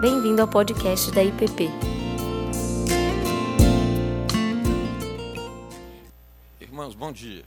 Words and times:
Bem-vindo 0.00 0.40
ao 0.40 0.46
podcast 0.46 1.10
da 1.10 1.24
IPP. 1.24 1.68
Irmãos, 6.60 6.94
bom 6.94 7.10
dia. 7.10 7.44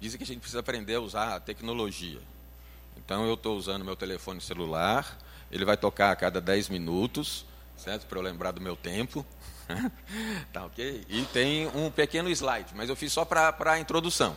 Dizem 0.00 0.16
que 0.16 0.24
a 0.24 0.26
gente 0.26 0.38
precisa 0.38 0.60
aprender 0.60 0.94
a 0.94 1.00
usar 1.02 1.34
a 1.36 1.40
tecnologia. 1.40 2.18
Então 2.96 3.26
eu 3.26 3.34
estou 3.34 3.58
usando 3.58 3.84
meu 3.84 3.94
telefone 3.94 4.40
celular, 4.40 5.18
ele 5.52 5.66
vai 5.66 5.76
tocar 5.76 6.10
a 6.10 6.16
cada 6.16 6.40
10 6.40 6.70
minutos, 6.70 7.44
certo? 7.76 8.06
Para 8.06 8.20
eu 8.20 8.22
lembrar 8.22 8.52
do 8.52 8.60
meu 8.62 8.74
tempo. 8.74 9.26
tá 10.50 10.64
ok? 10.64 11.04
E 11.10 11.26
tem 11.26 11.66
um 11.76 11.90
pequeno 11.90 12.30
slide, 12.30 12.74
mas 12.74 12.88
eu 12.88 12.96
fiz 12.96 13.12
só 13.12 13.26
para 13.26 13.54
a 13.66 13.78
introdução. 13.78 14.34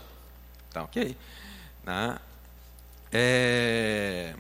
Tá 0.74 0.84
ok? 0.84 1.16
Tá? 1.86 2.20
É... 3.14 4.34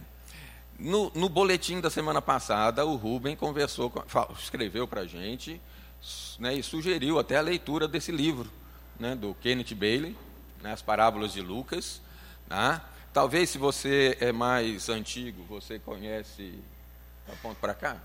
No, 0.79 1.11
no, 1.13 1.29
boletim 1.29 1.79
da 1.79 1.91
semana 1.91 2.21
passada, 2.21 2.83
o 2.83 2.95
Rubem 2.95 3.35
conversou, 3.35 3.93
escreveu 4.37 4.87
para 4.87 5.01
a 5.01 5.05
gente 5.05 5.61
né, 6.39 6.55
e 6.55 6.63
sugeriu 6.63 7.19
até 7.19 7.37
a 7.37 7.41
leitura 7.41 7.87
desse 7.87 8.11
livro, 8.11 8.51
né, 8.99 9.15
do 9.15 9.35
Kenneth 9.35 9.75
Bailey, 9.75 10.17
né, 10.61 10.73
As 10.73 10.81
Parábolas 10.81 11.31
de 11.31 11.41
Lucas. 11.41 12.01
Tá? 12.49 12.83
Talvez, 13.13 13.51
se 13.51 13.59
você 13.59 14.17
é 14.19 14.31
mais 14.31 14.89
antigo, 14.89 15.43
você 15.43 15.77
conhece. 15.77 16.59
Aponta 17.31 17.59
para 17.61 17.73
cá, 17.75 17.97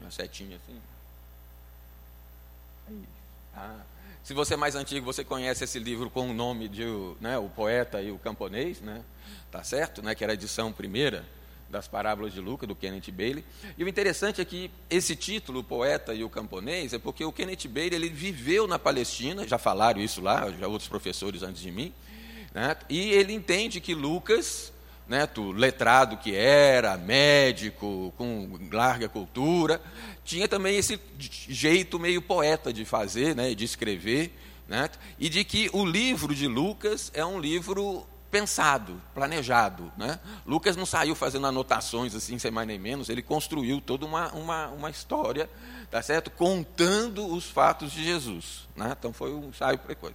uma 0.00 0.10
setinha 0.10 0.56
assim. 0.56 0.80
Ah. 3.56 3.80
Se 4.22 4.34
você 4.34 4.54
é 4.54 4.56
mais 4.56 4.74
antigo, 4.74 5.06
você 5.06 5.24
conhece 5.24 5.64
esse 5.64 5.78
livro 5.78 6.10
com 6.10 6.30
o 6.30 6.34
nome 6.34 6.68
de 6.68 6.84
né, 7.20 7.38
O 7.38 7.48
Poeta 7.48 8.02
e 8.02 8.12
o 8.12 8.18
Camponês, 8.18 8.80
né? 8.80 9.02
Tá 9.50 9.62
certo? 9.62 10.02
Né, 10.02 10.14
que 10.14 10.22
era 10.22 10.32
a 10.32 10.34
edição 10.34 10.72
primeira 10.72 11.24
das 11.68 11.86
parábolas 11.86 12.32
de 12.32 12.40
Lucas, 12.40 12.66
do 12.66 12.74
Kenneth 12.74 13.12
Bailey. 13.12 13.44
E 13.76 13.84
o 13.84 13.88
interessante 13.88 14.40
é 14.40 14.44
que 14.44 14.70
esse 14.88 15.14
título, 15.14 15.60
O 15.60 15.64
Poeta 15.64 16.14
e 16.14 16.24
o 16.24 16.30
Camponês, 16.30 16.92
é 16.94 16.98
porque 16.98 17.24
o 17.24 17.32
Kenneth 17.32 17.68
Bailey 17.68 17.94
ele 17.94 18.08
viveu 18.08 18.66
na 18.66 18.78
Palestina, 18.78 19.46
já 19.46 19.58
falaram 19.58 20.00
isso 20.00 20.20
lá, 20.20 20.50
já 20.58 20.66
outros 20.66 20.88
professores 20.88 21.42
antes 21.42 21.60
de 21.60 21.70
mim, 21.70 21.92
né, 22.54 22.74
e 22.88 23.10
ele 23.10 23.34
entende 23.34 23.80
que 23.80 23.94
Lucas 23.94 24.72
né, 25.08 25.26
letrado 25.54 26.18
que 26.18 26.34
era, 26.34 26.96
médico, 26.98 28.12
com 28.16 28.58
larga 28.70 29.08
cultura, 29.08 29.80
tinha 30.22 30.46
também 30.46 30.76
esse 30.76 31.00
jeito 31.18 31.98
meio 31.98 32.20
poeta 32.20 32.72
de 32.72 32.84
fazer, 32.84 33.34
né, 33.34 33.54
de 33.54 33.64
escrever, 33.64 34.30
né, 34.68 34.90
e 35.18 35.30
de 35.30 35.42
que 35.44 35.70
o 35.72 35.84
livro 35.84 36.34
de 36.34 36.46
Lucas 36.46 37.10
é 37.14 37.24
um 37.24 37.40
livro 37.40 38.06
pensado, 38.30 39.00
planejado. 39.14 39.92
Né? 39.96 40.18
Lucas 40.46 40.76
não 40.76 40.86
saiu 40.86 41.14
fazendo 41.14 41.46
anotações 41.46 42.14
assim, 42.14 42.38
sem 42.38 42.50
mais 42.50 42.66
nem 42.66 42.78
menos, 42.78 43.08
ele 43.08 43.22
construiu 43.22 43.80
toda 43.80 44.06
uma, 44.06 44.32
uma, 44.32 44.68
uma 44.68 44.90
história, 44.90 45.48
tá 45.90 46.02
certo? 46.02 46.30
contando 46.30 47.26
os 47.26 47.44
fatos 47.44 47.92
de 47.92 48.04
Jesus. 48.04 48.68
Né? 48.76 48.94
Então 48.98 49.12
foi 49.12 49.32
um 49.32 49.48
ensaio 49.48 49.78
precoce. 49.78 50.14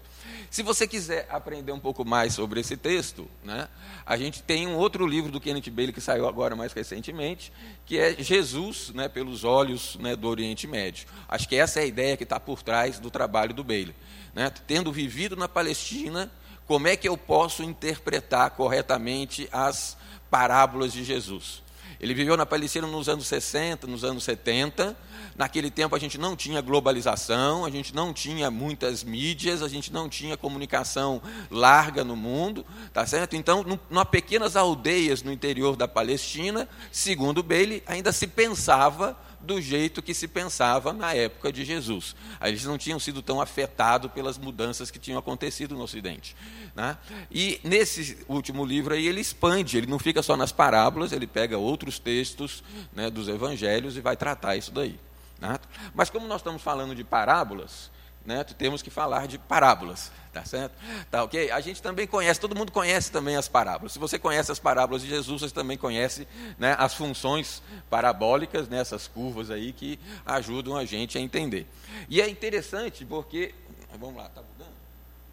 Se 0.50 0.64
você 0.64 0.88
quiser 0.88 1.28
aprender 1.30 1.72
um 1.72 1.80
pouco 1.80 2.06
mais 2.06 2.34
sobre 2.34 2.60
esse 2.60 2.78
texto, 2.78 3.28
né, 3.44 3.68
a 4.06 4.16
gente 4.16 4.42
tem 4.42 4.68
um 4.68 4.76
outro 4.76 5.06
livro 5.06 5.32
do 5.32 5.42
Kenneth 5.42 5.70
Bailey 5.72 5.94
que 5.94 6.00
saiu 6.00 6.28
agora 6.28 6.56
mais 6.56 6.74
recentemente, 6.74 7.52
que 7.86 7.98
é 7.98 8.16
Jesus 8.18 8.92
né, 8.94 9.10
pelos 9.10 9.44
olhos 9.44 9.98
né, 10.00 10.16
do 10.16 10.28
Oriente 10.28 10.68
Médio. 10.68 11.08
Acho 11.28 11.50
que 11.50 11.56
essa 11.56 11.80
é 11.80 11.84
a 11.84 11.86
ideia 11.88 12.16
que 12.16 12.24
está 12.24 12.40
por 12.40 12.62
trás 12.62 13.00
do 13.00 13.10
trabalho 13.10 13.54
do 13.54 13.64
Bailey. 13.64 13.96
Né? 14.34 14.52
Tendo 14.68 14.92
vivido 14.92 15.36
na 15.36 15.48
Palestina, 15.48 16.32
como 16.68 16.88
é 16.88 16.96
que 16.96 17.08
eu 17.08 17.18
posso 17.18 17.64
interpretar 17.64 18.52
corretamente 18.52 19.48
as 19.52 19.98
parábolas 20.30 20.94
de 20.94 21.04
Jesus? 21.04 21.64
Ele 22.00 22.14
viveu 22.14 22.36
na 22.36 22.46
Palestina 22.46 22.86
nos 22.86 23.08
anos 23.08 23.28
60, 23.28 23.88
nos 23.88 24.04
anos 24.04 24.26
70. 24.26 24.96
Naquele 25.38 25.72
tempo 25.72 25.96
a 25.96 26.00
gente 26.00 26.18
não 26.18 26.36
tinha 26.36 26.62
globalização, 26.62 27.66
a 27.66 27.70
gente 27.70 27.96
não 27.96 28.14
tinha 28.14 28.52
muitas 28.52 29.04
mídias, 29.04 29.64
a 29.64 29.70
gente 29.70 29.92
não 29.92 30.10
tinha 30.10 30.36
comunicação 30.36 31.22
larga 31.50 32.04
no 32.04 32.16
mundo, 32.16 32.66
tá 32.92 33.06
certo? 33.06 33.36
Então, 33.36 33.66
numa 33.90 34.06
pequenas 34.06 34.56
aldeias 34.56 35.24
no 35.24 35.32
interior 35.32 35.76
da 35.76 35.88
Palestina, 35.88 36.68
segundo 36.92 37.42
Bailey, 37.42 37.82
ainda 37.88 38.12
se 38.12 38.28
pensava 38.28 39.18
do 39.44 39.62
jeito 39.62 40.02
que 40.02 40.14
se 40.14 40.28
pensava 40.28 40.94
na 40.94 41.14
época 41.14 41.52
de 41.52 41.64
Jesus. 41.64 42.16
Eles 42.42 42.64
não 42.64 42.78
tinham 42.78 43.00
sido 43.00 43.22
tão 43.22 43.42
afetados 43.42 44.12
pelas 44.12 44.38
mudanças 44.38 44.90
que 44.90 44.98
tinham 44.98 45.20
acontecido 45.20 45.76
no 45.76 45.84
Ocidente. 45.84 46.36
Né? 46.76 46.98
E 47.30 47.60
nesse 47.64 48.26
último 48.28 48.66
livro 48.66 48.94
aí 48.94 49.06
ele 49.06 49.22
expande, 49.22 49.78
ele 49.78 49.88
não 49.88 50.00
fica 50.00 50.24
só 50.24 50.36
nas 50.36 50.52
parábolas, 50.52 51.12
ele 51.12 51.28
pega 51.28 51.58
outros 51.58 52.00
textos 52.00 52.64
né, 52.94 53.10
dos 53.10 53.28
evangelhos 53.28 53.98
e 53.98 54.02
vai 54.02 54.16
tratar 54.16 54.56
isso 54.56 54.72
daí. 54.72 55.00
Né? 55.40 55.60
Mas 55.94 56.10
como 56.10 56.28
nós 56.28 56.40
estamos 56.40 56.62
falando 56.62 56.96
de 56.96 57.04
parábolas, 57.04 57.92
né, 58.26 58.44
temos 58.44 58.82
que 58.82 58.90
falar 58.90 59.28
de 59.28 59.38
parábolas, 59.38 60.12
tá 60.32 60.46
certo? 60.46 60.74
Tá 61.12 61.24
ok? 61.24 61.52
A 61.52 61.60
gente 61.60 61.82
também 61.82 62.08
conhece, 62.08 62.40
todo 62.40 62.56
mundo 62.56 62.72
conhece 62.72 63.12
também 63.12 63.36
as 63.36 63.48
parábolas. 63.48 63.92
Se 63.92 64.00
você 64.00 64.18
conhece 64.18 64.52
as 64.52 64.60
parábolas 64.60 65.02
de 65.02 65.10
Jesus, 65.10 65.42
você 65.42 65.54
também 65.54 65.78
conhece 65.78 66.28
né, 66.58 66.76
as 66.80 66.94
funções 66.94 67.62
parabólicas, 67.90 68.68
né, 68.70 68.80
essas 68.80 69.08
curvas 69.08 69.52
aí 69.52 69.74
que 69.74 70.00
ajudam 70.26 70.78
a 70.78 70.86
gente 70.86 71.18
a 71.18 71.22
entender. 71.22 71.68
E 72.08 72.22
é 72.22 72.30
interessante 72.30 73.04
porque, 73.06 73.54
vamos 74.00 74.16
lá, 74.16 74.30
tá 74.30 74.42
mudando? 74.42 74.74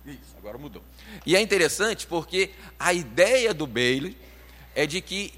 Isso, 0.07 0.35
agora 0.39 0.59
mudou. 0.59 0.83
E 1.25 1.37
é 1.37 1.41
interessante 1.41 2.07
porque 2.07 2.51
a 2.79 2.93
ideia 2.93 3.55
do 3.55 3.67
Bailey 3.67 4.17
é 4.75 4.87
de 4.87 5.01
que 5.01 5.33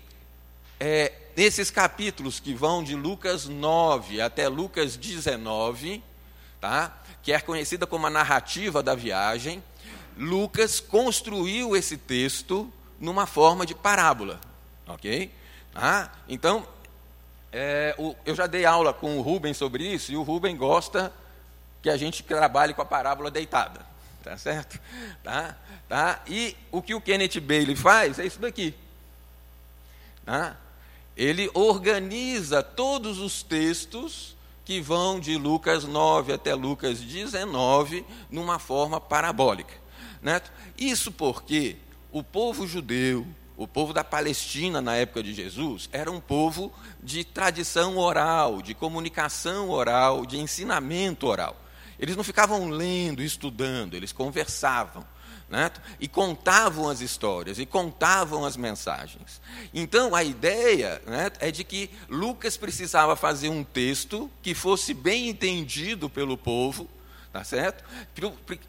é, 0.78 1.12
nesses 1.36 1.70
capítulos 1.70 2.40
que 2.40 2.54
vão 2.54 2.82
de 2.82 2.94
Lucas 2.94 3.46
9 3.46 4.20
até 4.20 4.48
Lucas 4.48 4.96
19, 4.96 6.02
tá? 6.60 7.01
Que 7.22 7.32
é 7.32 7.40
conhecida 7.40 7.86
como 7.86 8.06
a 8.06 8.10
narrativa 8.10 8.82
da 8.82 8.94
viagem, 8.94 9.62
Lucas 10.16 10.80
construiu 10.80 11.76
esse 11.76 11.96
texto 11.96 12.70
numa 12.98 13.26
forma 13.26 13.64
de 13.64 13.74
parábola. 13.74 14.40
Ok? 14.86 15.30
Ah, 15.74 16.10
então, 16.28 16.66
é, 17.52 17.94
o, 17.98 18.14
eu 18.26 18.34
já 18.34 18.46
dei 18.46 18.64
aula 18.64 18.92
com 18.92 19.18
o 19.18 19.22
Rubem 19.22 19.54
sobre 19.54 19.86
isso, 19.86 20.12
e 20.12 20.16
o 20.16 20.22
Rubem 20.22 20.56
gosta 20.56 21.12
que 21.80 21.90
a 21.90 21.96
gente 21.96 22.22
trabalhe 22.22 22.74
com 22.74 22.82
a 22.82 22.86
parábola 22.86 23.30
deitada. 23.30 23.80
Tá 24.22 24.36
certo? 24.36 24.80
Tá? 25.22 25.56
Tá? 25.88 26.20
E 26.28 26.56
o 26.70 26.80
que 26.80 26.94
o 26.94 27.00
Kenneth 27.00 27.40
Bailey 27.40 27.74
faz 27.74 28.18
é 28.18 28.26
isso 28.26 28.38
daqui. 28.38 28.72
Tá? 30.24 30.56
Ele 31.16 31.50
organiza 31.54 32.62
todos 32.62 33.18
os 33.18 33.42
textos 33.42 34.36
que 34.64 34.80
vão 34.80 35.18
de 35.18 35.36
Lucas 35.36 35.84
9 35.84 36.32
até 36.32 36.54
Lucas 36.54 37.00
19 37.00 38.04
numa 38.30 38.58
forma 38.58 39.00
parabólica. 39.00 39.74
Isso 40.78 41.10
porque 41.12 41.76
o 42.10 42.22
povo 42.22 42.66
judeu, 42.66 43.26
o 43.56 43.66
povo 43.66 43.92
da 43.92 44.04
Palestina 44.04 44.80
na 44.80 44.94
época 44.94 45.22
de 45.22 45.34
Jesus, 45.34 45.88
era 45.92 46.10
um 46.10 46.20
povo 46.20 46.72
de 47.02 47.24
tradição 47.24 47.96
oral, 47.98 48.62
de 48.62 48.74
comunicação 48.74 49.70
oral, 49.70 50.24
de 50.26 50.38
ensinamento 50.38 51.26
oral. 51.26 51.56
Eles 51.98 52.16
não 52.16 52.24
ficavam 52.24 52.68
lendo, 52.68 53.22
estudando, 53.22 53.94
eles 53.94 54.12
conversavam 54.12 55.04
né? 55.52 55.70
e 56.00 56.08
contavam 56.08 56.88
as 56.88 57.02
histórias, 57.02 57.58
e 57.58 57.66
contavam 57.66 58.46
as 58.46 58.56
mensagens. 58.56 59.38
Então, 59.74 60.14
a 60.14 60.24
ideia 60.24 61.02
né, 61.06 61.30
é 61.40 61.50
de 61.50 61.62
que 61.62 61.90
Lucas 62.08 62.56
precisava 62.56 63.14
fazer 63.14 63.50
um 63.50 63.62
texto 63.62 64.30
que 64.42 64.54
fosse 64.54 64.94
bem 64.94 65.28
entendido 65.28 66.08
pelo 66.08 66.38
povo, 66.38 66.88
tá 67.30 67.44
certo? 67.44 67.84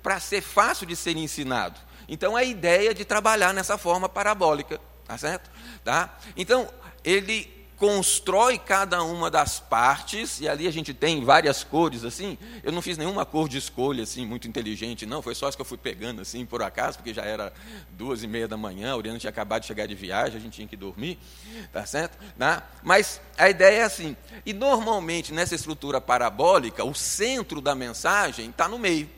Para 0.04 0.19
ser 0.19 0.42
fácil 0.42 0.86
de 0.86 0.94
ser 0.94 1.16
ensinado. 1.16 1.80
Então, 2.10 2.36
a 2.36 2.44
ideia 2.44 2.94
de 2.94 3.06
trabalhar 3.06 3.54
nessa 3.54 3.78
forma 3.78 4.10
parabólica, 4.10 4.78
tá 5.06 5.18
certo? 5.18 5.50
Tá? 5.86 6.19
Então, 6.36 6.68
ele 7.02 7.62
constrói 7.83 8.57
cada 8.57 9.03
uma 9.03 9.30
das 9.30 9.59
partes, 9.59 10.39
e 10.39 10.47
ali 10.47 10.69
a 10.69 10.71
gente 10.71 10.94
tem 10.94 11.21
várias 11.21 11.65
cores, 11.65 12.06
assim. 12.06 12.38
Eu 12.63 12.71
não 12.71 12.81
fiz 12.81 12.97
nenhuma 12.97 13.25
cor 13.25 13.50
de 13.50 13.57
escolha, 13.57 14.03
assim, 14.03 14.25
muito 14.25 14.47
inteligente, 14.47 15.06
não. 15.06 15.21
Foi 15.21 15.35
só 15.35 15.50
as 15.50 15.56
que 15.57 15.62
eu 15.62 15.65
fui 15.65 15.77
pegando, 15.77 16.21
assim, 16.21 16.45
por 16.45 16.63
acaso, 16.63 17.00
porque 17.00 17.13
já 17.13 17.24
era 17.24 17.51
duas 17.89 18.24
e 18.24 18.27
meia 18.27 18.47
da 18.47 18.56
manhã, 18.56 18.94
a 18.94 18.95
Oriana 18.95 19.19
tinha 19.19 19.30
acabado 19.30 19.63
de 19.63 19.68
chegar 19.68 19.85
de 19.85 19.95
viagem, 19.95 20.38
a 20.38 20.39
gente 20.39 20.53
tinha 20.53 20.68
que 20.68 20.77
dormir, 20.77 21.19
tá 21.74 21.85
certo? 21.85 22.18
Né? 22.38 22.63
Mas 22.81 23.19
a 23.38 23.50
ideia 23.50 23.80
é 23.80 23.83
assim. 23.83 24.15
E 24.45 24.53
normalmente, 24.53 25.33
nessa 25.33 25.53
estrutura 25.53 26.00
parabólica, 26.00 26.85
o 26.85 26.94
centro 26.94 27.59
da 27.59 27.75
mensagem 27.75 28.50
está 28.50 28.69
no 28.69 28.80
meio, 28.80 29.09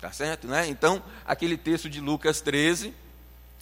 tá 0.00 0.10
certo? 0.10 0.48
Né? 0.48 0.66
Então, 0.66 1.00
aquele 1.24 1.56
texto 1.56 1.88
de 1.88 2.00
Lucas 2.00 2.40
13 2.40 2.92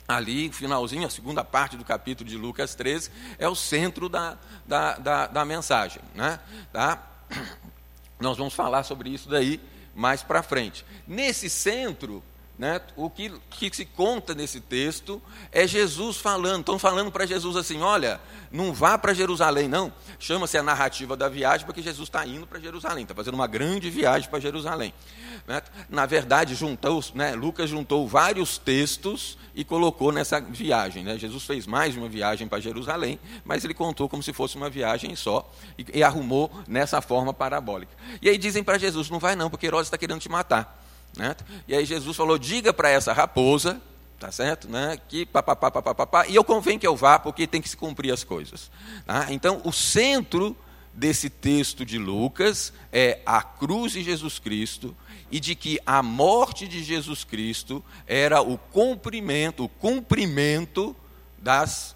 ali, 0.08 0.50
finalzinho, 0.50 1.06
a 1.06 1.10
segunda 1.10 1.44
parte 1.44 1.76
do 1.76 1.84
capítulo 1.84 2.28
de 2.28 2.38
Lucas 2.38 2.74
13, 2.74 3.10
é 3.38 3.46
o 3.46 3.54
centro 3.54 4.08
da, 4.08 4.38
da, 4.66 4.94
da, 4.96 5.26
da 5.26 5.44
mensagem. 5.44 6.00
Né? 6.14 6.40
Tá? 6.72 7.06
Nós 8.18 8.38
vamos 8.38 8.54
falar 8.54 8.84
sobre 8.84 9.10
isso 9.10 9.28
daí 9.28 9.60
mais 9.94 10.22
para 10.22 10.42
frente. 10.42 10.82
Nesse 11.06 11.50
centro, 11.50 12.22
né, 12.58 12.80
o 12.96 13.08
que, 13.08 13.32
que, 13.50 13.70
se 13.74 13.84
conta 13.84 14.34
nesse 14.34 14.60
texto 14.60 15.22
é 15.52 15.64
Jesus 15.64 16.16
falando. 16.16 16.60
Estão 16.60 16.78
falando 16.78 17.12
para 17.12 17.24
Jesus 17.24 17.56
assim: 17.56 17.80
olha, 17.80 18.20
não 18.50 18.72
vá 18.72 18.98
para 18.98 19.14
Jerusalém, 19.14 19.68
não. 19.68 19.92
Chama-se 20.18 20.58
a 20.58 20.62
narrativa 20.62 21.16
da 21.16 21.28
viagem, 21.28 21.64
porque 21.64 21.80
Jesus 21.80 22.08
está 22.08 22.26
indo 22.26 22.48
para 22.48 22.58
Jerusalém, 22.58 23.04
está 23.04 23.14
fazendo 23.14 23.34
uma 23.34 23.46
grande 23.46 23.88
viagem 23.88 24.28
para 24.28 24.40
Jerusalém. 24.40 24.92
Né? 25.46 25.62
Na 25.88 26.04
verdade, 26.04 26.56
juntou, 26.56 27.02
né, 27.14 27.36
Lucas 27.36 27.70
juntou 27.70 28.08
vários 28.08 28.58
textos 28.58 29.38
e 29.54 29.64
colocou 29.64 30.10
nessa 30.10 30.40
viagem. 30.40 31.04
Né? 31.04 31.16
Jesus 31.16 31.44
fez 31.44 31.64
mais 31.64 31.92
de 31.92 32.00
uma 32.00 32.08
viagem 32.08 32.48
para 32.48 32.58
Jerusalém, 32.58 33.20
mas 33.44 33.64
ele 33.64 33.74
contou 33.74 34.08
como 34.08 34.22
se 34.22 34.32
fosse 34.32 34.56
uma 34.56 34.68
viagem 34.68 35.14
só 35.14 35.48
e, 35.78 35.86
e 35.94 36.02
arrumou 36.02 36.50
nessa 36.66 37.00
forma 37.00 37.32
parabólica. 37.32 37.92
E 38.20 38.28
aí 38.28 38.36
dizem 38.36 38.64
para 38.64 38.78
Jesus: 38.78 39.08
não 39.08 39.20
vai 39.20 39.36
não, 39.36 39.48
porque 39.48 39.66
Herodes 39.66 39.86
está 39.86 39.96
querendo 39.96 40.20
te 40.20 40.28
matar. 40.28 40.87
Né? 41.16 41.34
E 41.66 41.74
aí 41.74 41.84
Jesus 41.84 42.16
falou: 42.16 42.38
diga 42.38 42.72
para 42.72 42.90
essa 42.90 43.12
raposa, 43.12 43.80
tá 44.18 44.30
certo? 44.30 44.68
Né? 44.68 44.98
Que 45.08 45.24
papapá, 45.24 45.70
papapá, 45.70 46.26
e 46.26 46.34
eu 46.34 46.44
convém 46.44 46.78
que 46.78 46.86
eu 46.86 46.96
vá, 46.96 47.18
porque 47.18 47.46
tem 47.46 47.60
que 47.60 47.68
se 47.68 47.76
cumprir 47.76 48.12
as 48.12 48.24
coisas. 48.24 48.70
Tá? 49.06 49.26
Então, 49.30 49.60
o 49.64 49.72
centro 49.72 50.56
desse 50.92 51.30
texto 51.30 51.84
de 51.84 51.96
Lucas 51.96 52.72
é 52.92 53.20
a 53.24 53.42
cruz 53.42 53.92
de 53.92 54.02
Jesus 54.02 54.38
Cristo 54.38 54.96
e 55.30 55.38
de 55.38 55.54
que 55.54 55.78
a 55.86 56.02
morte 56.02 56.66
de 56.66 56.82
Jesus 56.82 57.22
Cristo 57.22 57.84
era 58.06 58.40
o 58.40 58.58
cumprimento, 58.58 59.64
o 59.64 59.68
cumprimento 59.68 60.96
das, 61.36 61.94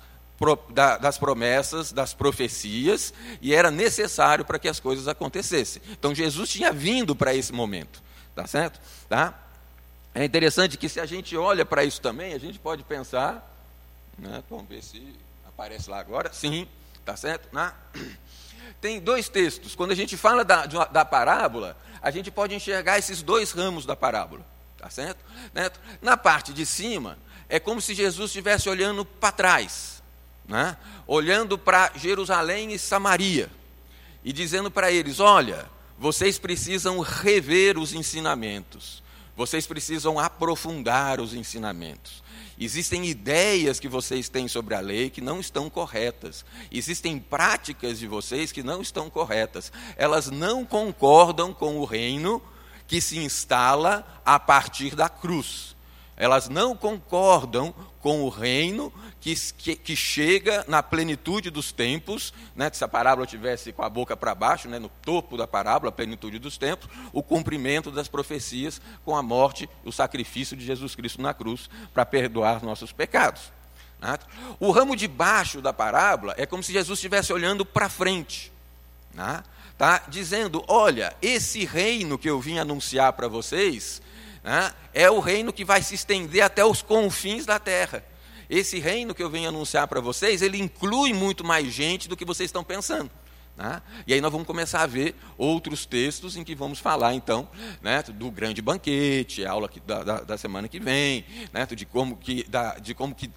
das 1.01 1.19
promessas, 1.19 1.93
das 1.93 2.15
profecias, 2.15 3.13
e 3.41 3.55
era 3.55 3.71
necessário 3.71 4.45
para 4.45 4.59
que 4.59 4.69
as 4.69 4.79
coisas 4.79 5.09
acontecessem. 5.09 5.83
Então 5.91 6.15
Jesus 6.15 6.51
tinha 6.51 6.73
vindo 6.73 7.17
para 7.17 7.35
esse 7.35 7.53
momento. 7.53 8.03
Tá 8.35 8.47
certo? 8.47 8.81
Tá? 9.09 9.35
É 10.15 10.25
interessante 10.25 10.77
que 10.77 10.89
se 10.89 11.01
a 11.01 11.07
gente 11.07 11.37
olha 11.37 11.65
para 11.65 11.85
isso 11.85 12.01
também, 12.01 12.35
a 12.35 12.39
gente 12.39 12.59
pode 12.59 12.83
pensar, 12.83 13.51
né, 14.19 14.43
vamos 14.49 14.69
ver 14.69 14.83
se 14.83 15.15
aparece 15.49 15.89
lá 15.89 15.99
agora, 15.99 16.33
sim, 16.33 16.69
tá 17.05 17.17
certo? 17.17 17.49
Né? 17.55 17.73
Tem 18.81 19.01
dois 19.01 19.29
textos. 19.29 19.75
Quando 19.75 19.93
a 19.93 19.95
gente 19.95 20.17
fala 20.17 20.45
da, 20.45 20.67
da 20.67 21.05
parábola, 21.05 21.77
a 22.01 22.11
gente 22.11 22.31
pode 22.31 22.55
enxergar 22.55 22.99
esses 22.99 23.23
dois 23.23 23.53
ramos 23.53 23.87
da 23.87 23.97
parábola, 23.97 24.45
tá 24.77 24.91
certo? 24.91 25.25
Né? 25.55 25.71
Na 26.01 26.17
parte 26.17 26.53
de 26.53 26.67
cima, 26.67 27.19
é 27.49 27.61
como 27.61 27.81
se 27.81 27.95
Jesus 27.95 28.31
estivesse 28.31 28.69
olhando 28.69 29.05
para 29.05 29.33
trás, 29.33 30.03
né? 30.47 30.77
olhando 31.07 31.57
para 31.57 31.93
Jerusalém 31.95 32.73
e 32.73 32.79
Samaria, 32.79 33.49
e 34.25 34.33
dizendo 34.33 34.71
para 34.71 34.91
eles: 34.91 35.21
olha, 35.21 35.71
vocês 36.03 36.37
precisam 36.37 36.99
rever 36.99 37.79
os 37.79 37.95
ensinamentos, 37.95 39.01
vocês 39.37 39.69
precisam 39.69 40.19
aprofundar 40.19 41.21
os 41.21 41.33
ensinamentos. 41.33 42.25
Existem 42.59 43.07
ideias 43.07 43.79
que 43.79 43.89
vocês 43.89 44.29
têm 44.29 44.49
sobre 44.49 44.75
a 44.75 44.81
lei 44.81 45.11
que 45.11 45.21
não 45.21 45.39
estão 45.39 45.71
corretas. 45.71 46.45
Existem 46.73 47.21
práticas 47.21 48.01
de 48.01 48.09
vocês 48.09 48.51
que 48.51 48.65
não 48.65 48.83
estão 48.83 49.09
corretas. 49.09 49.71
Elas 49.97 50.29
não 50.29 50.65
concordam 50.65 51.55
com 51.55 51.79
o 51.79 51.85
reino 51.85 52.43
que 52.89 53.01
se 53.01 53.19
instala 53.19 54.05
a 54.25 54.41
partir 54.41 54.97
da 54.97 55.09
cruz. 55.09 55.72
Elas 56.17 56.49
não 56.49 56.77
concordam 56.77 57.75
com 58.01 58.23
o 58.23 58.29
reino 58.29 58.93
que, 59.21 59.35
que, 59.57 59.77
que, 59.77 59.97
chega 59.97 60.65
na 60.67 60.83
plenitude 60.83 61.51
dos 61.51 61.71
tempos, 61.71 62.35
né, 62.57 62.69
se 62.73 62.83
a 62.83 62.89
parábola 62.89 63.27
tivesse 63.27 63.73
com 63.73 63.83
a 63.83 63.89
boca 63.89 64.17
para 64.17 64.35
baixo, 64.35 64.69
né, 64.69 64.79
no 64.79 64.89
topo 64.89 65.37
da 65.37 65.47
parábola, 65.47 65.91
a 65.91 65.93
plenitude 65.93 66.41
dos 66.41 66.59
tempos, 66.59 66.89
o 67.13 67.23
cumprimento 67.23 67.91
das 67.91 68.09
profecias 68.09 68.81
com 69.05 69.17
a 69.17 69.23
morte, 69.23 69.71
o 69.85 69.93
sacrifício 69.93 70.57
de 70.57 70.65
Jesus 70.65 70.97
Cristo 70.97 71.23
na 71.23 71.33
cruz 71.33 71.71
para 71.95 72.05
perdoar 72.05 72.63
nossos 72.63 72.91
pecados. 72.91 73.53
Né? 74.01 74.19
O 74.59 74.73
ramo 74.73 74.97
de 74.97 75.07
baixo 75.07 75.63
da 75.63 75.73
parábola 75.73 76.35
é 76.37 76.45
como 76.45 76.63
se 76.63 76.73
Jesus 76.73 76.99
estivesse 76.99 77.33
olhando 77.33 77.65
para 77.65 77.89
frente, 77.89 78.53
né? 79.15 79.45
tá? 79.79 80.03
dizendo: 80.09 80.65
olha, 80.67 81.15
esse 81.23 81.65
reino 81.65 82.19
que 82.19 82.29
eu 82.29 82.41
vim 82.41 82.59
anunciar 82.59 83.13
para 83.13 83.29
vocês 83.29 84.03
né, 84.43 84.73
é 84.93 85.11
o 85.11 85.21
reino 85.21 85.53
que 85.53 85.65
vai 85.65 85.83
se 85.83 85.95
estender 85.95 86.43
até 86.43 86.65
os 86.65 86.83
confins 86.83 87.47
da 87.47 87.59
terra 87.59 88.05
esse 88.53 88.79
reino 88.79 89.15
que 89.15 89.23
eu 89.23 89.31
venho 89.31 89.49
anunciar 89.49 89.89
para 89.89 89.99
vocês, 89.99 90.43
ele 90.43 90.59
inclui 90.59 91.15
muito 91.15 91.43
mais 91.43 91.73
gente 91.73 92.07
do 92.07 92.15
que 92.15 92.25
vocês 92.25 92.49
estão 92.49 92.63
pensando. 92.63 93.11
Né? 93.57 93.81
E 94.07 94.13
aí 94.13 94.21
nós 94.21 94.31
vamos 94.31 94.47
começar 94.47 94.83
a 94.83 94.87
ver 94.87 95.15
outros 95.39 95.87
textos 95.87 96.37
em 96.37 96.45
que 96.45 96.55
vamos 96.55 96.79
falar, 96.79 97.15
então, 97.15 97.49
né, 97.81 98.03
do 98.03 98.31
grande 98.31 98.61
banquete, 98.61 99.47
a 99.47 99.53
aula 99.53 99.71
que, 99.71 99.81
da, 99.81 100.05
da, 100.05 100.21
da, 100.21 100.39
semana 100.39 100.69
que 100.69 100.79
vem, 100.79 101.25
né, 101.51 101.67
de, 101.67 101.87
como 101.87 102.17
que, 102.17 102.45
da, 102.45 102.79
de 102.79 102.95
como 102.95 103.15
que 103.15 103.31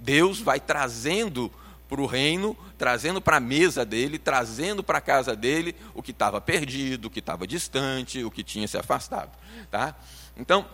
Deus 0.00 0.40
vai 0.40 0.58
trazendo 0.58 1.50
para 1.94 2.02
o 2.02 2.06
reino, 2.06 2.56
trazendo 2.76 3.20
para 3.20 3.36
a 3.36 3.40
mesa 3.40 3.84
dele, 3.84 4.18
trazendo 4.18 4.82
para 4.82 4.98
a 4.98 5.00
casa 5.00 5.36
dele 5.36 5.76
o 5.94 6.02
que 6.02 6.10
estava 6.10 6.40
perdido, 6.40 7.04
o 7.06 7.10
que 7.10 7.20
estava 7.20 7.46
distante, 7.46 8.24
o 8.24 8.32
que 8.32 8.42
tinha 8.42 8.66
se 8.66 8.76
afastado. 8.76 9.30
Tá? 9.70 9.94
Então, 10.36 10.66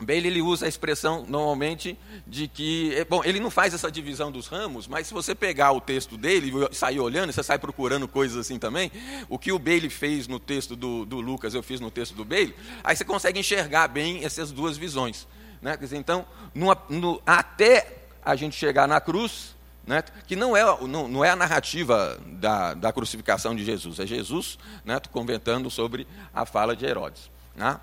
Bailey 0.00 0.28
ele 0.28 0.42
usa 0.42 0.66
a 0.66 0.68
expressão 0.68 1.24
normalmente 1.28 1.96
de 2.26 2.48
que, 2.48 2.92
é, 2.96 3.04
bom, 3.04 3.22
ele 3.24 3.38
não 3.38 3.48
faz 3.48 3.72
essa 3.74 3.92
divisão 3.92 4.32
dos 4.32 4.48
ramos, 4.48 4.88
mas 4.88 5.06
se 5.06 5.14
você 5.14 5.36
pegar 5.36 5.70
o 5.70 5.80
texto 5.80 6.16
dele 6.16 6.52
e 6.68 6.74
sair 6.74 6.98
olhando, 6.98 7.32
você 7.32 7.44
sai 7.44 7.58
procurando 7.58 8.08
coisas 8.08 8.36
assim 8.36 8.58
também, 8.58 8.90
o 9.28 9.38
que 9.38 9.52
o 9.52 9.58
Bailey 9.58 9.88
fez 9.88 10.26
no 10.26 10.40
texto 10.40 10.74
do, 10.74 11.04
do 11.04 11.20
Lucas, 11.20 11.54
eu 11.54 11.62
fiz 11.62 11.78
no 11.78 11.92
texto 11.92 12.16
do 12.16 12.24
Bailey, 12.24 12.56
aí 12.82 12.96
você 12.96 13.04
consegue 13.04 13.38
enxergar 13.38 13.86
bem 13.86 14.24
essas 14.24 14.50
duas 14.50 14.76
visões. 14.76 15.28
Né? 15.62 15.78
Então, 15.92 16.26
no, 16.52 17.22
até 17.24 17.98
a 18.24 18.34
gente 18.34 18.56
chegar 18.56 18.88
na 18.88 19.00
cruz, 19.00 19.54
né, 19.90 20.04
que 20.24 20.36
não 20.36 20.56
é, 20.56 20.62
não, 20.86 21.08
não 21.08 21.24
é 21.24 21.30
a 21.30 21.34
narrativa 21.36 22.16
da, 22.24 22.74
da 22.74 22.92
crucificação 22.92 23.56
de 23.56 23.64
Jesus, 23.64 23.98
é 23.98 24.06
Jesus 24.06 24.56
né, 24.84 25.00
comentando 25.10 25.68
sobre 25.68 26.06
a 26.32 26.46
fala 26.46 26.76
de 26.76 26.86
Herodes. 26.86 27.28
Né? 27.56 27.76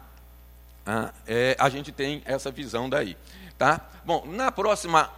Ah, 0.85 1.13
é, 1.27 1.57
a 1.59 1.67
gente 1.67 1.91
tem 1.91 2.21
essa 2.23 2.49
visão 2.49 2.89
daí. 2.89 3.17
Tá? 3.57 3.81
Bom, 4.05 4.25
na 4.25 4.49
próxima 4.53 5.11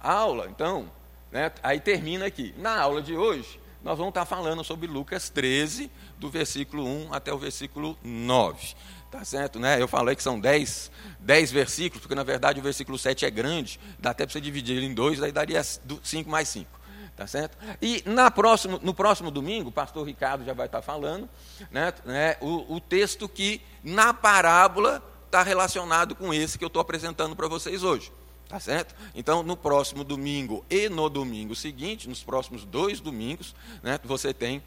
aula, 0.00 0.46
então, 0.48 0.90
né, 1.30 1.52
aí 1.62 1.78
termina 1.78 2.24
aqui. 2.24 2.54
Na 2.56 2.80
aula 2.80 3.02
de 3.02 3.14
hoje, 3.14 3.60
nós 3.84 3.98
vamos 3.98 4.12
estar 4.12 4.24
falando 4.24 4.64
sobre 4.64 4.86
Lucas 4.86 5.28
13, 5.28 5.90
do 6.16 6.30
versículo 6.30 6.86
1 6.86 7.12
até 7.12 7.34
o 7.34 7.38
versículo 7.38 7.98
9. 8.02 8.74
Tá 9.10 9.24
certo? 9.24 9.58
Né? 9.58 9.82
Eu 9.82 9.88
falei 9.88 10.14
que 10.14 10.22
são 10.22 10.38
10, 10.38 10.90
10 11.18 11.50
versículos, 11.50 12.02
porque 12.02 12.14
na 12.14 12.22
verdade 12.22 12.60
o 12.60 12.62
versículo 12.62 12.96
7 12.96 13.26
é 13.26 13.30
grande, 13.30 13.80
dá 13.98 14.10
até 14.10 14.24
para 14.24 14.32
você 14.32 14.40
dividir 14.40 14.76
ele 14.76 14.86
em 14.86 14.94
dois, 14.94 15.18
daí 15.18 15.32
daria 15.32 15.62
5 15.64 16.30
mais 16.30 16.48
5. 16.48 16.80
Tá 17.16 17.26
certo? 17.26 17.58
E 17.82 18.02
na 18.06 18.30
próximo, 18.30 18.80
no 18.82 18.94
próximo 18.94 19.30
domingo, 19.30 19.68
o 19.68 19.72
pastor 19.72 20.06
Ricardo 20.06 20.42
já 20.42 20.54
vai 20.54 20.66
estar 20.66 20.80
falando 20.80 21.28
né, 21.70 21.92
né, 22.06 22.36
o, 22.40 22.76
o 22.76 22.80
texto 22.80 23.28
que, 23.28 23.60
na 23.84 24.14
parábola, 24.14 25.02
está 25.26 25.42
relacionado 25.42 26.14
com 26.14 26.32
esse 26.32 26.56
que 26.56 26.64
eu 26.64 26.68
estou 26.68 26.80
apresentando 26.80 27.36
para 27.36 27.46
vocês 27.46 27.82
hoje. 27.82 28.10
Tá 28.48 28.58
certo? 28.58 28.94
Então, 29.14 29.42
no 29.42 29.56
próximo 29.56 30.02
domingo 30.02 30.64
e 30.70 30.88
no 30.88 31.10
domingo 31.10 31.54
seguinte, 31.54 32.08
nos 32.08 32.22
próximos 32.22 32.64
dois 32.64 33.00
domingos, 33.00 33.54
né, 33.82 34.00
você 34.02 34.32
tem, 34.32 34.62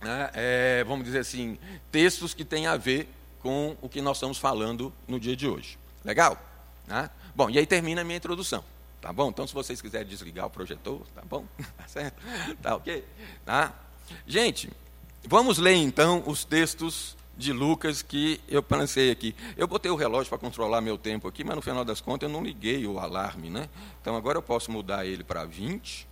né, 0.00 0.30
é, 0.34 0.84
vamos 0.84 1.04
dizer 1.04 1.18
assim, 1.18 1.58
textos 1.90 2.32
que 2.32 2.44
têm 2.44 2.66
a 2.66 2.76
ver 2.76 3.08
com 3.46 3.76
o 3.80 3.88
que 3.88 4.02
nós 4.02 4.16
estamos 4.16 4.38
falando 4.38 4.92
no 5.06 5.20
dia 5.20 5.36
de 5.36 5.46
hoje. 5.46 5.78
Legal? 6.04 6.36
Né? 6.84 7.08
Bom, 7.32 7.48
e 7.48 7.56
aí 7.56 7.64
termina 7.64 8.00
a 8.00 8.04
minha 8.04 8.16
introdução. 8.16 8.64
Tá 9.00 9.12
bom? 9.12 9.28
Então, 9.28 9.46
se 9.46 9.54
vocês 9.54 9.80
quiserem 9.80 10.08
desligar 10.08 10.46
o 10.46 10.50
projetor, 10.50 11.00
tá 11.14 11.22
bom? 11.24 11.44
Tá 11.78 11.86
certo? 11.86 12.20
Tá 12.60 12.74
ok? 12.74 13.04
Tá? 13.44 13.72
Gente, 14.26 14.68
vamos 15.22 15.58
ler 15.58 15.76
então 15.76 16.24
os 16.26 16.44
textos 16.44 17.16
de 17.36 17.52
Lucas 17.52 18.02
que 18.02 18.40
eu 18.48 18.64
pensei 18.64 19.12
aqui. 19.12 19.32
Eu 19.56 19.68
botei 19.68 19.92
o 19.92 19.94
relógio 19.94 20.28
para 20.28 20.38
controlar 20.38 20.80
meu 20.80 20.98
tempo 20.98 21.28
aqui, 21.28 21.44
mas 21.44 21.54
no 21.54 21.62
final 21.62 21.84
das 21.84 22.00
contas 22.00 22.28
eu 22.28 22.32
não 22.32 22.42
liguei 22.42 22.84
o 22.84 22.98
alarme, 22.98 23.48
né? 23.48 23.68
Então 24.02 24.16
agora 24.16 24.38
eu 24.38 24.42
posso 24.42 24.72
mudar 24.72 25.06
ele 25.06 25.22
para 25.22 25.44
20. 25.44 26.04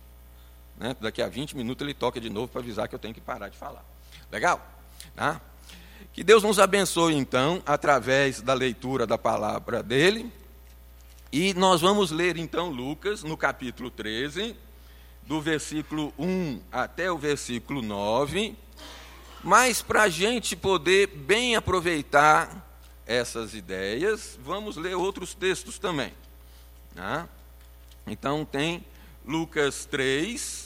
Né? 0.77 0.95
Daqui 1.01 1.21
a 1.21 1.27
20 1.27 1.57
minutos 1.57 1.83
ele 1.83 1.93
toca 1.93 2.21
de 2.21 2.29
novo 2.29 2.47
para 2.47 2.61
avisar 2.61 2.87
que 2.87 2.95
eu 2.95 2.99
tenho 2.99 3.13
que 3.13 3.19
parar 3.19 3.49
de 3.49 3.57
falar. 3.57 3.83
Legal? 4.31 4.65
Tá? 5.13 5.41
Que 6.13 6.23
Deus 6.23 6.43
nos 6.43 6.59
abençoe 6.59 7.13
então 7.15 7.61
através 7.65 8.41
da 8.41 8.53
leitura 8.53 9.05
da 9.05 9.17
palavra 9.17 9.83
dele. 9.83 10.31
E 11.31 11.53
nós 11.53 11.81
vamos 11.81 12.11
ler 12.11 12.37
então 12.37 12.69
Lucas 12.69 13.23
no 13.23 13.35
capítulo 13.35 13.89
13, 13.89 14.55
do 15.23 15.41
versículo 15.41 16.13
1 16.17 16.61
até 16.71 17.11
o 17.11 17.17
versículo 17.17 17.81
9 17.81 18.55
mas 19.45 19.79
para 19.79 20.01
a 20.01 20.09
gente 20.09 20.55
poder 20.55 21.05
bem 21.05 21.55
aproveitar 21.55 22.67
essas 23.05 23.53
ideias, 23.53 24.39
vamos 24.43 24.75
ler 24.75 24.95
outros 24.95 25.35
textos 25.35 25.77
também. 25.77 26.11
Né? 26.95 27.29
Então 28.07 28.43
tem 28.43 28.83
Lucas 29.23 29.85
3. 29.85 30.64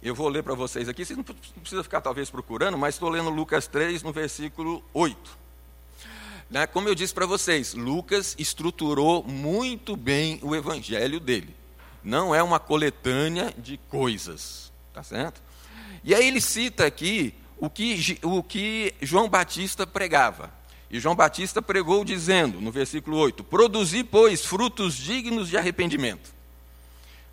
Eu 0.00 0.14
vou 0.14 0.28
ler 0.28 0.44
para 0.44 0.54
vocês 0.54 0.88
aqui, 0.88 1.04
vocês 1.04 1.16
não 1.16 1.24
precisam 1.24 1.82
ficar 1.82 2.00
talvez 2.00 2.30
procurando, 2.30 2.78
mas 2.78 2.94
estou 2.94 3.08
lendo 3.08 3.30
Lucas 3.30 3.66
3 3.66 4.02
no 4.02 4.12
versículo 4.12 4.82
8. 4.94 5.38
Né? 6.48 6.66
Como 6.66 6.88
eu 6.88 6.94
disse 6.94 7.12
para 7.12 7.26
vocês, 7.26 7.74
Lucas 7.74 8.36
estruturou 8.38 9.24
muito 9.24 9.96
bem 9.96 10.38
o 10.42 10.54
evangelho 10.54 11.18
dele. 11.18 11.54
Não 12.02 12.32
é 12.32 12.42
uma 12.42 12.60
coletânea 12.60 13.52
de 13.58 13.76
coisas, 13.88 14.72
tá 14.94 15.02
certo? 15.02 15.42
E 16.04 16.14
aí 16.14 16.28
ele 16.28 16.40
cita 16.40 16.86
aqui 16.86 17.34
o 17.58 17.68
que, 17.68 18.18
o 18.22 18.42
que 18.42 18.94
João 19.02 19.28
Batista 19.28 19.84
pregava. 19.84 20.52
E 20.90 21.00
João 21.00 21.16
Batista 21.16 21.60
pregou 21.60 22.04
dizendo, 22.04 22.60
no 22.60 22.70
versículo 22.70 23.18
8: 23.18 23.42
Produzi, 23.44 24.04
pois, 24.04 24.44
frutos 24.44 24.94
dignos 24.94 25.48
de 25.48 25.56
arrependimento. 25.58 26.37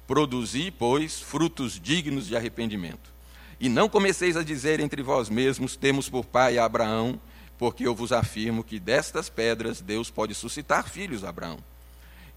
Produzi, 0.07 0.69
pois, 0.69 1.19
frutos 1.19 1.79
dignos 1.79 2.27
de 2.27 2.35
arrependimento. 2.35 3.11
E 3.59 3.67
não 3.67 3.89
comeceis 3.89 4.37
a 4.37 4.43
dizer 4.43 4.79
entre 4.79 5.01
vós 5.01 5.29
mesmos: 5.29 5.75
Temos 5.75 6.07
por 6.07 6.25
pai 6.25 6.59
Abraão, 6.59 7.19
porque 7.57 7.87
eu 7.87 7.95
vos 7.95 8.11
afirmo 8.11 8.63
que 8.63 8.79
destas 8.79 9.29
pedras 9.29 9.81
Deus 9.81 10.11
pode 10.11 10.35
suscitar 10.35 10.87
filhos 10.89 11.23
a 11.23 11.29
Abraão. 11.29 11.57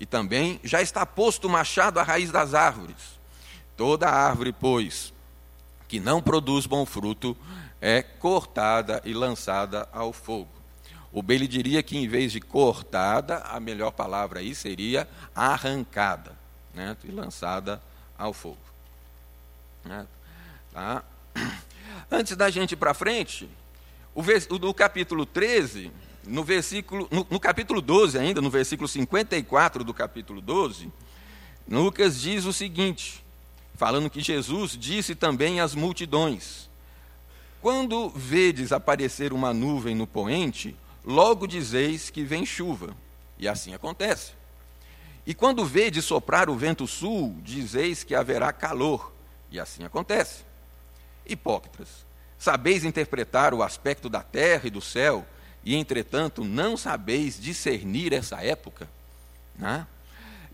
E 0.00 0.06
também 0.06 0.58
já 0.64 0.80
está 0.80 1.04
posto 1.04 1.46
o 1.46 1.50
machado 1.50 2.00
à 2.00 2.02
raiz 2.02 2.30
das 2.30 2.54
árvores. 2.54 3.18
Toda 3.76 4.08
árvore, 4.08 4.52
pois, 4.52 5.12
que 5.86 6.00
não 6.00 6.22
produz 6.22 6.64
bom 6.64 6.86
fruto, 6.86 7.36
é 7.80 8.00
cortada 8.00 9.02
e 9.04 9.12
lançada 9.12 9.88
ao 9.92 10.12
fogo. 10.12 10.48
O 11.12 11.22
Bailey 11.22 11.48
diria 11.48 11.82
que, 11.82 11.98
em 11.98 12.08
vez 12.08 12.32
de 12.32 12.40
cortada, 12.40 13.38
a 13.38 13.60
melhor 13.60 13.90
palavra 13.90 14.40
aí 14.40 14.54
seria 14.54 15.08
arrancada 15.34 16.37
né, 16.78 16.96
e 17.02 17.10
lançada 17.10 17.82
ao 18.16 18.32
fogo. 18.32 18.56
Né, 19.84 20.06
tá? 20.72 21.04
Antes 22.10 22.36
da 22.36 22.48
gente 22.48 22.72
ir 22.72 22.76
para 22.76 22.94
frente, 22.94 23.50
o, 24.14 24.22
o, 24.68 24.74
capítulo 24.74 25.26
13, 25.26 25.90
no, 26.24 26.44
versículo, 26.44 27.08
no, 27.10 27.26
no 27.28 27.40
capítulo 27.40 27.80
12 27.80 28.16
ainda, 28.16 28.40
no 28.40 28.48
versículo 28.48 28.86
54 28.86 29.82
do 29.82 29.92
capítulo 29.92 30.40
12, 30.40 30.90
Lucas 31.68 32.20
diz 32.20 32.44
o 32.44 32.52
seguinte, 32.52 33.24
falando 33.74 34.08
que 34.08 34.20
Jesus 34.20 34.76
disse 34.78 35.16
também 35.16 35.60
às 35.60 35.74
multidões: 35.74 36.70
Quando 37.60 38.08
vedes 38.10 38.70
aparecer 38.70 39.32
uma 39.32 39.52
nuvem 39.52 39.96
no 39.96 40.06
poente, 40.06 40.76
logo 41.04 41.46
dizeis 41.46 42.08
que 42.08 42.22
vem 42.22 42.46
chuva. 42.46 42.96
E 43.36 43.46
assim 43.46 43.74
acontece. 43.74 44.37
E 45.28 45.34
quando 45.34 45.62
vedes 45.62 46.06
soprar 46.06 46.48
o 46.48 46.56
vento 46.56 46.86
sul, 46.86 47.36
dizeis 47.42 48.02
que 48.02 48.14
haverá 48.14 48.50
calor. 48.50 49.12
E 49.50 49.60
assim 49.60 49.84
acontece. 49.84 50.42
Hipócritas, 51.26 52.06
sabeis 52.38 52.82
interpretar 52.82 53.52
o 53.52 53.62
aspecto 53.62 54.08
da 54.08 54.22
terra 54.22 54.62
e 54.68 54.70
do 54.70 54.80
céu, 54.80 55.26
e 55.62 55.74
entretanto 55.74 56.42
não 56.42 56.78
sabeis 56.78 57.38
discernir 57.38 58.14
essa 58.14 58.42
época? 58.42 58.88
Né? 59.54 59.86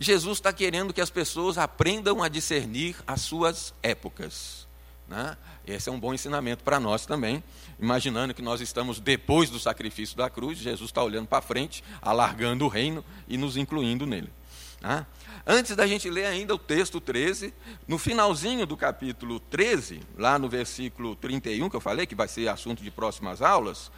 Jesus 0.00 0.38
está 0.38 0.52
querendo 0.52 0.92
que 0.92 1.00
as 1.00 1.10
pessoas 1.10 1.56
aprendam 1.56 2.20
a 2.20 2.26
discernir 2.26 2.96
as 3.06 3.20
suas 3.20 3.72
épocas. 3.80 4.66
Né? 5.06 5.36
Esse 5.64 5.88
é 5.88 5.92
um 5.92 6.00
bom 6.00 6.12
ensinamento 6.12 6.64
para 6.64 6.80
nós 6.80 7.06
também, 7.06 7.44
imaginando 7.78 8.34
que 8.34 8.42
nós 8.42 8.60
estamos 8.60 8.98
depois 8.98 9.48
do 9.50 9.60
sacrifício 9.60 10.16
da 10.16 10.28
cruz, 10.28 10.58
Jesus 10.58 10.90
está 10.90 11.00
olhando 11.00 11.28
para 11.28 11.40
frente, 11.40 11.84
alargando 12.02 12.64
o 12.64 12.68
reino 12.68 13.04
e 13.28 13.36
nos 13.36 13.56
incluindo 13.56 14.04
nele. 14.04 14.32
Né? 14.80 15.06
Antes 15.46 15.76
da 15.76 15.86
gente 15.86 16.08
ler 16.08 16.26
ainda 16.26 16.54
o 16.54 16.58
texto 16.58 17.00
13, 17.00 17.52
no 17.86 17.98
finalzinho 17.98 18.66
do 18.66 18.76
capítulo 18.76 19.38
13, 19.38 20.00
lá 20.16 20.38
no 20.38 20.48
versículo 20.48 21.14
31, 21.16 21.68
que 21.68 21.76
eu 21.76 21.80
falei, 21.80 22.06
que 22.06 22.14
vai 22.14 22.28
ser 22.28 22.48
assunto 22.48 22.82
de 22.82 22.90
próximas 22.90 23.42
aulas, 23.42 23.90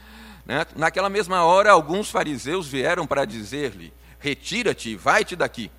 né? 0.44 0.66
naquela 0.76 1.08
mesma 1.08 1.44
hora, 1.44 1.70
alguns 1.70 2.10
fariseus 2.10 2.66
vieram 2.66 3.06
para 3.06 3.24
dizer-lhe: 3.24 3.92
Retira-te, 4.18 4.96
vai-te 4.96 5.36
daqui. 5.36 5.70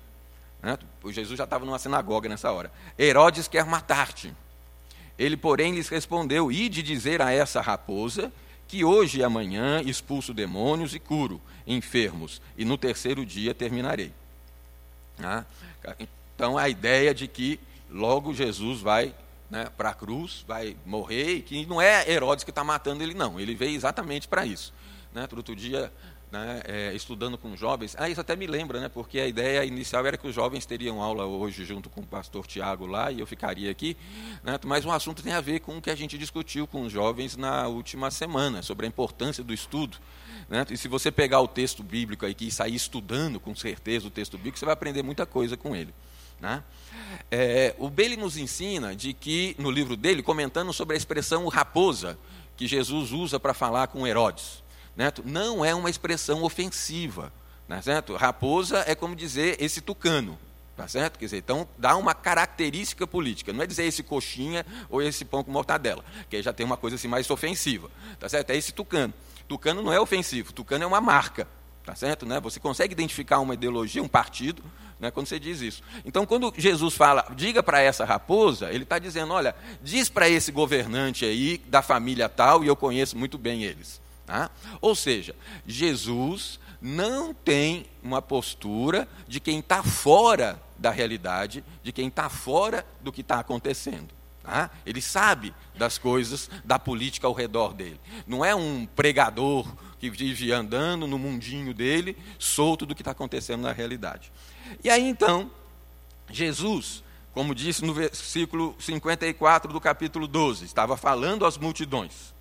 Né? 0.62 0.78
Jesus 1.06 1.38
já 1.38 1.44
estava 1.44 1.64
numa 1.64 1.78
sinagoga 1.78 2.28
nessa 2.28 2.52
hora. 2.52 2.70
Herodes 2.98 3.48
quer 3.48 3.64
matar-te. 3.64 4.34
Ele, 5.18 5.36
porém, 5.36 5.74
lhes 5.74 5.88
respondeu: 5.88 6.52
Ide 6.52 6.82
dizer 6.82 7.20
a 7.22 7.32
essa 7.32 7.60
raposa 7.60 8.32
que 8.66 8.84
hoje 8.84 9.20
e 9.20 9.24
amanhã 9.24 9.80
expulso 9.80 10.34
demônios 10.34 10.94
e 10.94 10.98
curo 10.98 11.40
enfermos, 11.66 12.40
e 12.56 12.64
no 12.64 12.76
terceiro 12.76 13.24
dia 13.24 13.54
terminarei. 13.54 14.12
Ah, 15.22 15.44
então, 15.98 16.56
a 16.56 16.68
ideia 16.68 17.14
de 17.14 17.26
que 17.26 17.58
logo 17.90 18.32
Jesus 18.32 18.80
vai 18.80 19.14
né, 19.50 19.68
para 19.76 19.90
a 19.90 19.94
cruz, 19.94 20.44
vai 20.46 20.76
morrer, 20.84 21.36
e 21.36 21.42
que 21.42 21.66
não 21.66 21.80
é 21.80 22.08
Herodes 22.10 22.44
que 22.44 22.50
está 22.50 22.62
matando 22.62 23.02
ele, 23.02 23.14
não. 23.14 23.40
Ele 23.40 23.54
veio 23.54 23.74
exatamente 23.74 24.28
para 24.28 24.44
isso. 24.44 24.72
Né? 25.12 25.26
Outro 25.32 25.56
dia, 25.56 25.90
né, 26.30 26.62
é, 26.66 26.92
estudando 26.94 27.38
com 27.38 27.56
jovens. 27.56 27.96
Ah, 27.98 28.08
isso 28.08 28.20
até 28.20 28.36
me 28.36 28.46
lembra, 28.46 28.80
né, 28.80 28.88
porque 28.88 29.18
a 29.18 29.26
ideia 29.26 29.64
inicial 29.64 30.04
era 30.06 30.16
que 30.16 30.26
os 30.26 30.34
jovens 30.34 30.66
teriam 30.66 31.02
aula 31.02 31.24
hoje 31.24 31.64
junto 31.64 31.88
com 31.88 32.02
o 32.02 32.06
pastor 32.06 32.46
Tiago 32.46 32.86
lá 32.86 33.10
e 33.10 33.20
eu 33.20 33.26
ficaria 33.26 33.70
aqui. 33.70 33.96
Né, 34.42 34.58
mas 34.66 34.84
um 34.84 34.92
assunto 34.92 35.22
tem 35.22 35.32
a 35.32 35.40
ver 35.40 35.60
com 35.60 35.78
o 35.78 35.82
que 35.82 35.90
a 35.90 35.96
gente 35.96 36.18
discutiu 36.18 36.66
com 36.66 36.82
os 36.82 36.92
jovens 36.92 37.36
na 37.36 37.66
última 37.66 38.10
semana, 38.10 38.62
sobre 38.62 38.86
a 38.86 38.88
importância 38.88 39.42
do 39.42 39.54
estudo. 39.54 39.96
Né, 40.48 40.64
e 40.70 40.76
se 40.76 40.88
você 40.88 41.10
pegar 41.10 41.40
o 41.40 41.48
texto 41.48 41.82
bíblico 41.82 42.24
aí 42.24 42.34
e 42.40 42.50
sair 42.50 42.74
estudando 42.74 43.38
com 43.38 43.54
certeza 43.54 44.06
o 44.06 44.10
texto 44.10 44.36
bíblico, 44.38 44.58
você 44.58 44.64
vai 44.64 44.72
aprender 44.72 45.02
muita 45.02 45.26
coisa 45.26 45.56
com 45.56 45.76
ele. 45.76 45.94
Né? 46.40 46.62
É, 47.30 47.74
o 47.78 47.90
Bailey 47.90 48.16
nos 48.16 48.36
ensina 48.36 48.96
de 48.96 49.12
que, 49.12 49.54
no 49.58 49.70
livro 49.70 49.96
dele, 49.96 50.22
comentando 50.22 50.72
sobre 50.72 50.94
a 50.94 50.96
expressão 50.96 51.46
raposa, 51.48 52.18
que 52.56 52.66
Jesus 52.66 53.12
usa 53.12 53.38
para 53.38 53.52
falar 53.52 53.88
com 53.88 54.06
Herodes 54.06 54.62
né? 54.98 55.12
não 55.24 55.64
é 55.64 55.72
uma 55.72 55.88
expressão 55.88 56.42
ofensiva. 56.42 57.32
Né? 57.68 57.80
Raposa 58.18 58.82
é 58.84 58.96
como 58.96 59.14
dizer 59.14 59.56
esse 59.62 59.80
tucano. 59.80 60.36
Tá 60.78 60.86
certo? 60.86 61.18
Quer 61.18 61.24
dizer, 61.24 61.38
então 61.38 61.66
dá 61.76 61.96
uma 61.96 62.14
característica 62.14 63.04
política. 63.04 63.52
Não 63.52 63.64
é 63.64 63.66
dizer 63.66 63.82
esse 63.82 64.00
coxinha 64.00 64.64
ou 64.88 65.02
esse 65.02 65.24
pão 65.24 65.42
com 65.42 65.50
mortadela, 65.50 66.04
que 66.30 66.36
aí 66.36 66.42
já 66.42 66.52
tem 66.52 66.64
uma 66.64 66.76
coisa 66.76 66.94
assim 66.94 67.08
mais 67.08 67.28
ofensiva. 67.28 67.90
Tá 68.20 68.28
certo? 68.28 68.50
É 68.50 68.56
esse 68.56 68.72
tucano. 68.72 69.12
Tucano 69.48 69.82
não 69.82 69.92
é 69.92 69.98
ofensivo, 69.98 70.52
tucano 70.52 70.84
é 70.84 70.86
uma 70.86 71.00
marca. 71.00 71.48
Tá 71.84 71.96
certo? 71.96 72.24
Né? 72.24 72.38
Você 72.38 72.60
consegue 72.60 72.92
identificar 72.92 73.40
uma 73.40 73.54
ideologia, 73.54 74.00
um 74.00 74.06
partido, 74.06 74.62
né, 75.00 75.10
quando 75.10 75.26
você 75.26 75.40
diz 75.40 75.60
isso. 75.60 75.82
Então, 76.04 76.24
quando 76.24 76.54
Jesus 76.56 76.94
fala, 76.94 77.26
diga 77.34 77.60
para 77.60 77.80
essa 77.80 78.04
raposa, 78.04 78.70
ele 78.70 78.84
está 78.84 79.00
dizendo: 79.00 79.32
olha, 79.32 79.56
diz 79.82 80.08
para 80.08 80.28
esse 80.28 80.52
governante 80.52 81.24
aí 81.24 81.58
da 81.66 81.82
família 81.82 82.28
tal, 82.28 82.62
e 82.62 82.68
eu 82.68 82.76
conheço 82.76 83.18
muito 83.18 83.36
bem 83.36 83.64
eles. 83.64 84.00
Tá? 84.24 84.48
Ou 84.80 84.94
seja, 84.94 85.34
Jesus 85.66 86.60
não 86.80 87.34
tem 87.34 87.86
uma 88.00 88.22
postura 88.22 89.08
de 89.26 89.40
quem 89.40 89.58
está 89.58 89.82
fora 89.82 90.60
da 90.78 90.90
realidade, 90.90 91.64
de 91.82 91.92
quem 91.92 92.08
está 92.08 92.28
fora 92.28 92.86
do 93.00 93.12
que 93.12 93.20
está 93.20 93.40
acontecendo. 93.40 94.08
Tá? 94.42 94.70
Ele 94.86 95.02
sabe 95.02 95.52
das 95.76 95.98
coisas 95.98 96.48
da 96.64 96.78
política 96.78 97.26
ao 97.26 97.34
redor 97.34 97.74
dele. 97.74 98.00
Não 98.26 98.44
é 98.44 98.54
um 98.54 98.86
pregador 98.86 99.66
que 99.98 100.08
vive 100.08 100.52
andando 100.52 101.06
no 101.06 101.18
mundinho 101.18 101.74
dele, 101.74 102.16
solto 102.38 102.86
do 102.86 102.94
que 102.94 103.02
está 103.02 103.10
acontecendo 103.10 103.62
na 103.62 103.72
realidade. 103.72 104.32
E 104.82 104.88
aí 104.88 105.06
então, 105.06 105.50
Jesus, 106.30 107.02
como 107.34 107.54
disse 107.54 107.84
no 107.84 107.92
versículo 107.92 108.74
54 108.78 109.72
do 109.72 109.80
capítulo 109.80 110.26
12, 110.26 110.64
estava 110.64 110.96
falando 110.96 111.44
às 111.44 111.58
multidões. 111.58 112.34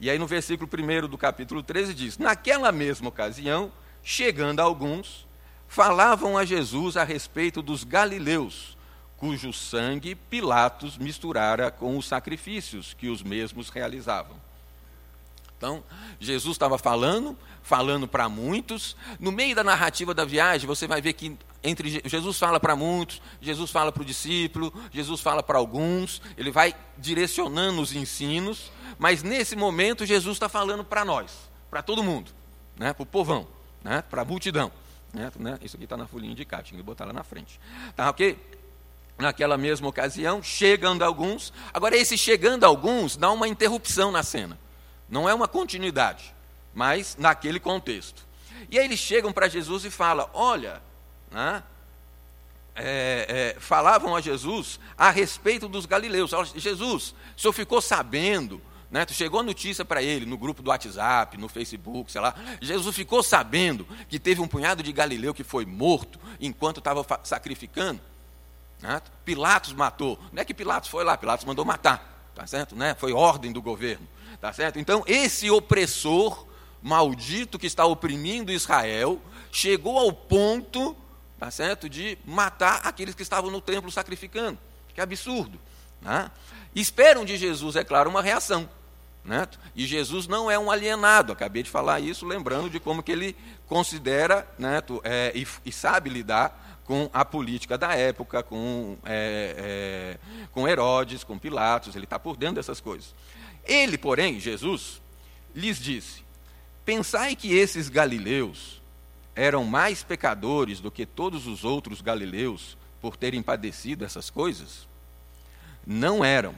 E 0.00 0.10
aí 0.10 0.18
no 0.18 0.26
versículo 0.26 0.68
1 0.68 1.06
do 1.06 1.16
capítulo 1.16 1.62
13 1.62 1.94
diz: 1.94 2.18
Naquela 2.18 2.72
mesma 2.72 3.08
ocasião, 3.08 3.70
chegando 4.02 4.58
alguns, 4.58 5.26
falavam 5.72 6.36
a 6.36 6.44
Jesus 6.44 6.98
a 6.98 7.02
respeito 7.02 7.62
dos 7.62 7.82
galileus, 7.82 8.76
cujo 9.16 9.54
sangue 9.54 10.14
Pilatos 10.14 10.98
misturara 10.98 11.70
com 11.70 11.96
os 11.96 12.06
sacrifícios 12.06 12.92
que 12.92 13.08
os 13.08 13.22
mesmos 13.22 13.70
realizavam. 13.70 14.36
Então, 15.56 15.82
Jesus 16.20 16.56
estava 16.56 16.76
falando, 16.76 17.34
falando 17.62 18.06
para 18.06 18.28
muitos. 18.28 18.94
No 19.18 19.32
meio 19.32 19.56
da 19.56 19.64
narrativa 19.64 20.12
da 20.12 20.26
viagem, 20.26 20.66
você 20.66 20.86
vai 20.86 21.00
ver 21.00 21.14
que 21.14 21.38
entre 21.64 22.02
Jesus 22.04 22.38
fala 22.38 22.60
para 22.60 22.76
muitos, 22.76 23.22
Jesus 23.40 23.70
fala 23.70 23.90
para 23.90 24.02
o 24.02 24.04
discípulo, 24.04 24.74
Jesus 24.92 25.22
fala 25.22 25.42
para 25.42 25.56
alguns, 25.56 26.20
ele 26.36 26.50
vai 26.50 26.74
direcionando 26.98 27.80
os 27.80 27.94
ensinos. 27.94 28.70
Mas 28.98 29.22
nesse 29.22 29.56
momento, 29.56 30.04
Jesus 30.04 30.36
está 30.36 30.50
falando 30.50 30.84
para 30.84 31.02
nós, 31.02 31.32
para 31.70 31.80
todo 31.80 32.02
mundo, 32.02 32.30
né? 32.76 32.92
para 32.92 33.04
o 33.04 33.06
povão, 33.06 33.48
né? 33.82 34.02
para 34.02 34.20
a 34.20 34.24
multidão. 34.24 34.70
Né? 35.12 35.30
né? 35.36 35.58
Isso 35.62 35.76
aqui 35.76 35.84
está 35.84 35.96
na 35.96 36.06
folhinha 36.06 36.34
de 36.34 36.44
cá, 36.44 36.62
tinha 36.62 36.78
que 36.78 36.84
botar 36.84 37.04
lá 37.04 37.12
na 37.12 37.22
frente. 37.22 37.60
Tá 37.94 38.08
ok? 38.08 38.38
Naquela 39.18 39.58
mesma 39.58 39.88
ocasião, 39.88 40.42
chegando 40.42 41.02
alguns. 41.02 41.52
Agora, 41.72 41.96
esse 41.96 42.16
chegando 42.16 42.64
alguns 42.64 43.16
dá 43.16 43.30
uma 43.30 43.46
interrupção 43.46 44.10
na 44.10 44.22
cena. 44.22 44.58
Não 45.08 45.28
é 45.28 45.34
uma 45.34 45.46
continuidade, 45.46 46.34
mas 46.74 47.16
naquele 47.18 47.60
contexto. 47.60 48.26
E 48.70 48.78
aí 48.78 48.84
eles 48.86 48.98
chegam 48.98 49.32
para 49.32 49.48
Jesus 49.48 49.84
e 49.84 49.90
falam: 49.90 50.28
Olha, 50.32 50.82
né? 51.30 51.62
é, 52.74 53.54
é, 53.56 53.60
falavam 53.60 54.16
a 54.16 54.20
Jesus 54.20 54.80
a 54.96 55.10
respeito 55.10 55.68
dos 55.68 55.86
galileus. 55.86 56.32
Jesus, 56.56 57.14
o 57.36 57.40
senhor 57.40 57.52
ficou 57.52 57.80
sabendo 57.80 58.60
né? 58.92 59.06
chegou 59.10 59.40
a 59.40 59.42
notícia 59.42 59.86
para 59.86 60.02
ele 60.02 60.26
no 60.26 60.36
grupo 60.36 60.62
do 60.62 60.68
WhatsApp, 60.68 61.38
no 61.38 61.48
Facebook, 61.48 62.12
sei 62.12 62.20
lá. 62.20 62.34
Jesus 62.60 62.94
ficou 62.94 63.22
sabendo 63.22 63.88
que 64.06 64.18
teve 64.18 64.42
um 64.42 64.46
punhado 64.46 64.82
de 64.82 64.92
Galileu 64.92 65.32
que 65.32 65.42
foi 65.42 65.64
morto 65.64 66.20
enquanto 66.38 66.76
estava 66.76 67.04
sacrificando. 67.24 67.98
Né? 68.82 69.00
Pilatos 69.24 69.72
matou. 69.72 70.20
Não 70.30 70.42
é 70.42 70.44
que 70.44 70.52
Pilatos 70.52 70.90
foi 70.90 71.04
lá, 71.04 71.16
Pilatos 71.16 71.46
mandou 71.46 71.64
matar, 71.64 72.30
tá 72.34 72.46
certo? 72.46 72.76
Né? 72.76 72.94
Foi 72.94 73.14
ordem 73.14 73.50
do 73.50 73.62
governo, 73.62 74.06
tá 74.38 74.52
certo? 74.52 74.78
Então 74.78 75.02
esse 75.06 75.50
opressor 75.50 76.46
maldito 76.82 77.58
que 77.58 77.66
está 77.66 77.86
oprimindo 77.86 78.52
Israel 78.52 79.18
chegou 79.50 79.98
ao 79.98 80.12
ponto, 80.12 80.94
tá 81.38 81.50
certo, 81.50 81.88
de 81.88 82.18
matar 82.26 82.82
aqueles 82.84 83.14
que 83.14 83.22
estavam 83.22 83.50
no 83.50 83.62
templo 83.62 83.90
sacrificando. 83.90 84.58
Que 84.94 85.00
absurdo. 85.00 85.58
Né? 86.02 86.30
Esperam 86.74 87.24
de 87.24 87.38
Jesus, 87.38 87.74
é 87.74 87.84
claro, 87.84 88.10
uma 88.10 88.20
reação. 88.20 88.68
Né? 89.24 89.46
E 89.74 89.86
Jesus 89.86 90.26
não 90.26 90.50
é 90.50 90.58
um 90.58 90.70
alienado, 90.70 91.32
acabei 91.32 91.62
de 91.62 91.70
falar 91.70 92.00
isso, 92.00 92.26
lembrando 92.26 92.68
de 92.68 92.80
como 92.80 93.02
que 93.02 93.12
ele 93.12 93.36
considera 93.66 94.46
né, 94.58 94.82
é, 95.04 95.32
e, 95.34 95.46
e, 95.64 95.70
sabe 95.72 96.10
lidar 96.10 96.80
com 96.84 97.08
a 97.12 97.24
política 97.24 97.78
da 97.78 97.94
época, 97.94 98.42
com, 98.42 98.98
é, 99.04 99.54
é, 99.56 100.46
com 100.50 100.66
Herodes, 100.66 101.22
com 101.22 101.38
Pilatos, 101.38 101.94
ele 101.94 102.04
está 102.04 102.18
por 102.18 102.36
dentro 102.36 102.56
dessas 102.56 102.80
coisas. 102.80 103.14
Ele, 103.64 103.96
porém, 103.96 104.40
Jesus, 104.40 105.00
lhes 105.54 105.78
disse: 105.78 106.24
Pensai 106.84 107.36
que 107.36 107.54
esses 107.54 107.88
galileus 107.88 108.82
eram 109.36 109.64
mais 109.64 110.02
pecadores 110.02 110.80
do 110.80 110.90
que 110.90 111.06
todos 111.06 111.46
os 111.46 111.64
outros 111.64 112.00
galileus 112.00 112.76
por 113.00 113.16
terem 113.16 113.40
padecido 113.40 114.04
essas 114.04 114.28
coisas? 114.30 114.88
Não 115.86 116.24
eram. 116.24 116.54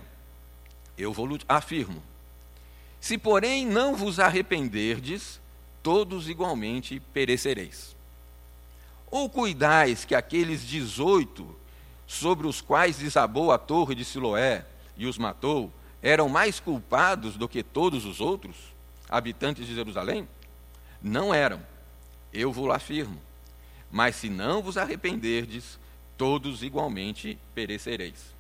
Eu 0.97 1.13
vou 1.13 1.29
afirmo. 1.47 2.03
Se, 3.05 3.19
porém, 3.19 3.67
não 3.67 3.95
vos 3.95 4.19
arrependerdes, 4.19 5.39
todos 5.83 6.27
igualmente 6.27 6.99
perecereis. 7.13 7.95
Ou 9.11 9.29
cuidais 9.29 10.07
que 10.07 10.15
aqueles 10.15 10.63
dezoito 10.63 11.55
sobre 12.07 12.47
os 12.47 12.63
quais 12.63 12.97
desabou 12.97 13.53
a 13.53 13.59
torre 13.59 13.95
de 13.95 14.07
Siloé 14.07 14.65
e 14.97 15.05
os 15.05 15.19
matou, 15.19 15.71
eram 16.01 16.31
mais 16.31 16.59
culpados 16.59 17.37
do 17.37 17.47
que 17.47 17.63
todos 17.63 18.07
os 18.07 18.23
outros 18.23 18.57
habitantes 19.07 19.67
de 19.67 19.75
Jerusalém? 19.75 20.27
Não 21.03 21.35
eram, 21.35 21.61
eu 22.33 22.51
vos 22.51 22.71
afirmo. 22.71 23.21
Mas 23.93 24.17
se 24.17 24.31
não 24.31 24.63
vos 24.63 24.79
arrependerdes, 24.79 25.79
todos 26.17 26.63
igualmente 26.63 27.39
perecereis. 27.55 28.35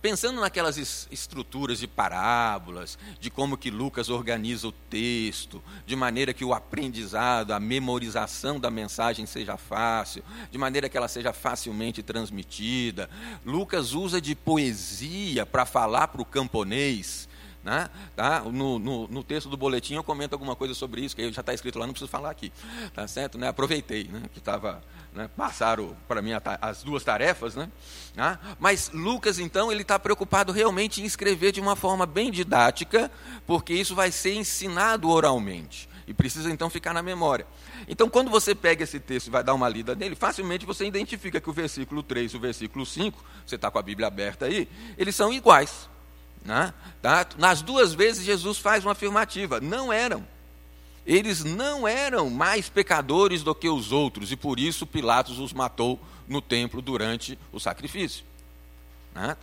Pensando 0.00 0.40
naquelas 0.40 1.08
estruturas 1.10 1.80
de 1.80 1.88
parábolas, 1.88 2.96
de 3.18 3.30
como 3.30 3.58
que 3.58 3.68
Lucas 3.68 4.08
organiza 4.08 4.68
o 4.68 4.72
texto, 4.72 5.60
de 5.84 5.96
maneira 5.96 6.32
que 6.32 6.44
o 6.44 6.54
aprendizado, 6.54 7.50
a 7.50 7.58
memorização 7.58 8.60
da 8.60 8.70
mensagem 8.70 9.26
seja 9.26 9.56
fácil, 9.56 10.22
de 10.52 10.56
maneira 10.56 10.88
que 10.88 10.96
ela 10.96 11.08
seja 11.08 11.32
facilmente 11.32 12.00
transmitida. 12.00 13.10
Lucas 13.44 13.92
usa 13.92 14.20
de 14.20 14.36
poesia 14.36 15.44
para 15.44 15.66
falar 15.66 16.06
para 16.08 16.22
o 16.22 16.24
camponês, 16.24 17.28
né? 17.64 17.90
Tá? 18.14 18.40
No, 18.40 18.78
no, 18.78 19.08
no, 19.08 19.24
texto 19.24 19.48
do 19.48 19.56
boletim 19.56 19.94
eu 19.94 20.04
comento 20.04 20.32
alguma 20.32 20.54
coisa 20.54 20.74
sobre 20.74 21.00
isso, 21.00 21.16
que 21.16 21.32
já 21.32 21.40
está 21.40 21.52
escrito 21.52 21.78
lá, 21.78 21.86
não 21.86 21.92
preciso 21.92 22.10
falar 22.10 22.30
aqui. 22.30 22.52
Tá 22.94 23.06
certo? 23.08 23.36
Né? 23.36 23.48
Aproveitei 23.48 24.04
né? 24.04 24.22
que 24.32 24.38
estava. 24.38 24.82
Né? 25.18 25.28
Passaram 25.36 25.96
para 26.06 26.22
mim 26.22 26.30
as 26.62 26.84
duas 26.84 27.02
tarefas. 27.02 27.56
Né? 27.56 27.68
Ah, 28.16 28.38
mas 28.60 28.88
Lucas, 28.94 29.40
então, 29.40 29.72
ele 29.72 29.82
está 29.82 29.98
preocupado 29.98 30.52
realmente 30.52 31.02
em 31.02 31.04
escrever 31.04 31.50
de 31.50 31.60
uma 31.60 31.74
forma 31.74 32.06
bem 32.06 32.30
didática, 32.30 33.10
porque 33.44 33.74
isso 33.74 33.96
vai 33.96 34.12
ser 34.12 34.34
ensinado 34.34 35.10
oralmente. 35.10 35.88
E 36.06 36.14
precisa 36.14 36.48
então 36.52 36.70
ficar 36.70 36.94
na 36.94 37.02
memória. 37.02 37.44
Então, 37.88 38.08
quando 38.08 38.30
você 38.30 38.54
pega 38.54 38.84
esse 38.84 39.00
texto 39.00 39.26
e 39.26 39.30
vai 39.30 39.42
dar 39.42 39.54
uma 39.54 39.68
lida 39.68 39.96
nele, 39.96 40.14
facilmente 40.14 40.64
você 40.64 40.86
identifica 40.86 41.40
que 41.40 41.50
o 41.50 41.52
versículo 41.52 42.00
3 42.00 42.32
e 42.32 42.36
o 42.36 42.40
versículo 42.40 42.86
5, 42.86 43.24
você 43.44 43.56
está 43.56 43.72
com 43.72 43.78
a 43.80 43.82
Bíblia 43.82 44.06
aberta 44.06 44.46
aí, 44.46 44.68
eles 44.96 45.16
são 45.16 45.32
iguais. 45.32 45.90
Né? 46.44 46.72
Tá? 47.02 47.26
Nas 47.36 47.60
duas 47.60 47.92
vezes 47.92 48.24
Jesus 48.24 48.58
faz 48.58 48.84
uma 48.84 48.92
afirmativa: 48.92 49.60
não 49.60 49.92
eram. 49.92 50.24
Eles 51.08 51.42
não 51.42 51.88
eram 51.88 52.28
mais 52.28 52.68
pecadores 52.68 53.42
do 53.42 53.54
que 53.54 53.66
os 53.66 53.92
outros, 53.92 54.30
e 54.30 54.36
por 54.36 54.60
isso 54.60 54.86
Pilatos 54.86 55.38
os 55.38 55.54
matou 55.54 55.98
no 56.28 56.42
templo 56.42 56.82
durante 56.82 57.38
o 57.50 57.58
sacrifício. 57.58 58.26
Né? 59.14 59.34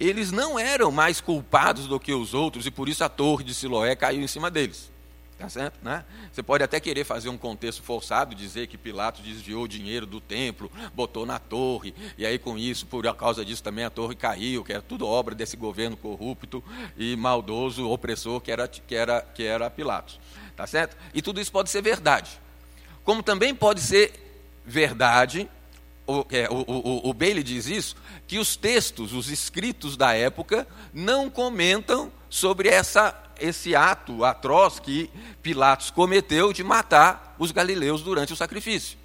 Eles 0.00 0.32
não 0.32 0.58
eram 0.58 0.90
mais 0.90 1.20
culpados 1.20 1.86
do 1.86 2.00
que 2.00 2.14
os 2.14 2.32
outros, 2.32 2.64
e 2.64 2.70
por 2.70 2.88
isso 2.88 3.04
a 3.04 3.10
torre 3.10 3.44
de 3.44 3.52
Siloé 3.52 3.94
caiu 3.94 4.22
em 4.22 4.26
cima 4.26 4.50
deles. 4.50 4.90
Tá 5.38 5.50
certo? 5.50 5.78
Né? 5.82 6.02
Você 6.32 6.42
pode 6.42 6.64
até 6.64 6.80
querer 6.80 7.04
fazer 7.04 7.28
um 7.28 7.36
contexto 7.36 7.82
forçado, 7.82 8.34
dizer 8.34 8.66
que 8.66 8.78
Pilatos 8.78 9.22
desviou 9.22 9.64
o 9.64 9.68
dinheiro 9.68 10.06
do 10.06 10.18
templo, 10.18 10.72
botou 10.94 11.26
na 11.26 11.38
torre, 11.38 11.94
e 12.16 12.24
aí 12.24 12.38
com 12.38 12.56
isso, 12.56 12.86
por 12.86 13.02
causa 13.14 13.44
disso 13.44 13.62
também 13.62 13.84
a 13.84 13.90
torre 13.90 14.14
caiu, 14.14 14.64
que 14.64 14.72
era 14.72 14.80
tudo 14.80 15.06
obra 15.06 15.34
desse 15.34 15.58
governo 15.58 15.94
corrupto 15.94 16.64
e 16.96 17.16
maldoso, 17.16 17.86
opressor 17.90 18.40
que 18.40 18.50
era, 18.50 18.66
que 18.66 18.94
era, 18.94 19.20
que 19.20 19.42
era 19.42 19.68
Pilatos. 19.68 20.18
Tá 20.56 20.66
certo? 20.66 20.96
E 21.14 21.22
tudo 21.22 21.40
isso 21.40 21.52
pode 21.52 21.70
ser 21.70 21.82
verdade. 21.82 22.40
Como 23.04 23.22
também 23.22 23.54
pode 23.54 23.80
ser 23.80 24.12
verdade, 24.64 25.48
o, 26.06 26.24
é, 26.30 26.48
o, 26.50 26.64
o, 26.66 27.10
o 27.10 27.14
Bailey 27.14 27.42
diz 27.42 27.66
isso, 27.66 27.96
que 28.26 28.38
os 28.38 28.56
textos, 28.56 29.12
os 29.12 29.30
escritos 29.30 29.96
da 29.96 30.14
época, 30.14 30.66
não 30.92 31.30
comentam 31.30 32.12
sobre 32.28 32.68
essa 32.68 33.18
esse 33.40 33.74
ato 33.74 34.24
atroz 34.24 34.78
que 34.78 35.10
Pilatos 35.42 35.90
cometeu 35.90 36.52
de 36.52 36.62
matar 36.62 37.34
os 37.38 37.50
galileus 37.50 38.00
durante 38.00 38.32
o 38.32 38.36
sacrifício. 38.36 38.96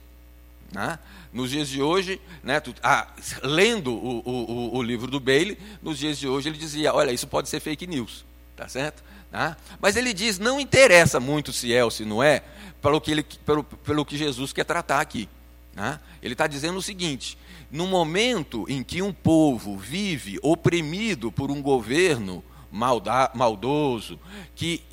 Né? 0.72 1.00
Nos 1.34 1.50
dias 1.50 1.68
de 1.68 1.82
hoje, 1.82 2.22
né, 2.44 2.60
tu, 2.60 2.74
ah, 2.84 3.08
lendo 3.42 3.92
o, 3.92 4.20
o, 4.20 4.78
o, 4.78 4.84
livro 4.84 5.10
do 5.10 5.20
Bailey, 5.20 5.58
nos 5.82 5.98
dias 5.98 6.18
de 6.18 6.28
hoje 6.28 6.50
ele 6.50 6.58
dizia: 6.58 6.94
olha, 6.94 7.12
isso 7.12 7.28
pode 7.28 7.50
ser 7.50 7.60
fake 7.60 7.88
news, 7.88 8.26
tá 8.58 8.67
certo? 8.67 9.04
Né? 9.32 9.56
Mas 9.80 9.96
ele 9.96 10.13
diz: 10.13 10.39
não 10.39 10.60
interessa 10.60 11.20
muito 11.20 11.54
se 11.54 11.74
é 11.74 11.86
ou 11.86 11.91
se 11.91 12.04
não 12.04 12.22
é, 12.22 12.43
pelo 12.82 13.00
que, 13.00 13.12
ele, 13.12 13.24
pelo, 13.24 13.63
pelo 13.63 14.04
que 14.04 14.17
Jesus 14.17 14.52
quer 14.52 14.65
tratar 14.65 15.00
aqui. 15.00 15.30
Né? 15.74 16.00
Ele 16.22 16.34
está 16.34 16.48
dizendo 16.48 16.78
o 16.78 16.82
seguinte: 16.82 17.38
no 17.72 17.88
momento 17.88 18.65
em 18.67 18.84
que 18.84 19.02
um 19.02 19.13
povo 19.13 19.78
vive 19.78 20.39
oprimido 20.41 21.32
por 21.32 21.52
um 21.52 21.62
governo 21.62 22.43
malda, 22.72 23.32
maldoso, 23.34 24.20
que 24.56 24.84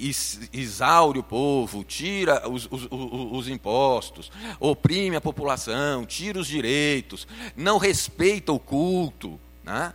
exaure 0.53 1.19
o 1.19 1.23
povo, 1.23 1.83
tira 1.83 2.49
os, 2.49 2.69
os, 2.71 2.87
os, 2.91 3.49
impostos, 3.49 4.31
oprime 4.61 5.17
a 5.17 5.21
população, 5.21 6.05
tira 6.05 6.39
os 6.39 6.47
direitos, 6.47 7.27
não 7.57 7.79
respeita 7.79 8.53
o 8.53 8.59
culto. 8.59 9.41
Né? 9.63 9.93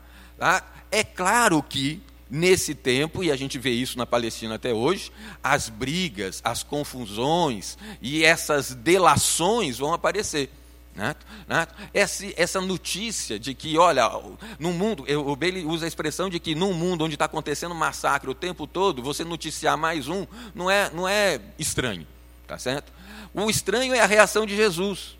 É 0.91 1.03
claro 1.03 1.61
que, 1.61 2.01
nesse 2.29 2.75
tempo, 2.75 3.23
e 3.23 3.31
a 3.31 3.35
gente 3.35 3.57
vê 3.57 3.71
isso 3.71 3.97
na 3.97 4.05
Palestina 4.05 4.55
até 4.55 4.73
hoje, 4.73 5.11
as 5.43 5.67
brigas, 5.67 6.41
as 6.43 6.61
confusões 6.61 7.77
e 8.01 8.23
essas 8.23 8.73
delações 8.73 9.79
vão 9.79 9.93
aparecer. 9.93 10.49
Né? 10.95 11.15
Né? 11.47 11.67
Essa, 11.93 12.59
notícia 12.59 13.39
de 13.39 13.53
que, 13.53 13.77
olha, 13.77 14.09
no 14.59 14.73
mundo, 14.73 15.05
o 15.25 15.35
Bailey 15.35 15.65
usa 15.65 15.85
a 15.85 15.87
expressão 15.87 16.29
de 16.29 16.39
que 16.39 16.53
num 16.53 16.73
mundo 16.73 17.05
onde 17.05 17.15
está 17.15 17.25
acontecendo 17.25 17.73
massacre 17.73 18.29
o 18.29 18.35
tempo 18.35 18.67
todo, 18.67 19.01
você 19.01 19.23
noticiar 19.23 19.77
mais 19.77 20.07
um 20.07 20.27
não 20.53 20.69
é, 20.69 20.91
não 20.93 21.07
é 21.07 21.39
estranho, 21.57 22.05
tá 22.45 22.57
certo? 22.59 22.91
O 23.33 23.49
estranho 23.49 23.93
é 23.93 24.01
a 24.01 24.05
reação 24.05 24.45
de 24.45 24.55
Jesus, 24.55 25.17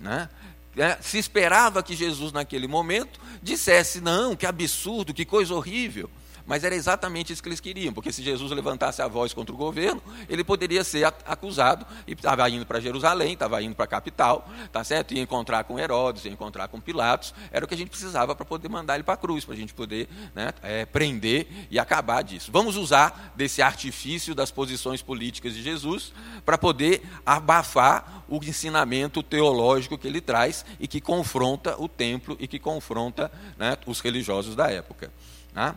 né? 0.00 0.28
É, 0.76 0.96
se 1.00 1.18
esperava 1.18 1.82
que 1.82 1.96
Jesus 1.96 2.30
naquele 2.30 2.68
momento 2.68 3.20
dissesse 3.42 4.00
não, 4.00 4.36
que 4.36 4.46
absurdo, 4.46 5.12
que 5.12 5.24
coisa 5.24 5.52
horrível. 5.52 6.08
Mas 6.48 6.64
era 6.64 6.74
exatamente 6.74 7.30
isso 7.30 7.42
que 7.42 7.48
eles 7.50 7.60
queriam, 7.60 7.92
porque 7.92 8.10
se 8.10 8.22
Jesus 8.22 8.50
levantasse 8.52 9.02
a 9.02 9.06
voz 9.06 9.34
contra 9.34 9.54
o 9.54 9.58
governo, 9.58 10.02
ele 10.30 10.42
poderia 10.42 10.82
ser 10.82 11.04
acusado 11.04 11.86
e 12.06 12.12
estava 12.12 12.48
indo 12.48 12.64
para 12.64 12.80
Jerusalém, 12.80 13.34
estava 13.34 13.62
indo 13.62 13.74
para 13.74 13.84
a 13.84 13.88
capital, 13.88 14.48
tá 14.72 14.82
certo? 14.82 15.12
Ia 15.12 15.20
encontrar 15.20 15.64
com 15.64 15.78
Herodes, 15.78 16.24
ia 16.24 16.32
encontrar 16.32 16.68
com 16.68 16.80
Pilatos. 16.80 17.34
Era 17.52 17.66
o 17.66 17.68
que 17.68 17.74
a 17.74 17.76
gente 17.76 17.90
precisava 17.90 18.34
para 18.34 18.46
poder 18.46 18.70
mandar 18.70 18.94
ele 18.94 19.02
para 19.02 19.12
a 19.12 19.18
cruz, 19.18 19.44
para 19.44 19.52
a 19.52 19.56
gente 19.58 19.74
poder 19.74 20.08
né, 20.34 20.54
é, 20.62 20.86
prender 20.86 21.46
e 21.70 21.78
acabar 21.78 22.22
disso. 22.22 22.50
Vamos 22.50 22.76
usar 22.76 23.34
desse 23.36 23.60
artifício 23.60 24.34
das 24.34 24.50
posições 24.50 25.02
políticas 25.02 25.52
de 25.52 25.62
Jesus 25.62 26.14
para 26.46 26.56
poder 26.56 27.02
abafar 27.26 28.24
o 28.26 28.42
ensinamento 28.42 29.22
teológico 29.22 29.98
que 29.98 30.08
ele 30.08 30.22
traz 30.22 30.64
e 30.80 30.88
que 30.88 30.98
confronta 30.98 31.76
o 31.78 31.88
templo 31.88 32.38
e 32.40 32.48
que 32.48 32.58
confronta 32.58 33.30
né, 33.58 33.76
os 33.84 34.00
religiosos 34.00 34.56
da 34.56 34.70
época. 34.70 35.12
Né? 35.54 35.74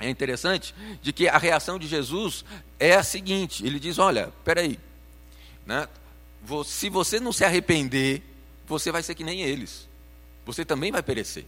É 0.00 0.08
interessante 0.08 0.74
de 1.02 1.12
que 1.12 1.28
a 1.28 1.36
reação 1.36 1.78
de 1.78 1.86
Jesus 1.86 2.44
é 2.78 2.94
a 2.94 3.02
seguinte: 3.02 3.64
ele 3.64 3.78
diz, 3.78 3.98
olha, 3.98 4.32
peraí, 4.42 4.80
né? 5.66 5.86
se 6.64 6.88
você 6.88 7.20
não 7.20 7.32
se 7.32 7.44
arrepender, 7.44 8.22
você 8.66 8.90
vai 8.90 9.02
ser 9.02 9.14
que 9.14 9.22
nem 9.22 9.42
eles, 9.42 9.86
você 10.44 10.64
também 10.64 10.90
vai 10.90 11.02
perecer. 11.02 11.44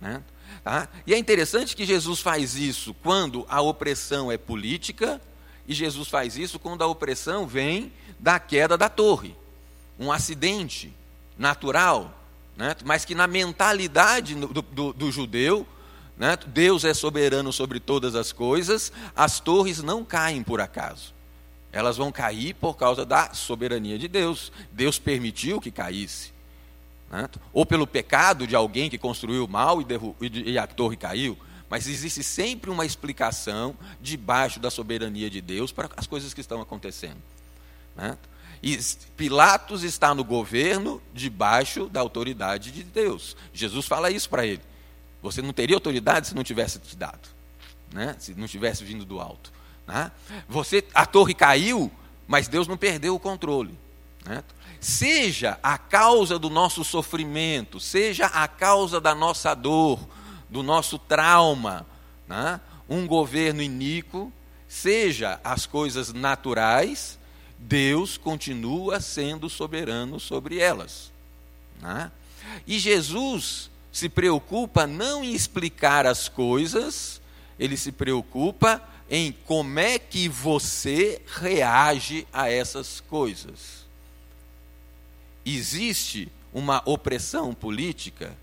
Né? 0.00 0.22
Tá? 0.64 0.88
E 1.06 1.12
é 1.12 1.18
interessante 1.18 1.76
que 1.76 1.84
Jesus 1.84 2.20
faz 2.20 2.56
isso 2.56 2.94
quando 2.94 3.44
a 3.48 3.60
opressão 3.60 4.32
é 4.32 4.38
política, 4.38 5.20
e 5.68 5.74
Jesus 5.74 6.08
faz 6.08 6.36
isso 6.36 6.58
quando 6.58 6.82
a 6.82 6.86
opressão 6.86 7.46
vem 7.46 7.92
da 8.18 8.38
queda 8.38 8.76
da 8.78 8.88
torre. 8.88 9.36
Um 9.98 10.10
acidente 10.10 10.92
natural, 11.38 12.18
né? 12.56 12.74
mas 12.84 13.04
que 13.04 13.14
na 13.14 13.26
mentalidade 13.26 14.34
do, 14.34 14.62
do, 14.62 14.92
do 14.92 15.12
judeu, 15.12 15.66
né? 16.16 16.36
Deus 16.46 16.84
é 16.84 16.94
soberano 16.94 17.52
sobre 17.52 17.80
todas 17.80 18.14
as 18.14 18.32
coisas, 18.32 18.92
as 19.16 19.40
torres 19.40 19.82
não 19.82 20.04
caem 20.04 20.42
por 20.42 20.60
acaso. 20.60 21.12
Elas 21.72 21.96
vão 21.96 22.12
cair 22.12 22.54
por 22.54 22.76
causa 22.76 23.04
da 23.04 23.34
soberania 23.34 23.98
de 23.98 24.06
Deus. 24.06 24.52
Deus 24.70 24.98
permitiu 24.98 25.60
que 25.60 25.72
caísse. 25.72 26.32
Né? 27.10 27.28
Ou 27.52 27.66
pelo 27.66 27.84
pecado 27.84 28.46
de 28.46 28.54
alguém 28.54 28.88
que 28.88 28.96
construiu 28.96 29.48
mal 29.48 29.82
e, 29.82 29.86
e 30.52 30.56
a 30.56 30.68
torre 30.68 30.96
caiu. 30.96 31.36
Mas 31.68 31.88
existe 31.88 32.22
sempre 32.22 32.70
uma 32.70 32.86
explicação 32.86 33.74
debaixo 34.00 34.60
da 34.60 34.70
soberania 34.70 35.28
de 35.28 35.40
Deus 35.40 35.72
para 35.72 35.90
as 35.96 36.06
coisas 36.06 36.32
que 36.32 36.40
estão 36.40 36.60
acontecendo. 36.60 37.20
Né? 37.96 38.16
E 38.62 38.78
Pilatos 39.16 39.82
está 39.82 40.14
no 40.14 40.22
governo 40.22 41.02
debaixo 41.12 41.88
da 41.88 42.00
autoridade 42.00 42.70
de 42.70 42.84
Deus. 42.84 43.36
Jesus 43.52 43.86
fala 43.86 44.12
isso 44.12 44.30
para 44.30 44.46
ele. 44.46 44.62
Você 45.24 45.40
não 45.40 45.54
teria 45.54 45.74
autoridade 45.74 46.28
se 46.28 46.34
não 46.34 46.44
tivesse 46.44 46.78
te 46.78 46.94
dado, 46.94 47.26
né? 47.90 48.14
se 48.18 48.34
não 48.34 48.46
tivesse 48.46 48.84
vindo 48.84 49.06
do 49.06 49.18
alto. 49.18 49.50
Né? 49.86 50.12
Você, 50.46 50.84
a 50.92 51.06
torre 51.06 51.32
caiu, 51.32 51.90
mas 52.28 52.46
Deus 52.46 52.68
não 52.68 52.76
perdeu 52.76 53.14
o 53.14 53.18
controle. 53.18 53.74
Né? 54.22 54.44
Seja 54.78 55.58
a 55.62 55.78
causa 55.78 56.38
do 56.38 56.50
nosso 56.50 56.84
sofrimento, 56.84 57.80
seja 57.80 58.26
a 58.26 58.46
causa 58.46 59.00
da 59.00 59.14
nossa 59.14 59.54
dor, 59.54 59.98
do 60.50 60.62
nosso 60.62 60.98
trauma, 60.98 61.86
né? 62.28 62.60
um 62.86 63.06
governo 63.06 63.62
iníquo, 63.62 64.30
seja 64.68 65.40
as 65.42 65.64
coisas 65.64 66.12
naturais, 66.12 67.18
Deus 67.58 68.18
continua 68.18 69.00
sendo 69.00 69.48
soberano 69.48 70.20
sobre 70.20 70.58
elas. 70.58 71.10
Né? 71.80 72.12
E 72.66 72.78
Jesus 72.78 73.70
se 73.94 74.08
preocupa 74.08 74.88
não 74.88 75.22
em 75.22 75.32
explicar 75.32 76.04
as 76.04 76.28
coisas, 76.28 77.20
ele 77.56 77.76
se 77.76 77.92
preocupa 77.92 78.82
em 79.08 79.30
como 79.46 79.78
é 79.78 80.00
que 80.00 80.28
você 80.28 81.22
reage 81.40 82.26
a 82.32 82.50
essas 82.50 82.98
coisas. 82.98 83.86
Existe 85.46 86.28
uma 86.52 86.82
opressão 86.84 87.54
política, 87.54 88.36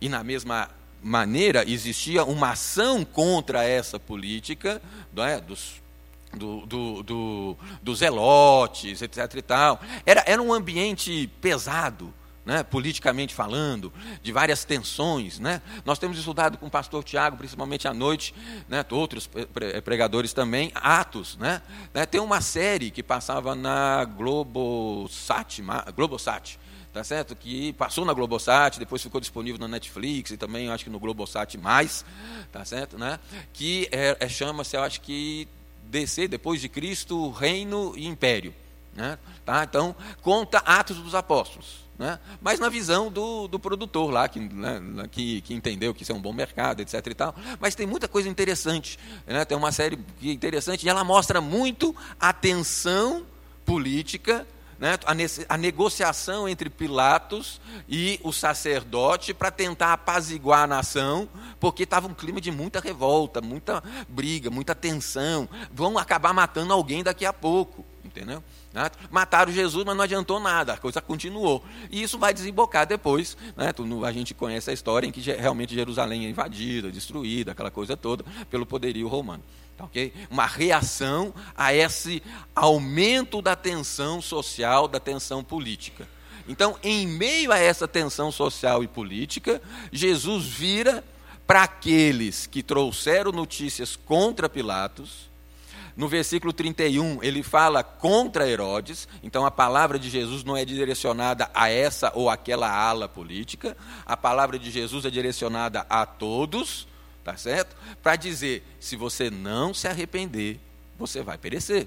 e 0.00 0.08
na 0.08 0.22
mesma 0.22 0.70
maneira 1.02 1.68
existia 1.68 2.24
uma 2.24 2.52
ação 2.52 3.04
contra 3.04 3.64
essa 3.64 3.98
política 3.98 4.80
é, 5.16 5.40
dos, 5.40 5.82
do, 6.32 6.64
do, 6.66 7.02
do, 7.02 7.56
dos 7.82 7.98
zelotes, 7.98 9.02
etc. 9.02 9.18
E 9.34 9.42
tal. 9.42 9.80
Era, 10.06 10.22
era 10.24 10.40
um 10.40 10.52
ambiente 10.52 11.28
pesado 11.40 12.14
né, 12.48 12.62
politicamente 12.62 13.34
falando, 13.34 13.92
de 14.22 14.32
várias 14.32 14.64
tensões. 14.64 15.38
Né? 15.38 15.60
Nós 15.84 15.98
temos 15.98 16.18
estudado 16.18 16.56
com 16.56 16.66
o 16.66 16.70
pastor 16.70 17.04
Tiago, 17.04 17.36
principalmente 17.36 17.86
à 17.86 17.92
noite, 17.92 18.34
né, 18.66 18.82
outros 18.90 19.28
pregadores 19.84 20.32
também, 20.32 20.72
Atos. 20.74 21.36
Né? 21.36 21.60
né? 21.92 22.06
Tem 22.06 22.18
uma 22.18 22.40
série 22.40 22.90
que 22.90 23.02
passava 23.02 23.54
na 23.54 24.02
Globosat, 24.06 25.62
Globosat 25.94 26.58
tá 26.90 27.04
certo? 27.04 27.36
Que 27.36 27.74
passou 27.74 28.02
na 28.06 28.14
Globosat, 28.14 28.78
depois 28.78 29.02
ficou 29.02 29.20
disponível 29.20 29.60
na 29.60 29.68
Netflix 29.68 30.30
e 30.30 30.38
também 30.38 30.70
acho 30.70 30.84
que 30.84 30.90
no 30.90 30.98
Globosat 30.98 31.58
mais, 31.58 32.02
tá 32.50 32.64
certo, 32.64 32.98
né? 32.98 33.20
Que 33.52 33.86
é, 33.92 34.16
é 34.18 34.28
chama-se, 34.28 34.74
eu 34.74 34.82
acho 34.82 35.02
que 35.02 35.46
descer 35.84 36.28
depois 36.28 36.62
de 36.62 36.68
Cristo, 36.68 37.30
reino 37.30 37.92
e 37.94 38.06
império, 38.06 38.54
né? 38.94 39.18
Tá? 39.44 39.62
Então 39.64 39.94
conta 40.22 40.58
Atos 40.58 40.96
dos 40.96 41.14
Apóstolos, 41.14 41.87
né? 41.98 42.18
mas 42.40 42.60
na 42.60 42.68
visão 42.68 43.10
do, 43.10 43.48
do 43.48 43.58
produtor 43.58 44.10
lá, 44.10 44.28
que, 44.28 44.38
né, 44.38 44.80
que, 45.10 45.40
que, 45.40 45.52
entendeu 45.52 45.92
que 45.92 46.04
isso 46.04 46.12
é 46.12 46.14
um 46.14 46.20
bom 46.20 46.32
mercado, 46.32 46.80
etc. 46.80 47.04
E 47.06 47.14
tal. 47.14 47.34
Mas 47.60 47.74
tem 47.74 47.86
muita 47.86 48.06
coisa 48.06 48.28
interessante. 48.28 48.98
Né? 49.26 49.44
Tem 49.44 49.58
uma 49.58 49.72
série 49.72 49.98
interessante 50.22 50.84
e 50.84 50.88
ela 50.88 51.02
mostra 51.02 51.40
muito 51.40 51.94
a 52.20 52.32
tensão 52.32 53.26
política, 53.64 54.46
né? 54.78 54.96
a, 55.48 55.56
negociação 55.56 56.48
entre 56.48 56.70
Pilatos 56.70 57.60
e 57.88 58.20
o 58.22 58.32
sacerdote 58.32 59.34
para 59.34 59.50
tentar 59.50 59.92
apaziguar 59.92 60.62
a 60.62 60.66
nação, 60.66 61.28
porque 61.58 61.82
estava 61.82 62.06
um 62.06 62.14
clima 62.14 62.40
de 62.40 62.50
muita 62.50 62.78
revolta, 62.78 63.40
muita 63.40 63.82
briga, 64.08 64.50
muita 64.50 64.74
tensão. 64.74 65.48
Vão 65.72 65.98
acabar 65.98 66.32
matando 66.32 66.72
alguém 66.72 67.02
daqui 67.02 67.26
a 67.26 67.32
pouco, 67.32 67.84
entendeu? 68.04 68.42
Né? 68.72 68.88
Mataram 69.10 69.50
Jesus, 69.50 69.84
mas 69.84 69.96
não 69.96 70.04
adiantou 70.04 70.38
nada, 70.38 70.74
a 70.74 70.76
coisa 70.76 71.00
continuou. 71.00 71.64
E 71.90 72.02
isso 72.02 72.18
vai 72.18 72.32
desembocar 72.32 72.86
depois. 72.86 73.36
Né? 73.56 73.72
A 74.06 74.12
gente 74.12 74.32
conhece 74.32 74.70
a 74.70 74.72
história 74.72 75.06
em 75.06 75.10
que 75.10 75.20
realmente 75.20 75.74
Jerusalém 75.74 76.26
é 76.26 76.30
invadida, 76.30 76.90
destruída, 76.90 77.52
aquela 77.52 77.70
coisa 77.70 77.96
toda, 77.96 78.24
pelo 78.48 78.64
poderio 78.64 79.08
romano. 79.08 79.42
Uma 80.30 80.46
reação 80.46 81.34
a 81.56 81.72
esse 81.74 82.22
aumento 82.54 83.40
da 83.40 83.54
tensão 83.54 84.20
social, 84.20 84.88
da 84.88 84.98
tensão 84.98 85.44
política. 85.44 86.08
Então, 86.48 86.78
em 86.82 87.06
meio 87.06 87.52
a 87.52 87.58
essa 87.58 87.86
tensão 87.86 88.32
social 88.32 88.82
e 88.82 88.88
política, 88.88 89.60
Jesus 89.92 90.46
vira 90.46 91.04
para 91.46 91.62
aqueles 91.62 92.46
que 92.46 92.62
trouxeram 92.62 93.32
notícias 93.32 93.96
contra 93.96 94.48
Pilatos. 94.48 95.28
No 95.96 96.06
versículo 96.06 96.52
31, 96.52 97.22
ele 97.22 97.42
fala 97.42 97.82
contra 97.82 98.48
Herodes, 98.48 99.08
então 99.22 99.44
a 99.44 99.50
palavra 99.50 99.98
de 99.98 100.08
Jesus 100.08 100.44
não 100.44 100.56
é 100.56 100.64
direcionada 100.64 101.50
a 101.52 101.68
essa 101.68 102.12
ou 102.14 102.30
aquela 102.30 102.70
ala 102.70 103.08
política, 103.08 103.76
a 104.06 104.16
palavra 104.16 104.58
de 104.58 104.70
Jesus 104.70 105.04
é 105.04 105.10
direcionada 105.10 105.84
a 105.90 106.06
todos, 106.06 106.86
tá 107.28 107.36
certo? 107.36 107.76
Para 108.02 108.16
dizer: 108.16 108.64
se 108.80 108.96
você 108.96 109.28
não 109.28 109.74
se 109.74 109.86
arrepender, 109.86 110.58
você 110.98 111.20
vai 111.20 111.36
perecer. 111.36 111.86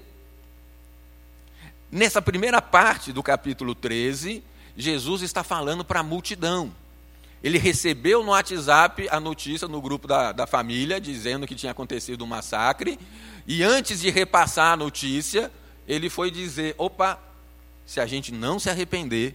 Nessa 1.90 2.22
primeira 2.22 2.62
parte 2.62 3.12
do 3.12 3.22
capítulo 3.24 3.74
13, 3.74 4.42
Jesus 4.76 5.22
está 5.22 5.42
falando 5.42 5.84
para 5.84 5.98
a 5.98 6.02
multidão. 6.04 6.72
Ele 7.42 7.58
recebeu 7.58 8.22
no 8.22 8.30
WhatsApp 8.30 9.08
a 9.10 9.18
notícia 9.18 9.66
no 9.66 9.82
grupo 9.82 10.06
da, 10.06 10.30
da 10.30 10.46
família, 10.46 11.00
dizendo 11.00 11.44
que 11.44 11.56
tinha 11.56 11.72
acontecido 11.72 12.22
um 12.22 12.28
massacre, 12.28 12.96
e 13.44 13.64
antes 13.64 14.00
de 14.00 14.10
repassar 14.10 14.74
a 14.74 14.76
notícia, 14.76 15.50
ele 15.88 16.08
foi 16.08 16.30
dizer: 16.30 16.76
opa, 16.78 17.18
se 17.84 17.98
a 17.98 18.06
gente 18.06 18.30
não 18.30 18.60
se 18.60 18.70
arrepender, 18.70 19.34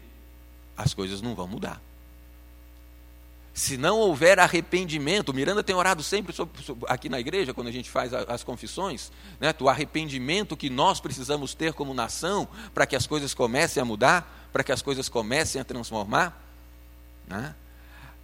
as 0.78 0.94
coisas 0.94 1.22
não 1.22 1.36
vão 1.36 1.50
mudar. 1.50 1.82
Se 3.58 3.76
não 3.76 3.98
houver 3.98 4.40
arrependimento, 4.40 5.34
Miranda 5.34 5.64
tem 5.64 5.76
orado 5.76 6.04
sempre 6.04 6.32
sobre, 6.32 6.62
sobre, 6.62 6.86
aqui 6.88 7.10
na 7.10 7.20
igreja, 7.20 7.56
quando 7.56 7.70
a 7.70 7.72
gente 7.72 7.90
faz 7.90 8.14
a, 8.14 8.20
as 8.32 8.44
confissões, 8.44 9.12
né, 9.40 9.52
o 9.60 9.68
arrependimento 9.68 10.56
que 10.56 10.70
nós 10.70 11.00
precisamos 11.00 11.56
ter 11.56 11.74
como 11.74 11.92
nação 11.92 12.48
para 12.72 12.86
que 12.86 12.96
as 12.96 13.08
coisas 13.08 13.34
comecem 13.34 13.82
a 13.82 13.84
mudar, 13.84 14.48
para 14.54 14.64
que 14.64 14.72
as 14.72 14.84
coisas 14.84 15.10
comecem 15.10 15.60
a 15.60 15.64
transformar. 15.64 16.40
Né? 17.28 17.56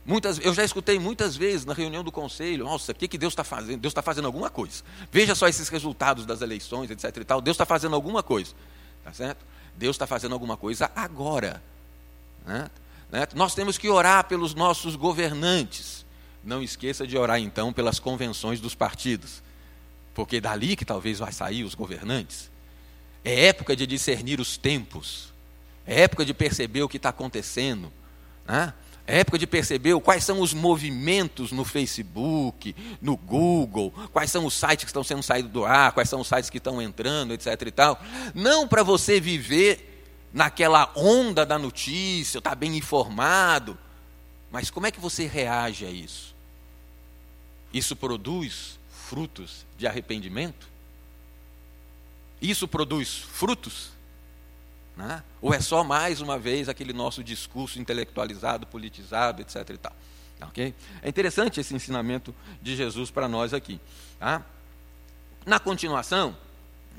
Muitas, 0.05 0.37
eu 0.37 0.53
já 0.53 0.63
escutei 0.63 0.99
muitas 0.99 1.35
vezes 1.35 1.65
na 1.65 1.73
reunião 1.73 2.03
do 2.03 2.11
conselho, 2.11 2.65
nossa, 2.65 2.91
o 2.91 2.95
que, 2.95 3.07
que 3.07 3.17
Deus 3.17 3.33
está 3.33 3.43
fazendo? 3.43 3.79
Deus 3.79 3.91
está 3.91 4.03
fazendo 4.03 4.25
alguma 4.25 4.51
coisa. 4.51 4.83
Veja 5.11 5.33
só 5.33 5.47
esses 5.47 5.67
resultados 5.67 6.27
das 6.27 6.41
eleições, 6.41 6.91
etc. 6.91 7.05
E 7.17 7.25
tal. 7.25 7.41
Deus 7.41 7.55
está 7.55 7.65
fazendo 7.65 7.95
alguma 7.95 8.21
coisa. 8.21 8.53
Tá 9.03 9.11
certo? 9.11 9.43
Deus 9.75 9.95
está 9.95 10.05
fazendo 10.05 10.33
alguma 10.33 10.57
coisa 10.57 10.91
agora. 10.95 11.59
Né? 12.45 12.69
Né? 13.13 13.27
Nós 13.35 13.53
temos 13.53 13.77
que 13.77 13.87
orar 13.87 14.27
pelos 14.27 14.55
nossos 14.55 14.95
governantes. 14.95 16.03
Não 16.43 16.63
esqueça 16.63 17.05
de 17.05 17.15
orar 17.15 17.39
então 17.39 17.71
pelas 17.71 17.99
convenções 17.99 18.59
dos 18.59 18.73
partidos. 18.73 19.43
Porque 20.15 20.37
é 20.37 20.41
dali 20.41 20.75
que 20.75 20.83
talvez 20.83 21.19
vai 21.19 21.31
sair 21.31 21.63
os 21.63 21.75
governantes. 21.75 22.49
É 23.23 23.45
época 23.45 23.75
de 23.75 23.85
discernir 23.85 24.39
os 24.39 24.57
tempos. 24.57 25.31
É 25.85 26.01
época 26.01 26.25
de 26.25 26.33
perceber 26.33 26.81
o 26.81 26.89
que 26.89 26.97
está 26.97 27.09
acontecendo. 27.09 27.93
Né? 28.47 28.73
É 29.05 29.19
época 29.19 29.37
de 29.37 29.45
perceber 29.45 29.97
quais 29.99 30.23
são 30.23 30.41
os 30.41 30.51
movimentos 30.51 31.51
no 31.51 31.63
Facebook, 31.63 32.75
no 32.99 33.15
Google, 33.15 33.93
quais 34.11 34.31
são 34.31 34.43
os 34.43 34.55
sites 34.55 34.85
que 34.85 34.89
estão 34.89 35.03
sendo 35.03 35.21
saídos 35.21 35.51
do 35.51 35.65
ar, 35.65 35.91
quais 35.91 36.09
são 36.09 36.21
os 36.21 36.27
sites 36.27 36.49
que 36.49 36.57
estão 36.57 36.81
entrando, 36.81 37.33
etc. 37.33 37.61
e 37.67 37.71
tal. 37.71 38.01
Não 38.33 38.67
para 38.67 38.81
você 38.81 39.19
viver 39.19 39.92
naquela 40.33 40.91
onda 40.95 41.45
da 41.45 41.59
notícia, 41.59 42.39
está 42.39 42.55
bem 42.55 42.75
informado, 42.75 43.77
mas 44.51 44.69
como 44.69 44.87
é 44.87 44.91
que 44.91 44.99
você 44.99 45.25
reage 45.27 45.85
a 45.85 45.91
isso? 45.91 46.35
Isso 47.71 47.95
produz 47.95 48.79
frutos 48.89 49.65
de 49.77 49.87
arrependimento? 49.87 50.67
Isso 52.41 52.67
produz 52.67 53.17
frutos 53.17 53.93
né? 54.95 55.23
Ou 55.41 55.53
é 55.53 55.59
só 55.59 55.83
mais 55.83 56.21
uma 56.21 56.37
vez 56.37 56.69
aquele 56.69 56.93
nosso 56.93 57.23
discurso 57.23 57.79
intelectualizado, 57.79 58.67
politizado, 58.67 59.41
etc. 59.41 59.69
E 59.69 59.77
tal, 59.77 59.95
Okay? 60.49 60.73
É 61.01 61.07
interessante 61.07 61.59
esse 61.59 61.73
ensinamento 61.73 62.35
de 62.61 62.75
Jesus 62.75 63.09
para 63.09 63.27
nós 63.27 63.53
aqui. 63.53 63.79
Tá? 64.19 64.43
Na 65.45 65.57
continuação, 65.57 66.35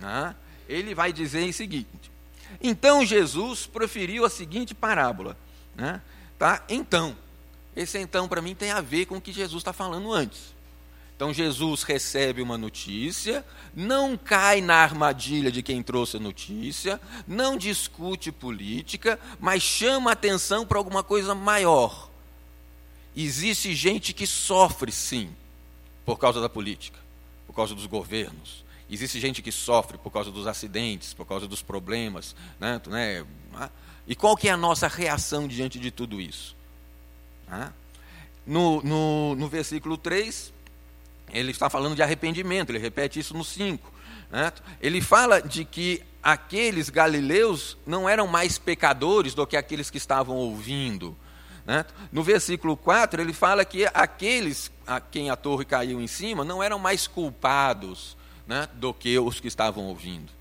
tá? 0.00 0.34
ele 0.66 0.94
vai 0.94 1.12
dizer 1.12 1.48
o 1.48 1.52
seguinte: 1.52 2.10
Então 2.60 3.04
Jesus 3.04 3.66
proferiu 3.66 4.24
a 4.24 4.30
seguinte 4.30 4.74
parábola. 4.74 5.36
Né? 5.74 6.00
Tá? 6.38 6.62
Então, 6.68 7.16
esse 7.74 7.98
então 7.98 8.28
para 8.28 8.42
mim 8.42 8.54
tem 8.54 8.70
a 8.70 8.80
ver 8.80 9.06
com 9.06 9.16
o 9.16 9.20
que 9.20 9.32
Jesus 9.32 9.60
está 9.60 9.72
falando 9.72 10.12
antes. 10.12 10.54
Então 11.16 11.32
Jesus 11.32 11.84
recebe 11.84 12.42
uma 12.42 12.58
notícia, 12.58 13.44
não 13.74 14.16
cai 14.16 14.60
na 14.60 14.74
armadilha 14.74 15.50
de 15.50 15.62
quem 15.62 15.80
trouxe 15.82 16.16
a 16.16 16.20
notícia, 16.20 17.00
não 17.26 17.56
discute 17.56 18.32
política, 18.32 19.18
mas 19.38 19.62
chama 19.62 20.10
atenção 20.10 20.66
para 20.66 20.76
alguma 20.76 21.04
coisa 21.04 21.34
maior. 21.34 22.10
Existe 23.14 23.74
gente 23.76 24.12
que 24.12 24.26
sofre, 24.26 24.90
sim, 24.90 25.30
por 26.04 26.18
causa 26.18 26.40
da 26.40 26.48
política, 26.48 26.98
por 27.46 27.54
causa 27.54 27.76
dos 27.76 27.86
governos. 27.86 28.63
Existe 28.94 29.18
gente 29.18 29.42
que 29.42 29.50
sofre 29.50 29.98
por 29.98 30.12
causa 30.12 30.30
dos 30.30 30.46
acidentes, 30.46 31.12
por 31.12 31.26
causa 31.26 31.48
dos 31.48 31.60
problemas. 31.60 32.36
Né? 32.60 32.80
né? 32.86 33.26
E 34.06 34.14
qual 34.14 34.36
que 34.36 34.48
é 34.48 34.52
a 34.52 34.56
nossa 34.56 34.86
reação 34.86 35.48
diante 35.48 35.80
de 35.80 35.90
tudo 35.90 36.20
isso? 36.20 36.54
No, 38.46 38.80
no, 38.82 39.34
no 39.34 39.48
versículo 39.48 39.98
3, 39.98 40.52
ele 41.32 41.50
está 41.50 41.68
falando 41.68 41.96
de 41.96 42.04
arrependimento, 42.04 42.70
ele 42.70 42.78
repete 42.78 43.18
isso 43.18 43.36
no 43.36 43.44
5. 43.44 43.92
Né? 44.30 44.52
Ele 44.80 45.00
fala 45.00 45.42
de 45.42 45.64
que 45.64 46.00
aqueles 46.22 46.88
galileus 46.88 47.76
não 47.84 48.08
eram 48.08 48.28
mais 48.28 48.58
pecadores 48.58 49.34
do 49.34 49.44
que 49.44 49.56
aqueles 49.56 49.90
que 49.90 49.98
estavam 49.98 50.36
ouvindo. 50.36 51.16
Né? 51.66 51.84
No 52.12 52.22
versículo 52.22 52.76
4, 52.76 53.20
ele 53.20 53.32
fala 53.32 53.64
que 53.64 53.86
aqueles 53.92 54.70
a 54.86 55.00
quem 55.00 55.30
a 55.30 55.36
torre 55.36 55.64
caiu 55.64 56.00
em 56.00 56.06
cima 56.06 56.44
não 56.44 56.62
eram 56.62 56.78
mais 56.78 57.08
culpados 57.08 58.16
né, 58.46 58.68
do 58.74 58.92
que 58.92 59.18
os 59.18 59.40
que 59.40 59.48
estavam 59.48 59.84
ouvindo. 59.84 60.32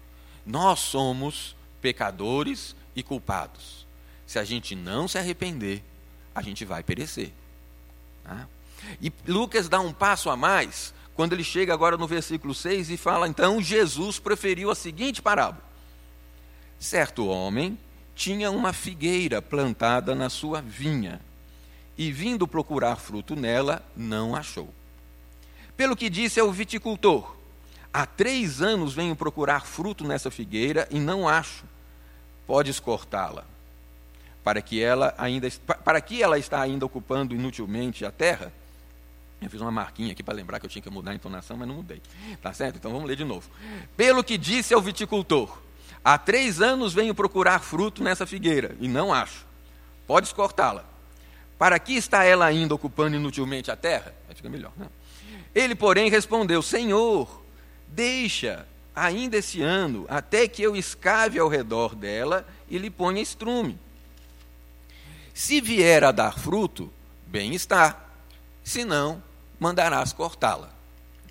Nós 0.45 0.79
somos 0.79 1.55
pecadores 1.81 2.75
e 2.95 3.01
culpados. 3.01 3.85
Se 4.25 4.39
a 4.39 4.43
gente 4.43 4.75
não 4.75 5.07
se 5.07 5.17
arrepender, 5.17 5.83
a 6.33 6.41
gente 6.41 6.65
vai 6.65 6.83
perecer. 6.83 7.31
Né? 8.25 8.47
E 9.01 9.11
Lucas 9.27 9.69
dá 9.69 9.79
um 9.79 9.93
passo 9.93 10.29
a 10.29 10.35
mais 10.35 10.93
quando 11.13 11.33
ele 11.33 11.43
chega 11.43 11.73
agora 11.73 11.97
no 11.97 12.07
versículo 12.07 12.53
6 12.53 12.89
e 12.89 12.97
fala: 12.97 13.27
então 13.27 13.61
Jesus 13.61 14.19
preferiu 14.19 14.71
a 14.71 14.75
seguinte 14.75 15.21
parábola: 15.21 15.63
Certo 16.79 17.27
homem 17.27 17.77
tinha 18.15 18.51
uma 18.51 18.73
figueira 18.73 19.41
plantada 19.41 20.13
na 20.15 20.29
sua 20.29 20.61
vinha, 20.61 21.21
e 21.97 22.11
vindo 22.11 22.47
procurar 22.47 22.95
fruto 22.95 23.35
nela, 23.35 23.85
não 23.95 24.35
achou. 24.35 24.73
Pelo 25.77 25.95
que 25.95 26.09
disse 26.09 26.39
ao 26.39 26.51
viticultor: 26.51 27.35
Há 27.93 28.07
três 28.07 28.61
anos 28.61 28.93
venho 28.93 29.15
procurar 29.15 29.67
fruto 29.67 30.03
nessa 30.03 30.31
figueira 30.31 30.87
e 30.89 30.99
não 30.99 31.29
acho. 31.29 31.63
Podes 32.47 32.79
cortá-la. 32.79 33.45
Para 34.43 34.61
que 34.61 34.81
ela 34.81 35.13
ainda 35.17 35.47
para 35.85 36.01
que 36.01 36.21
ela 36.21 36.37
está 36.37 36.59
ainda 36.59 36.85
ocupando 36.85 37.35
inutilmente 37.35 38.03
a 38.03 38.11
terra? 38.11 38.51
Eu 39.39 39.49
fiz 39.49 39.61
uma 39.61 39.71
marquinha 39.71 40.13
aqui 40.13 40.23
para 40.23 40.33
lembrar 40.33 40.59
que 40.59 40.65
eu 40.65 40.69
tinha 40.69 40.81
que 40.81 40.89
mudar 40.89 41.11
a 41.11 41.15
entonação, 41.15 41.55
mas 41.55 41.67
não 41.67 41.75
mudei. 41.75 42.01
Tá 42.41 42.51
certo? 42.53 42.77
Então 42.77 42.91
vamos 42.91 43.07
ler 43.07 43.15
de 43.15 43.23
novo. 43.23 43.49
Pelo 43.95 44.23
que 44.23 44.37
disse 44.37 44.73
ao 44.73 44.81
viticultor: 44.81 45.61
Há 46.03 46.17
três 46.17 46.61
anos 46.61 46.93
venho 46.93 47.13
procurar 47.13 47.59
fruto 47.59 48.03
nessa 48.03 48.25
figueira 48.25 48.75
e 48.79 48.87
não 48.87 49.13
acho. 49.13 49.45
Podes 50.07 50.33
cortá-la. 50.33 50.83
Para 51.59 51.77
que 51.77 51.93
está 51.93 52.23
ela 52.23 52.45
ainda 52.45 52.73
ocupando 52.73 53.15
inutilmente 53.15 53.69
a 53.69 53.75
terra? 53.75 54.13
Aí 54.27 54.35
fica 54.35 54.49
melhor. 54.49 54.71
Né? 54.75 54.87
Ele, 55.53 55.75
porém, 55.75 56.09
respondeu: 56.09 56.61
Senhor, 56.61 57.42
deixa 57.93 58.67
ainda 58.95 59.37
esse 59.37 59.61
ano, 59.61 60.05
até 60.09 60.47
que 60.47 60.61
eu 60.61 60.75
escave 60.75 61.39
ao 61.39 61.47
redor 61.47 61.95
dela 61.95 62.45
e 62.69 62.77
lhe 62.77 62.89
ponha 62.89 63.21
estrume. 63.21 63.79
Se 65.33 65.59
vier 65.59 66.03
a 66.03 66.11
dar 66.11 66.37
fruto, 66.37 66.91
bem 67.25 67.55
está. 67.55 68.05
Se 68.63 68.85
não, 68.85 69.21
mandarás 69.59 70.13
cortá-la. 70.13 70.71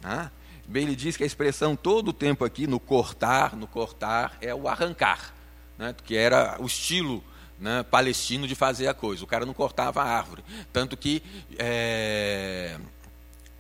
Ah? 0.03 0.31
Bem, 0.67 0.85
ele 0.85 0.97
diz 0.97 1.17
que 1.17 1.23
a 1.23 1.27
expressão 1.27 1.77
todo 1.77 2.09
o 2.09 2.13
tempo 2.13 2.45
aqui, 2.45 2.67
no 2.67 2.81
cortar, 2.81 3.55
no 3.57 3.67
cortar, 3.67 4.37
é 4.41 4.55
o 4.55 4.69
arrancar, 4.69 5.33
né, 5.79 5.95
que 6.05 6.17
era 6.17 6.57
o 6.61 6.67
estilo 6.67 7.23
né, 7.59 7.85
palestino 7.85 8.47
de 8.49 8.55
fazer 8.55 8.89
a 8.89 8.95
coisa. 8.95 9.23
O 9.23 9.27
cara 9.27 9.47
não 9.47 9.55
cortava 9.55 10.03
a 10.03 10.05
árvore. 10.05 10.43
Tanto 10.73 10.97
que 10.97 11.23
é, 11.59 12.79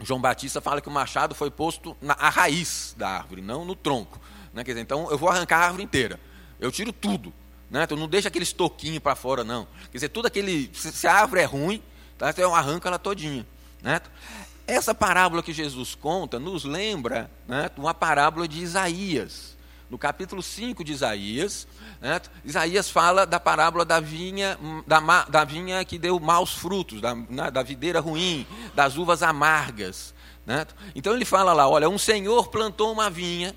João 0.04 0.20
Batista 0.20 0.60
fala 0.60 0.80
que 0.80 0.88
o 0.88 0.92
machado 0.92 1.34
foi 1.34 1.50
posto 1.50 1.96
na 2.00 2.14
raiz 2.14 2.94
da 2.96 3.08
árvore, 3.08 3.42
não 3.42 3.64
no 3.64 3.74
tronco. 3.74 4.20
Né, 4.52 4.64
quer 4.64 4.72
dizer, 4.72 4.82
então 4.82 5.10
eu 5.10 5.18
vou 5.18 5.28
arrancar 5.28 5.58
a 5.58 5.64
árvore 5.64 5.82
inteira. 5.82 6.20
Eu 6.60 6.70
tiro 6.70 6.92
tudo. 6.92 7.32
Né, 7.70 7.84
então 7.84 7.96
não 7.96 8.08
deixa 8.08 8.28
aquele 8.28 8.42
estoquinho 8.42 9.00
para 9.00 9.14
fora, 9.14 9.42
não. 9.42 9.66
Quer 9.90 9.98
dizer, 9.98 10.08
tudo 10.10 10.26
aquele. 10.26 10.70
Se 10.74 11.06
a 11.06 11.14
árvore 11.14 11.40
é 11.40 11.44
ruim, 11.44 11.82
tá, 12.18 12.30
então 12.30 12.44
eu 12.44 12.54
arranco 12.54 12.86
ela 12.86 12.98
todinha. 12.98 13.46
Né? 13.82 14.00
Essa 14.66 14.94
parábola 14.94 15.42
que 15.42 15.52
Jesus 15.52 15.94
conta 15.94 16.38
nos 16.38 16.64
lembra 16.64 17.30
né, 17.48 17.70
uma 17.76 17.94
parábola 17.94 18.46
de 18.46 18.60
Isaías. 18.60 19.51
No 19.92 19.98
capítulo 19.98 20.42
5 20.42 20.82
de 20.82 20.90
Isaías, 20.90 21.68
né, 22.00 22.18
Isaías 22.46 22.88
fala 22.88 23.26
da 23.26 23.38
parábola 23.38 23.84
da 23.84 24.00
vinha, 24.00 24.58
da, 24.86 25.24
da 25.24 25.44
vinha 25.44 25.84
que 25.84 25.98
deu 25.98 26.18
maus 26.18 26.54
frutos, 26.54 26.98
da, 27.02 27.14
né, 27.14 27.50
da 27.50 27.62
videira 27.62 28.00
ruim, 28.00 28.46
das 28.74 28.96
uvas 28.96 29.22
amargas. 29.22 30.14
Né? 30.46 30.66
Então 30.94 31.14
ele 31.14 31.26
fala 31.26 31.52
lá: 31.52 31.68
olha, 31.68 31.90
um 31.90 31.98
senhor 31.98 32.48
plantou 32.48 32.90
uma 32.90 33.10
vinha, 33.10 33.54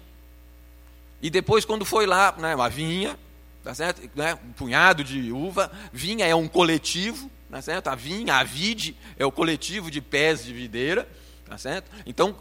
e 1.22 1.30
depois, 1.30 1.64
quando 1.64 1.86
foi 1.86 2.06
lá, 2.06 2.36
né, 2.38 2.54
uma 2.54 2.68
vinha, 2.70 3.18
tá 3.64 3.74
certo? 3.74 4.02
Né, 4.14 4.38
um 4.46 4.52
punhado 4.52 5.06
de 5.06 5.32
uva, 5.32 5.72
vinha 5.94 6.26
é 6.26 6.36
um 6.36 6.50
coletivo, 6.50 7.32
Tá 7.50 7.62
certo? 7.62 7.88
A 7.88 7.96
vinha, 7.96 8.36
a 8.36 8.44
vide, 8.44 8.98
é 9.18 9.26
o 9.26 9.32
coletivo 9.32 9.90
de 9.90 10.02
pés 10.02 10.44
de 10.44 10.52
videira. 10.52 11.08
Tá 11.46 11.58
certo? 11.60 11.92
Então, 12.06 12.36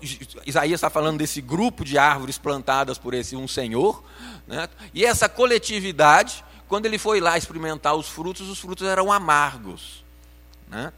Isaías 0.47 0.79
está 0.79 0.89
falando 0.89 1.19
desse 1.19 1.41
grupo 1.41 1.85
de 1.85 1.99
árvores 1.99 2.39
plantadas 2.39 2.97
por 2.97 3.13
esse 3.13 3.37
um 3.37 3.47
senhor. 3.47 4.03
Né? 4.47 4.67
E 4.95 5.05
essa 5.05 5.29
coletividade, 5.29 6.43
quando 6.67 6.87
ele 6.87 6.97
foi 6.97 7.21
lá 7.21 7.37
experimentar 7.37 7.95
os 7.95 8.09
frutos, 8.09 8.49
os 8.49 8.59
frutos 8.59 8.87
eram 8.87 9.13
amargos. 9.13 10.03
Né? 10.69 10.91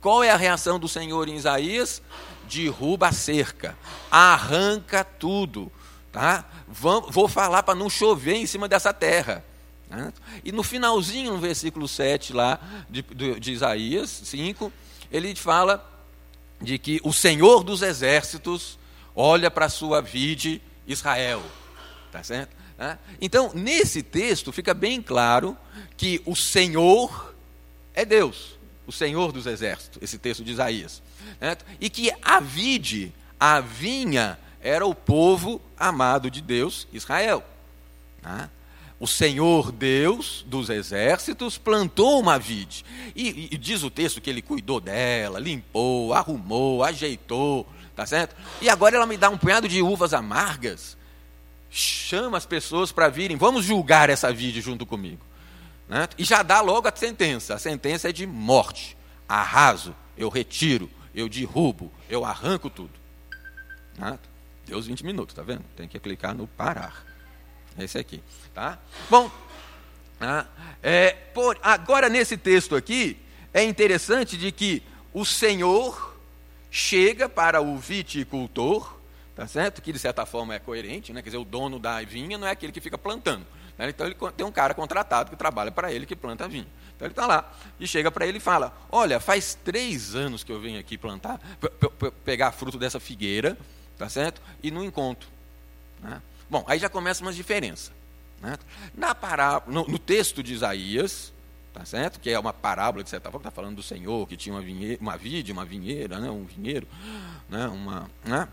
Qual 0.00 0.22
é 0.22 0.30
a 0.30 0.36
reação 0.36 0.78
do 0.78 0.86
Senhor 0.86 1.26
em 1.28 1.36
Isaías? 1.36 2.02
Derruba 2.46 3.08
a 3.08 3.12
cerca, 3.12 3.74
arranca 4.10 5.02
tudo. 5.02 5.72
Tá? 6.12 6.44
Vou 6.68 7.26
falar 7.26 7.62
para 7.62 7.74
não 7.74 7.88
chover 7.88 8.34
em 8.34 8.46
cima 8.46 8.68
dessa 8.68 8.92
terra. 8.92 9.42
Né? 9.88 10.12
E 10.44 10.52
no 10.52 10.62
finalzinho, 10.62 11.32
no 11.32 11.38
versículo 11.38 11.88
7 11.88 12.34
lá 12.34 12.60
de, 12.90 13.02
de, 13.02 13.52
Isaías 13.52 14.10
5, 14.10 14.70
ele 15.10 15.34
fala 15.34 15.93
de 16.64 16.78
que 16.78 17.00
o 17.04 17.12
Senhor 17.12 17.62
dos 17.62 17.82
exércitos 17.82 18.78
olha 19.14 19.50
para 19.50 19.66
a 19.66 19.70
sua 19.70 20.00
vide 20.00 20.60
Israel. 20.86 21.42
Tá 22.10 22.22
certo? 22.22 22.56
Então, 23.20 23.52
nesse 23.54 24.02
texto 24.02 24.50
fica 24.50 24.74
bem 24.74 25.00
claro 25.00 25.56
que 25.96 26.20
o 26.26 26.34
Senhor 26.34 27.34
é 27.94 28.04
Deus, 28.04 28.58
o 28.86 28.92
Senhor 28.92 29.30
dos 29.30 29.46
exércitos, 29.46 30.02
esse 30.02 30.18
texto 30.18 30.42
de 30.42 30.52
Isaías. 30.52 31.00
Certo? 31.38 31.64
E 31.80 31.88
que 31.88 32.12
a 32.20 32.40
vide, 32.40 33.12
a 33.38 33.60
vinha, 33.60 34.38
era 34.60 34.84
o 34.84 34.94
povo 34.94 35.60
amado 35.78 36.30
de 36.30 36.40
Deus, 36.40 36.88
Israel. 36.92 37.44
Tá? 38.20 38.50
O 39.04 39.06
Senhor 39.06 39.70
Deus 39.70 40.46
dos 40.48 40.70
exércitos 40.70 41.58
plantou 41.58 42.18
uma 42.18 42.38
vide. 42.38 42.86
E, 43.14 43.50
e, 43.52 43.58
diz 43.58 43.82
o 43.82 43.90
texto 43.90 44.18
que 44.18 44.30
ele 44.30 44.40
cuidou 44.40 44.80
dela, 44.80 45.38
limpou, 45.38 46.14
arrumou, 46.14 46.82
ajeitou, 46.82 47.68
tá 47.94 48.06
certo? 48.06 48.34
E 48.62 48.70
agora 48.70 48.96
ela 48.96 49.04
me 49.04 49.18
dá 49.18 49.28
um 49.28 49.36
punhado 49.36 49.68
de 49.68 49.82
uvas 49.82 50.14
amargas. 50.14 50.96
Chama 51.70 52.38
as 52.38 52.46
pessoas 52.46 52.92
para 52.92 53.10
virem, 53.10 53.36
vamos 53.36 53.66
julgar 53.66 54.08
essa 54.08 54.32
vide 54.32 54.62
junto 54.62 54.86
comigo. 54.86 55.20
Né? 55.86 56.08
E 56.16 56.24
já 56.24 56.42
dá 56.42 56.62
logo 56.62 56.88
a 56.88 56.96
sentença. 56.96 57.56
A 57.56 57.58
sentença 57.58 58.08
é 58.08 58.12
de 58.12 58.26
morte. 58.26 58.96
Arraso, 59.28 59.94
eu 60.16 60.30
retiro, 60.30 60.88
eu 61.14 61.28
derrubo, 61.28 61.92
eu 62.08 62.24
arranco 62.24 62.70
tudo. 62.70 62.94
Né? 63.98 64.18
Deu 64.64 64.78
os 64.78 64.86
20 64.86 65.04
minutos, 65.04 65.34
tá 65.34 65.42
vendo? 65.42 65.62
Tem 65.76 65.86
que 65.86 66.00
clicar 66.00 66.34
no 66.34 66.46
parar. 66.46 67.03
Esse 67.78 67.98
aqui. 67.98 68.22
Tá? 68.54 68.78
Bom, 69.10 69.30
ah, 70.20 70.46
é, 70.82 71.10
por, 71.10 71.58
agora 71.62 72.08
nesse 72.08 72.36
texto 72.36 72.76
aqui, 72.76 73.16
é 73.52 73.62
interessante 73.62 74.36
de 74.36 74.52
que 74.52 74.82
o 75.12 75.24
Senhor 75.24 76.14
chega 76.70 77.28
para 77.28 77.60
o 77.60 77.76
viticultor, 77.76 78.96
tá 79.34 79.46
certo? 79.46 79.82
Que 79.82 79.92
de 79.92 79.98
certa 79.98 80.24
forma 80.26 80.54
é 80.54 80.58
coerente, 80.58 81.12
né? 81.12 81.22
Quer 81.22 81.30
dizer, 81.30 81.38
o 81.38 81.44
dono 81.44 81.78
da 81.78 82.00
vinha 82.02 82.38
não 82.38 82.46
é 82.46 82.50
aquele 82.50 82.72
que 82.72 82.80
fica 82.80 82.98
plantando. 82.98 83.46
Né? 83.78 83.90
Então 83.90 84.06
ele 84.06 84.16
tem 84.36 84.46
um 84.46 84.52
cara 84.52 84.74
contratado 84.74 85.30
que 85.30 85.36
trabalha 85.36 85.70
para 85.70 85.92
ele, 85.92 86.06
que 86.06 86.16
planta 86.16 86.48
vinho. 86.48 86.66
Então 86.96 87.06
ele 87.06 87.12
está 87.12 87.26
lá 87.26 87.52
e 87.78 87.86
chega 87.86 88.10
para 88.10 88.26
ele 88.26 88.38
e 88.38 88.40
fala: 88.40 88.76
Olha, 88.90 89.20
faz 89.20 89.58
três 89.64 90.14
anos 90.14 90.44
que 90.44 90.52
eu 90.52 90.60
venho 90.60 90.78
aqui 90.78 90.96
plantar, 90.96 91.40
pegar 92.24 92.52
fruto 92.52 92.78
dessa 92.78 93.00
figueira, 93.00 93.56
tá 93.98 94.08
certo? 94.08 94.40
E 94.62 94.70
não 94.70 94.84
encontro. 94.84 95.28
Né? 96.00 96.20
Bom, 96.54 96.64
aí 96.68 96.78
já 96.78 96.88
começa 96.88 97.20
umas 97.20 97.34
diferenças. 97.34 97.90
Né? 98.40 98.56
Na 98.96 99.12
pará... 99.12 99.60
No, 99.66 99.84
no, 99.88 99.98
texto 99.98 100.40
de 100.40 100.54
Isaías, 100.54 101.32
tá 101.72 101.84
certo? 101.84 102.20
que 102.20 102.30
é 102.30 102.38
uma 102.38 102.52
parábola, 102.52 103.02
de 103.02 103.10
certa 103.10 103.28
forma, 103.28 103.40
está 103.40 103.50
falando 103.50 103.74
do 103.74 103.82
Senhor, 103.82 104.24
que 104.28 104.36
tinha 104.36 104.54
uma, 104.54 104.62
vinhe... 104.62 104.96
uma 105.00 105.16
vide, 105.16 105.50
uma 105.50 105.64
vinheira, 105.64 106.20
né? 106.20 106.30
um 106.30 106.44
vinheiro, 106.44 106.86
né? 107.48 107.66
uma. 107.66 108.08
Né? 108.24 108.46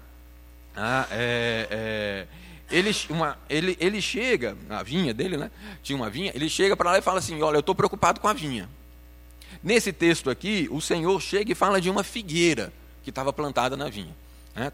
Ah, 0.75 1.07
é, 1.11 1.67
é... 1.69 2.27
Ele, 2.75 2.89
uma, 3.11 3.37
ele, 3.47 3.77
ele 3.79 4.01
chega, 4.01 4.57
a 4.67 4.81
vinha 4.81 5.13
dele, 5.13 5.37
né? 5.37 5.51
Tinha 5.83 5.95
uma 5.95 6.09
vinha, 6.09 6.31
ele 6.33 6.49
chega 6.49 6.75
para 6.75 6.93
lá 6.93 6.97
e 6.97 7.03
fala 7.03 7.19
assim: 7.19 7.39
Olha, 7.43 7.57
eu 7.57 7.59
estou 7.59 7.75
preocupado 7.75 8.19
com 8.19 8.27
a 8.27 8.33
vinha. 8.33 8.67
Nesse 9.61 9.93
texto 9.93 10.27
aqui, 10.27 10.67
o 10.71 10.81
Senhor 10.81 11.21
chega 11.21 11.51
e 11.51 11.55
fala 11.55 11.79
de 11.79 11.89
uma 11.89 12.03
figueira 12.03 12.73
que 13.03 13.11
estava 13.11 13.31
plantada 13.31 13.77
na 13.77 13.89
vinha. 13.89 14.15
Né? 14.55 14.71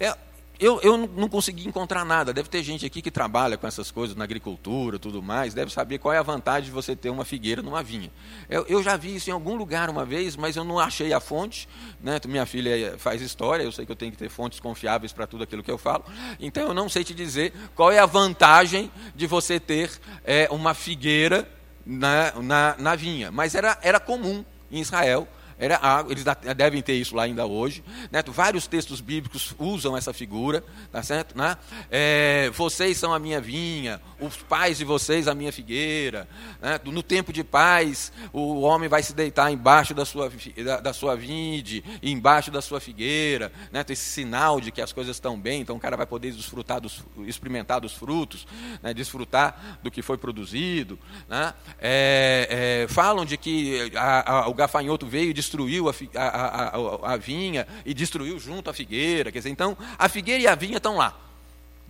É, 0.00 0.16
eu, 0.58 0.80
eu 0.82 0.96
não 0.96 1.28
consegui 1.28 1.68
encontrar 1.68 2.04
nada. 2.04 2.32
Deve 2.32 2.48
ter 2.48 2.62
gente 2.62 2.86
aqui 2.86 3.02
que 3.02 3.10
trabalha 3.10 3.56
com 3.56 3.66
essas 3.66 3.90
coisas 3.90 4.16
na 4.16 4.24
agricultura, 4.24 4.98
tudo 4.98 5.22
mais, 5.22 5.54
deve 5.54 5.72
saber 5.72 5.98
qual 5.98 6.14
é 6.14 6.18
a 6.18 6.22
vantagem 6.22 6.64
de 6.64 6.70
você 6.70 6.96
ter 6.96 7.10
uma 7.10 7.24
figueira 7.24 7.62
numa 7.62 7.82
vinha. 7.82 8.10
Eu, 8.48 8.64
eu 8.68 8.82
já 8.82 8.96
vi 8.96 9.14
isso 9.16 9.28
em 9.28 9.32
algum 9.32 9.56
lugar 9.56 9.90
uma 9.90 10.04
vez, 10.04 10.36
mas 10.36 10.56
eu 10.56 10.64
não 10.64 10.78
achei 10.78 11.12
a 11.12 11.20
fonte. 11.20 11.68
Né? 12.00 12.18
Minha 12.26 12.46
filha 12.46 12.96
faz 12.98 13.20
história, 13.20 13.62
eu 13.62 13.72
sei 13.72 13.84
que 13.84 13.92
eu 13.92 13.96
tenho 13.96 14.12
que 14.12 14.18
ter 14.18 14.28
fontes 14.28 14.58
confiáveis 14.60 15.12
para 15.12 15.26
tudo 15.26 15.44
aquilo 15.44 15.62
que 15.62 15.70
eu 15.70 15.78
falo. 15.78 16.04
Então 16.40 16.68
eu 16.68 16.74
não 16.74 16.88
sei 16.88 17.04
te 17.04 17.14
dizer 17.14 17.52
qual 17.74 17.92
é 17.92 17.98
a 17.98 18.06
vantagem 18.06 18.90
de 19.14 19.26
você 19.26 19.60
ter 19.60 19.90
é, 20.24 20.48
uma 20.50 20.74
figueira 20.74 21.48
na, 21.84 22.32
na, 22.40 22.76
na 22.78 22.96
vinha. 22.96 23.30
Mas 23.30 23.54
era, 23.54 23.78
era 23.82 24.00
comum 24.00 24.44
em 24.70 24.80
Israel 24.80 25.28
era 25.58 25.76
água, 25.76 26.12
eles 26.12 26.24
devem 26.56 26.82
ter 26.82 26.94
isso 26.94 27.16
lá 27.16 27.22
ainda 27.22 27.46
hoje. 27.46 27.82
Né? 28.10 28.22
Vários 28.26 28.66
textos 28.66 29.00
bíblicos 29.00 29.54
usam 29.58 29.96
essa 29.96 30.12
figura, 30.12 30.62
tá 30.92 31.02
certo? 31.02 31.36
Né? 31.36 31.56
É, 31.90 32.50
vocês 32.54 32.98
são 32.98 33.12
a 33.12 33.18
minha 33.18 33.40
vinha, 33.40 34.00
os 34.20 34.36
pais 34.36 34.76
de 34.76 34.84
vocês 34.84 35.26
a 35.26 35.34
minha 35.34 35.50
figueira. 35.50 36.28
Né? 36.60 36.78
No 36.84 37.02
tempo 37.02 37.32
de 37.32 37.42
paz, 37.42 38.12
o 38.32 38.60
homem 38.60 38.88
vai 38.88 39.02
se 39.02 39.14
deitar 39.14 39.50
embaixo 39.50 39.94
da 39.94 40.04
sua, 40.04 40.30
da, 40.62 40.80
da 40.80 40.92
sua 40.92 41.16
vinde, 41.16 41.82
embaixo 42.02 42.50
da 42.50 42.60
sua 42.60 42.78
figueira. 42.78 43.50
Né? 43.72 43.84
Esse 43.88 44.10
sinal 44.10 44.60
de 44.60 44.70
que 44.70 44.82
as 44.82 44.92
coisas 44.92 45.16
estão 45.16 45.38
bem, 45.38 45.62
então 45.62 45.76
o 45.76 45.80
cara 45.80 45.96
vai 45.96 46.06
poder 46.06 46.32
desfrutar 46.32 46.80
dos, 46.80 47.02
experimentar 47.26 47.80
dos 47.80 47.94
frutos, 47.94 48.46
né? 48.82 48.92
desfrutar 48.92 49.78
do 49.82 49.90
que 49.90 50.02
foi 50.02 50.18
produzido. 50.18 50.98
Né? 51.28 51.54
É, 51.80 52.84
é, 52.84 52.92
falam 52.92 53.24
de 53.24 53.38
que 53.38 53.90
a, 53.96 54.32
a, 54.32 54.48
o 54.48 54.54
gafanhoto 54.54 55.06
veio 55.06 55.30
e 55.30 55.45
destruiu 55.46 55.88
a, 55.88 55.94
a, 56.20 57.12
a, 57.12 57.16
vinha 57.16 57.66
e 57.84 57.94
destruiu 57.94 58.38
junto 58.38 58.68
a 58.68 58.74
figueira. 58.74 59.30
Quer 59.30 59.38
dizer, 59.38 59.50
então 59.50 59.76
a 59.98 60.08
figueira 60.08 60.42
e 60.42 60.46
a 60.46 60.54
vinha 60.54 60.78
estão 60.78 60.96
lá. 60.96 61.16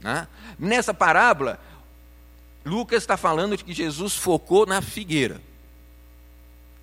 Né? 0.00 0.28
Nessa 0.58 0.92
parábola, 0.92 1.58
Lucas 2.64 3.02
está 3.02 3.16
falando 3.16 3.56
de 3.56 3.64
que 3.64 3.72
Jesus 3.72 4.14
focou 4.14 4.66
na 4.66 4.82
figueira. 4.82 5.40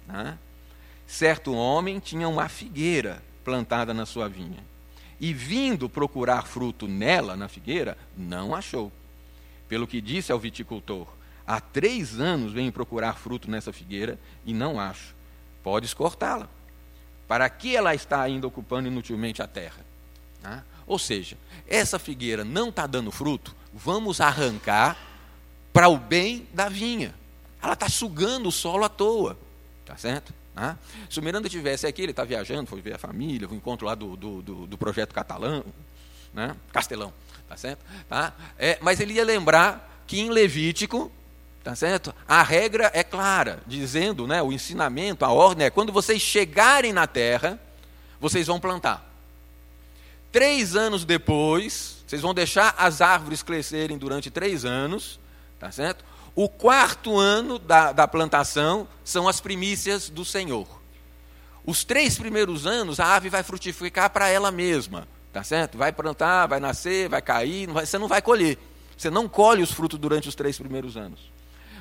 Né? 0.07 0.38
Certo 1.05 1.53
homem 1.53 1.99
tinha 1.99 2.27
uma 2.27 2.49
figueira 2.49 3.21
plantada 3.43 3.93
na 3.93 4.05
sua 4.05 4.27
vinha. 4.27 4.63
E 5.19 5.31
vindo 5.31 5.88
procurar 5.88 6.47
fruto 6.47 6.88
nela, 6.88 7.36
na 7.36 7.47
figueira, 7.47 7.97
não 8.17 8.53
achou. 8.55 8.91
Pelo 9.69 9.88
que 9.88 10.01
disse 10.01 10.31
ao 10.31 10.39
viticultor: 10.39 11.07
Há 11.45 11.62
três 11.62 12.19
anos 12.19 12.51
venho 12.51 12.71
procurar 12.71 13.13
fruto 13.13 13.49
nessa 13.49 13.71
figueira 13.71 14.19
e 14.45 14.53
não 14.53 14.79
acho. 14.79 15.15
Podes 15.63 15.93
cortá-la. 15.93 16.49
Para 17.34 17.50
que 17.50 17.76
ela 17.76 17.96
está 17.96 18.22
ainda 18.22 18.46
ocupando 18.46 18.88
inutilmente 18.88 19.41
a 19.41 19.48
terra? 19.48 19.84
Né? 20.43 20.63
Ou 20.86 21.00
seja, 21.00 21.36
essa 21.67 21.98
figueira 21.98 22.46
não 22.46 22.69
está 22.69 22.86
dando 22.86 23.10
fruto, 23.10 23.56
vamos 23.74 24.22
arrancar 24.22 24.96
para 25.74 25.89
o 25.89 25.98
bem 25.98 26.48
da 26.54 26.69
vinha. 26.69 27.12
Ela 27.60 27.74
está 27.74 27.89
sugando 27.89 28.50
o 28.50 28.52
solo 28.52 28.84
à 28.86 28.89
toa. 28.89 29.36
Tá 29.84 29.98
certo? 29.98 30.32
Né? 30.54 30.78
Se 31.10 31.19
o 31.19 31.24
Miranda 31.24 31.48
estivesse 31.48 31.88
aqui, 31.88 32.04
ele 32.04 32.12
está 32.12 32.24
viajando, 32.24 32.69
foi 32.69 32.82
ver 32.82 32.93
a 32.93 33.00
família, 33.00 33.50
o 33.50 33.56
encontro 33.56 33.88
lá 33.88 33.96
do, 33.96 34.15
do, 34.15 34.41
do, 34.43 34.67
do 34.67 34.78
projeto 34.78 35.12
catalão, 35.12 35.65
né? 36.32 36.56
Castelão, 36.72 37.12
tá 37.50 37.58
certo? 37.58 37.84
Tá? 38.08 38.32
É, 38.60 38.78
mas 38.80 39.00
ele 39.00 39.13
ia 39.15 39.26
lembrar 39.26 40.04
que 40.06 40.19
em 40.19 40.30
Levítico 40.30 41.12
Tá 41.63 41.76
certo? 41.76 42.13
A 42.28 42.43
regra 42.43 42.91
é 42.93 43.04
clara, 43.04 43.62
dizendo, 43.65 44.28
né, 44.28 44.41
o 44.41 44.52
ensinamento, 44.52 45.23
a 45.23 45.30
ordem 45.32 45.65
é: 45.65 45.69
quando 45.69 45.93
vocês 45.93 46.21
chegarem 46.21 46.91
na 46.91 47.08
terra, 47.08 47.58
vocês 48.19 48.47
vão 48.47 48.60
plantar. 48.60 49.10
Três 50.30 50.76
anos 50.76 51.06
depois, 51.06 52.04
vocês 52.06 52.21
vão 52.21 52.34
deixar 52.34 52.76
as 52.78 53.02
árvores 53.02 53.41
crescerem 53.41 53.97
durante 53.97 54.30
três 54.30 54.65
anos, 54.65 55.19
tá 55.58 55.71
certo? 55.71 56.04
O 56.36 56.49
quarto 56.49 57.17
ano 57.17 57.58
da, 57.58 57.93
da 57.93 58.08
plantação 58.08 58.88
são 59.04 59.28
as 59.28 59.39
primícias 59.39 60.10
do 60.10 60.26
Senhor. 60.26 60.67
Os 61.65 61.86
três 61.86 62.17
primeiros 62.17 62.67
anos, 62.67 62.99
a 62.99 63.06
árvore 63.06 63.30
vai 63.30 63.43
frutificar 63.43 64.10
para 64.10 64.28
ela 64.28 64.52
mesma, 64.52 65.08
tá 65.32 65.43
certo? 65.43 65.78
Vai 65.78 65.93
plantar, 65.93 66.47
vai 66.47 66.60
nascer, 66.60 67.08
vai 67.08 67.21
cair, 67.21 67.67
não 67.67 67.73
vai, 67.76 67.86
você 67.86 67.97
não 67.97 68.08
vai 68.08 68.21
colher. 68.21 68.58
Você 68.97 69.10
não 69.10 69.30
colhe 69.30 69.63
os 69.63 69.71
frutos 69.71 69.97
durante 69.97 70.28
os 70.28 70.36
três 70.36 70.58
primeiros 70.58 70.97
anos. 70.97 71.33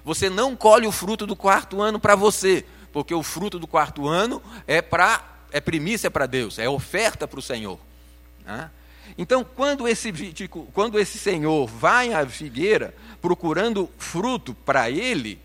Você 0.05 0.29
não 0.29 0.57
colhe 0.57 0.87
o 0.87 0.93
fruto 0.93 1.27
do 1.27 1.37
quarto 1.37 1.81
ano 1.81 1.99
para 1.99 2.15
você, 2.15 2.65
porque 2.93 3.15
o 3.15 3.23
fruto 3.23 3.59
do 3.59 3.67
quarto 3.67 4.09
ano 4.09 4.43
é 4.67 4.83
para 4.83 5.31
é 5.53 5.61
primícia 5.61 6.11
para 6.11 6.25
Deus, 6.25 6.59
é 6.59 6.67
oferta 6.67 7.29
para 7.29 7.39
o 7.39 7.43
Senhor. 7.43 7.79
Né? 8.45 8.71
Então, 9.19 9.45
quando 9.45 9.87
esse, 9.87 10.13
quando 10.73 10.99
esse 10.99 11.19
senhor 11.19 11.67
vai 11.67 12.13
à 12.13 12.27
figueira 12.27 12.95
procurando 13.21 13.89
fruto 13.99 14.55
para 14.55 14.91
ele, 14.91 15.39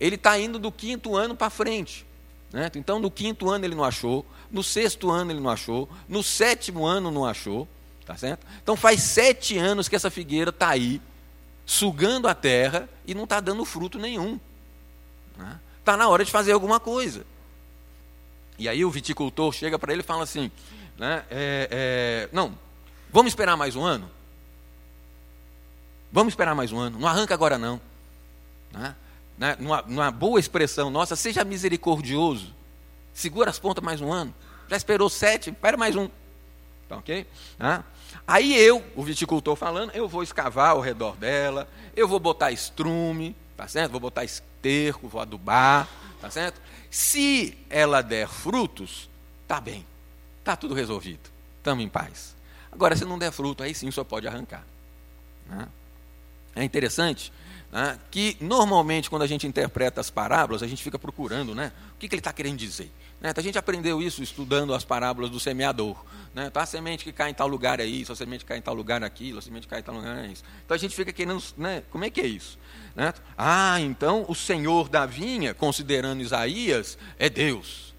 ele 0.00 0.16
está 0.16 0.38
indo 0.38 0.58
do 0.58 0.72
quinto 0.72 1.14
ano 1.14 1.36
para 1.36 1.50
frente. 1.50 2.04
Né? 2.52 2.70
Então, 2.74 2.98
no 2.98 3.10
quinto 3.10 3.48
ano 3.50 3.64
ele 3.64 3.74
não 3.74 3.84
achou, 3.84 4.26
no 4.50 4.62
sexto 4.62 5.10
ano 5.10 5.30
ele 5.30 5.40
não 5.40 5.50
achou, 5.50 5.88
no 6.08 6.22
sétimo 6.22 6.84
ano 6.84 7.10
não 7.10 7.24
achou. 7.24 7.68
Tá 8.04 8.16
certo? 8.16 8.46
Então, 8.62 8.76
faz 8.76 9.00
sete 9.00 9.56
anos 9.56 9.88
que 9.88 9.96
essa 9.96 10.10
figueira 10.10 10.50
está 10.50 10.68
aí, 10.68 11.00
sugando 11.66 12.28
a 12.28 12.34
terra 12.34 12.88
e 13.06 13.14
não 13.14 13.24
está 13.24 13.40
dando 13.40 13.64
fruto 13.64 13.98
nenhum. 13.98 14.38
Está 15.78 15.92
né? 15.92 15.98
Na 15.98 16.08
hora 16.08 16.24
de 16.24 16.30
fazer 16.30 16.52
alguma 16.52 16.78
coisa. 16.78 17.24
E 18.58 18.68
aí 18.68 18.84
o 18.84 18.90
viticultor 18.90 19.52
chega 19.52 19.78
para 19.78 19.92
ele 19.92 20.02
e 20.02 20.04
fala 20.04 20.22
assim: 20.22 20.50
né, 20.96 21.24
é, 21.30 21.68
é, 21.70 22.28
não, 22.32 22.56
vamos 23.10 23.32
esperar 23.32 23.56
mais 23.56 23.74
um 23.74 23.84
ano? 23.84 24.10
Vamos 26.12 26.32
esperar 26.32 26.54
mais 26.54 26.70
um 26.70 26.78
ano, 26.78 26.98
não 26.98 27.08
arranca 27.08 27.34
agora 27.34 27.58
não. 27.58 27.80
Né? 28.70 28.94
Né, 29.36 29.56
numa, 29.58 29.82
numa 29.82 30.10
boa 30.12 30.38
expressão 30.38 30.88
nossa, 30.88 31.16
seja 31.16 31.42
misericordioso, 31.42 32.54
segura 33.12 33.50
as 33.50 33.58
pontas 33.58 33.82
mais 33.82 34.00
um 34.00 34.12
ano. 34.12 34.32
Já 34.68 34.76
esperou 34.76 35.10
sete, 35.10 35.50
espera 35.50 35.76
mais 35.76 35.96
um. 35.96 36.08
Tá 36.88 36.96
ok? 36.96 37.26
Né? 37.58 37.84
Aí 38.26 38.56
eu, 38.56 38.82
o 38.96 39.02
viticultor 39.02 39.54
falando, 39.54 39.90
eu 39.92 40.08
vou 40.08 40.22
escavar 40.22 40.70
ao 40.70 40.80
redor 40.80 41.16
dela, 41.16 41.68
eu 41.94 42.08
vou 42.08 42.18
botar 42.18 42.50
estrume, 42.50 43.36
tá 43.56 43.68
certo? 43.68 43.92
Vou 43.92 44.00
botar 44.00 44.24
esterco, 44.24 45.08
vou 45.08 45.20
adubar, 45.20 45.88
tá 46.20 46.30
certo? 46.30 46.60
Se 46.90 47.58
ela 47.68 48.00
der 48.00 48.26
frutos, 48.26 49.10
tá 49.46 49.60
bem, 49.60 49.84
tá 50.42 50.56
tudo 50.56 50.74
resolvido, 50.74 51.30
estamos 51.58 51.84
em 51.84 51.88
paz. 51.88 52.34
Agora, 52.72 52.96
se 52.96 53.04
não 53.04 53.18
der 53.18 53.30
fruto, 53.30 53.62
aí 53.62 53.74
sim 53.74 53.90
só 53.90 54.02
pode 54.02 54.26
arrancar. 54.26 54.64
Né? 55.46 55.68
É 56.56 56.64
interessante 56.64 57.32
né, 57.74 57.98
que 58.08 58.36
normalmente 58.40 59.10
quando 59.10 59.22
a 59.22 59.26
gente 59.26 59.48
interpreta 59.48 60.00
as 60.00 60.08
parábolas, 60.08 60.62
a 60.62 60.66
gente 60.68 60.80
fica 60.80 60.96
procurando, 60.96 61.56
né? 61.56 61.72
O 61.96 61.98
que, 61.98 62.08
que 62.08 62.14
ele 62.14 62.20
está 62.20 62.32
querendo 62.32 62.56
dizer? 62.56 62.88
Né? 63.20 63.32
A 63.34 63.40
gente 63.40 63.58
aprendeu 63.58 64.00
isso 64.00 64.22
estudando 64.22 64.72
as 64.72 64.84
parábolas 64.84 65.28
do 65.28 65.40
semeador. 65.40 65.96
Né? 66.32 66.46
Então, 66.46 66.62
a 66.62 66.66
semente 66.66 67.02
que 67.02 67.10
cai 67.10 67.30
em 67.30 67.34
tal 67.34 67.48
lugar 67.48 67.80
é 67.80 67.84
isso, 67.84 68.12
a 68.12 68.16
semente 68.16 68.44
que 68.44 68.48
cai 68.48 68.58
em 68.58 68.62
tal 68.62 68.74
lugar 68.74 69.02
é 69.02 69.06
aquilo, 69.06 69.40
a 69.40 69.42
semente 69.42 69.66
que 69.66 69.70
cai 69.70 69.80
em 69.80 69.82
tal 69.82 69.96
lugar 69.96 70.16
é 70.24 70.28
isso. 70.28 70.44
Então 70.64 70.72
a 70.76 70.78
gente 70.78 70.94
fica 70.94 71.12
querendo, 71.12 71.42
né? 71.56 71.82
como 71.90 72.04
é 72.04 72.10
que 72.10 72.20
é 72.20 72.26
isso? 72.28 72.56
Né? 72.94 73.12
Ah, 73.36 73.80
então 73.80 74.24
o 74.28 74.36
Senhor 74.36 74.88
da 74.88 75.04
vinha, 75.04 75.52
considerando 75.52 76.22
Isaías, 76.22 76.96
é 77.18 77.28
Deus. 77.28 77.92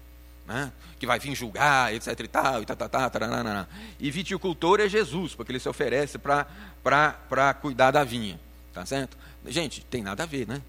Né? 0.46 0.72
Que 0.98 1.06
vai 1.06 1.18
vir 1.18 1.34
julgar, 1.34 1.92
etc 1.92 2.18
e 2.18 2.28
tal, 2.28 2.62
e 2.62 2.64
tá, 2.64 2.74
tá, 2.74 2.88
tá, 2.88 3.10
taranana. 3.10 3.68
E 4.00 4.10
viticultor 4.10 4.80
é 4.80 4.88
Jesus, 4.88 5.34
porque 5.34 5.52
ele 5.52 5.60
se 5.60 5.68
oferece 5.68 6.16
para 6.18 7.54
cuidar 7.60 7.90
da 7.90 8.02
vinha. 8.04 8.40
Tá 8.72 8.86
certo? 8.86 9.16
Gente, 9.46 9.84
tem 9.84 10.02
nada 10.02 10.22
a 10.22 10.26
ver, 10.26 10.46
né? 10.46 10.62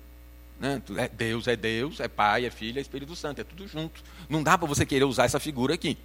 Né? 0.59 0.81
É 0.97 1.07
Deus 1.07 1.47
é 1.47 1.55
Deus, 1.55 1.99
é 1.99 2.07
Pai, 2.07 2.45
é 2.45 2.49
Filho, 2.49 2.79
é 2.79 2.81
Espírito 2.81 3.15
Santo, 3.15 3.41
é 3.41 3.43
tudo 3.43 3.67
junto. 3.67 4.01
Não 4.27 4.41
dá 4.41 4.57
para 4.57 4.67
você 4.67 4.85
querer 4.85 5.05
usar 5.05 5.25
essa 5.25 5.39
figura 5.39 5.73
aqui. 5.73 5.97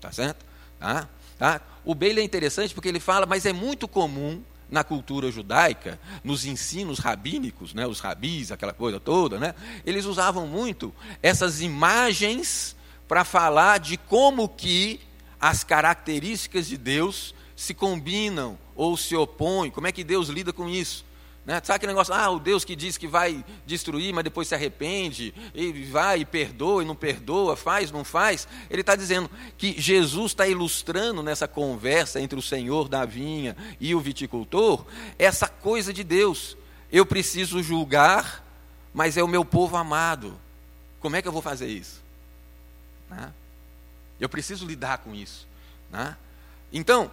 Tá 0.00 0.12
certo? 0.12 0.44
Tá? 0.78 1.08
Tá? 1.38 1.60
O 1.84 1.94
Bailey 1.94 2.22
é 2.22 2.24
interessante 2.24 2.74
porque 2.74 2.88
ele 2.88 3.00
fala, 3.00 3.26
mas 3.26 3.46
é 3.46 3.52
muito 3.52 3.88
comum 3.88 4.42
na 4.70 4.82
cultura 4.82 5.30
judaica, 5.30 5.98
nos 6.24 6.44
ensinos 6.44 6.98
rabínicos, 6.98 7.72
né, 7.72 7.86
os 7.86 8.00
rabis, 8.00 8.50
aquela 8.50 8.72
coisa 8.72 8.98
toda, 8.98 9.38
né, 9.38 9.54
eles 9.84 10.04
usavam 10.06 10.46
muito 10.46 10.92
essas 11.22 11.60
imagens 11.60 12.74
para 13.06 13.24
falar 13.24 13.78
de 13.78 13.96
como 13.96 14.48
que 14.48 15.00
as 15.40 15.62
características 15.62 16.66
de 16.66 16.76
Deus 16.76 17.32
se 17.54 17.74
combinam 17.74 18.58
ou 18.74 18.96
se 18.96 19.14
opõem, 19.14 19.70
como 19.70 19.86
é 19.86 19.92
que 19.92 20.02
Deus 20.02 20.28
lida 20.28 20.52
com 20.52 20.68
isso. 20.68 21.04
Né? 21.46 21.60
Sabe 21.62 21.76
aquele 21.76 21.92
negócio, 21.92 22.12
ah, 22.12 22.28
o 22.28 22.40
Deus 22.40 22.64
que 22.64 22.74
diz 22.74 22.98
que 22.98 23.06
vai 23.06 23.44
destruir, 23.64 24.12
mas 24.12 24.24
depois 24.24 24.48
se 24.48 24.54
arrepende, 24.54 25.32
e 25.54 25.84
vai 25.84 26.20
e 26.20 26.24
perdoa 26.24 26.82
e 26.82 26.86
não 26.86 26.96
perdoa, 26.96 27.54
faz, 27.54 27.92
não 27.92 28.04
faz. 28.04 28.48
Ele 28.68 28.80
está 28.80 28.96
dizendo 28.96 29.30
que 29.56 29.80
Jesus 29.80 30.32
está 30.32 30.48
ilustrando 30.48 31.22
nessa 31.22 31.46
conversa 31.46 32.20
entre 32.20 32.36
o 32.36 32.42
Senhor 32.42 32.88
da 32.88 33.04
vinha 33.04 33.56
e 33.78 33.94
o 33.94 34.00
viticultor, 34.00 34.84
essa 35.16 35.46
coisa 35.46 35.92
de 35.92 36.02
Deus. 36.02 36.56
Eu 36.90 37.06
preciso 37.06 37.62
julgar, 37.62 38.44
mas 38.92 39.16
é 39.16 39.22
o 39.22 39.28
meu 39.28 39.44
povo 39.44 39.76
amado. 39.76 40.36
Como 40.98 41.14
é 41.14 41.22
que 41.22 41.28
eu 41.28 41.32
vou 41.32 41.42
fazer 41.42 41.68
isso? 41.68 42.02
Né? 43.08 43.32
Eu 44.18 44.28
preciso 44.28 44.66
lidar 44.66 44.98
com 44.98 45.14
isso. 45.14 45.46
Né? 45.92 46.16
Então, 46.72 47.08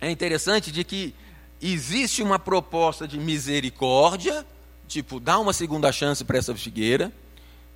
é 0.00 0.10
interessante 0.10 0.70
de 0.70 0.84
que 0.84 1.14
existe 1.60 2.22
uma 2.22 2.38
proposta 2.38 3.06
de 3.06 3.18
misericórdia, 3.18 4.46
tipo, 4.86 5.18
dá 5.18 5.38
uma 5.38 5.52
segunda 5.52 5.90
chance 5.92 6.24
para 6.24 6.38
essa 6.38 6.54
figueira, 6.54 7.12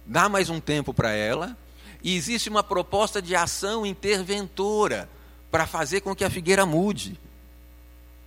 dá 0.06 0.28
mais 0.28 0.48
um 0.48 0.60
tempo 0.60 0.94
para 0.94 1.10
ela, 1.12 1.56
e 2.02 2.16
existe 2.16 2.48
uma 2.48 2.62
proposta 2.62 3.22
de 3.22 3.34
ação 3.34 3.86
interventora 3.86 5.08
para 5.50 5.66
fazer 5.66 6.00
com 6.00 6.14
que 6.14 6.24
a 6.24 6.30
figueira 6.30 6.66
mude. 6.66 7.18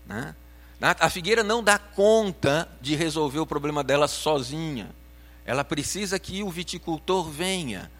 Né? 0.07 0.35
A 0.81 1.09
figueira 1.09 1.43
não 1.43 1.63
dá 1.63 1.79
conta 1.79 2.69
de 2.79 2.95
resolver 2.95 3.39
o 3.39 3.45
problema 3.45 3.83
dela 3.83 4.07
sozinha. 4.07 4.89
Ela 5.45 5.63
precisa 5.63 6.19
que 6.19 6.43
o 6.43 6.49
viticultor 6.49 7.29
venha. 7.29 7.91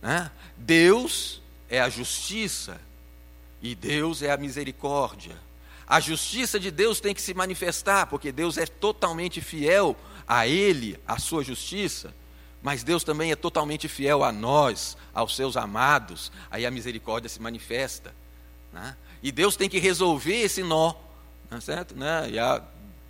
Né? 0.00 0.30
Deus 0.56 1.42
é 1.68 1.80
a 1.80 1.88
justiça 1.88 2.80
e 3.60 3.74
Deus 3.74 4.22
é 4.22 4.30
a 4.30 4.36
misericórdia. 4.36 5.36
A 5.88 6.00
justiça 6.00 6.60
de 6.60 6.70
Deus 6.70 7.00
tem 7.00 7.14
que 7.14 7.22
se 7.22 7.32
manifestar, 7.32 8.06
porque 8.06 8.30
Deus 8.30 8.58
é 8.58 8.66
totalmente 8.66 9.40
fiel 9.40 9.96
a 10.26 10.46
Ele, 10.46 10.98
a 11.06 11.18
sua 11.18 11.42
justiça, 11.42 12.14
mas 12.62 12.82
Deus 12.82 13.02
também 13.02 13.32
é 13.32 13.36
totalmente 13.36 13.88
fiel 13.88 14.22
a 14.22 14.30
nós, 14.30 14.96
aos 15.14 15.34
seus 15.34 15.56
amados, 15.56 16.30
aí 16.50 16.66
a 16.66 16.70
misericórdia 16.70 17.28
se 17.28 17.40
manifesta. 17.40 18.14
Né? 18.72 18.94
E 19.22 19.32
Deus 19.32 19.56
tem 19.56 19.68
que 19.68 19.78
resolver 19.78 20.36
esse 20.36 20.62
nó, 20.62 20.92
é 21.50 21.60
certo? 21.60 21.96
Né? 21.96 22.32
E 22.32 22.38
há 22.38 22.62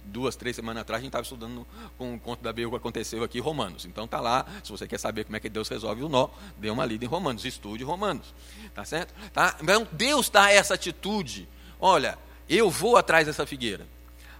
duas, 0.04 0.36
três 0.36 0.54
semanas 0.54 0.82
atrás, 0.82 1.00
a 1.00 1.02
gente 1.02 1.08
estava 1.08 1.22
estudando 1.22 1.66
com 1.96 2.14
o 2.14 2.20
conto 2.20 2.42
da 2.42 2.52
Bíblia 2.52 2.70
que 2.70 2.76
aconteceu 2.76 3.24
aqui 3.24 3.38
em 3.38 3.40
Romanos. 3.40 3.84
Então 3.84 4.04
está 4.04 4.20
lá, 4.20 4.46
se 4.62 4.70
você 4.70 4.86
quer 4.86 4.98
saber 4.98 5.24
como 5.24 5.36
é 5.36 5.40
que 5.40 5.48
Deus 5.48 5.68
resolve 5.68 6.04
o 6.04 6.08
nó, 6.08 6.28
dê 6.56 6.70
uma 6.70 6.84
lida 6.84 7.04
em 7.04 7.08
Romanos, 7.08 7.44
estude 7.44 7.82
Romanos. 7.82 8.32
Tá 8.74 8.84
certo? 8.84 9.12
Tá? 9.32 9.56
Então 9.60 9.86
Deus 9.90 10.30
dá 10.30 10.50
essa 10.50 10.74
atitude. 10.74 11.48
Olha, 11.80 12.18
eu 12.56 12.70
vou 12.70 12.96
atrás 12.96 13.26
dessa 13.26 13.46
figueira. 13.46 13.86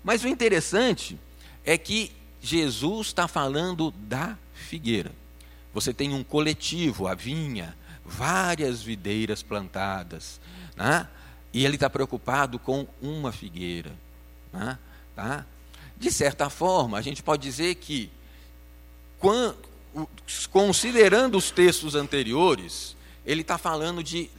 Mas 0.02 0.24
o 0.24 0.28
interessante 0.28 1.18
é 1.64 1.76
que 1.76 2.12
Jesus 2.40 3.08
está 3.08 3.28
falando 3.28 3.90
da 3.90 4.36
figueira. 4.54 5.12
Você 5.74 5.92
tem 5.92 6.14
um 6.14 6.24
coletivo, 6.24 7.06
a 7.06 7.14
vinha, 7.14 7.76
várias 8.04 8.82
videiras 8.82 9.42
plantadas, 9.42 10.40
né? 10.76 11.06
e 11.52 11.64
ele 11.64 11.74
está 11.74 11.90
preocupado 11.90 12.58
com 12.58 12.86
uma 13.02 13.32
figueira. 13.32 13.92
Né? 14.52 14.78
Tá? 15.14 15.44
De 15.96 16.10
certa 16.10 16.48
forma, 16.48 16.96
a 16.96 17.02
gente 17.02 17.22
pode 17.22 17.42
dizer 17.42 17.74
que, 17.74 18.10
considerando 20.50 21.36
os 21.36 21.50
textos 21.50 21.94
anteriores, 21.94 22.96
ele 23.26 23.42
está 23.42 23.58
falando 23.58 24.02
de, 24.02 24.30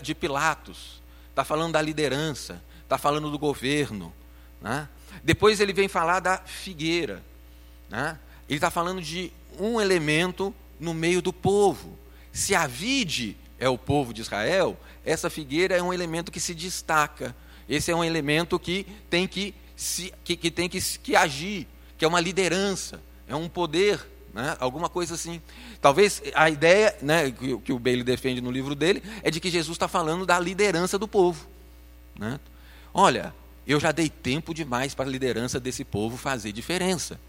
de 0.00 0.14
Pilatos, 0.14 1.02
está 1.28 1.44
falando 1.44 1.72
da 1.72 1.82
liderança, 1.82 2.62
está 2.90 2.98
falando 2.98 3.30
do 3.30 3.38
governo. 3.38 4.12
Né? 4.60 4.88
Depois 5.22 5.60
ele 5.60 5.72
vem 5.72 5.86
falar 5.86 6.18
da 6.18 6.38
figueira. 6.38 7.22
Né? 7.88 8.18
Ele 8.48 8.56
está 8.56 8.68
falando 8.68 9.00
de 9.00 9.32
um 9.58 9.80
elemento 9.80 10.52
no 10.78 10.92
meio 10.92 11.22
do 11.22 11.32
povo. 11.32 11.96
Se 12.32 12.52
a 12.52 12.66
vide 12.66 13.36
é 13.60 13.68
o 13.68 13.78
povo 13.78 14.12
de 14.12 14.22
Israel, 14.22 14.76
essa 15.04 15.30
figueira 15.30 15.76
é 15.76 15.82
um 15.82 15.92
elemento 15.92 16.32
que 16.32 16.40
se 16.40 16.52
destaca. 16.52 17.34
Esse 17.68 17.92
é 17.92 17.94
um 17.94 18.02
elemento 18.02 18.58
que 18.58 18.84
tem 19.08 19.28
que, 19.28 19.54
se, 19.76 20.12
que, 20.24 20.34
que 20.34 20.50
tem 20.50 20.68
que, 20.68 20.80
que 20.98 21.14
agir, 21.14 21.68
que 21.96 22.04
é 22.04 22.08
uma 22.08 22.20
liderança, 22.20 23.00
é 23.28 23.36
um 23.36 23.48
poder, 23.48 24.04
né? 24.34 24.56
alguma 24.58 24.88
coisa 24.88 25.14
assim. 25.14 25.40
Talvez 25.80 26.20
a 26.34 26.50
ideia 26.50 26.96
né, 27.00 27.30
que, 27.30 27.56
que 27.58 27.72
o 27.72 27.78
Bailey 27.78 28.02
defende 28.02 28.40
no 28.40 28.50
livro 28.50 28.74
dele 28.74 29.00
é 29.22 29.30
de 29.30 29.38
que 29.38 29.48
Jesus 29.48 29.76
está 29.76 29.86
falando 29.86 30.26
da 30.26 30.40
liderança 30.40 30.98
do 30.98 31.06
povo. 31.06 31.46
Né? 32.18 32.40
Olha, 32.92 33.34
eu 33.66 33.78
já 33.78 33.92
dei 33.92 34.08
tempo 34.08 34.52
demais 34.52 34.94
para 34.94 35.06
a 35.06 35.10
liderança 35.10 35.60
desse 35.60 35.84
povo 35.84 36.16
fazer 36.16 36.52
diferença. 36.52 37.20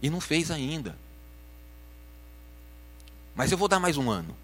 E 0.00 0.08
não 0.08 0.20
fez 0.20 0.50
ainda. 0.50 0.96
Mas 3.34 3.52
eu 3.52 3.58
vou 3.58 3.68
dar 3.68 3.80
mais 3.80 3.96
um 3.96 4.10
ano. 4.10 4.36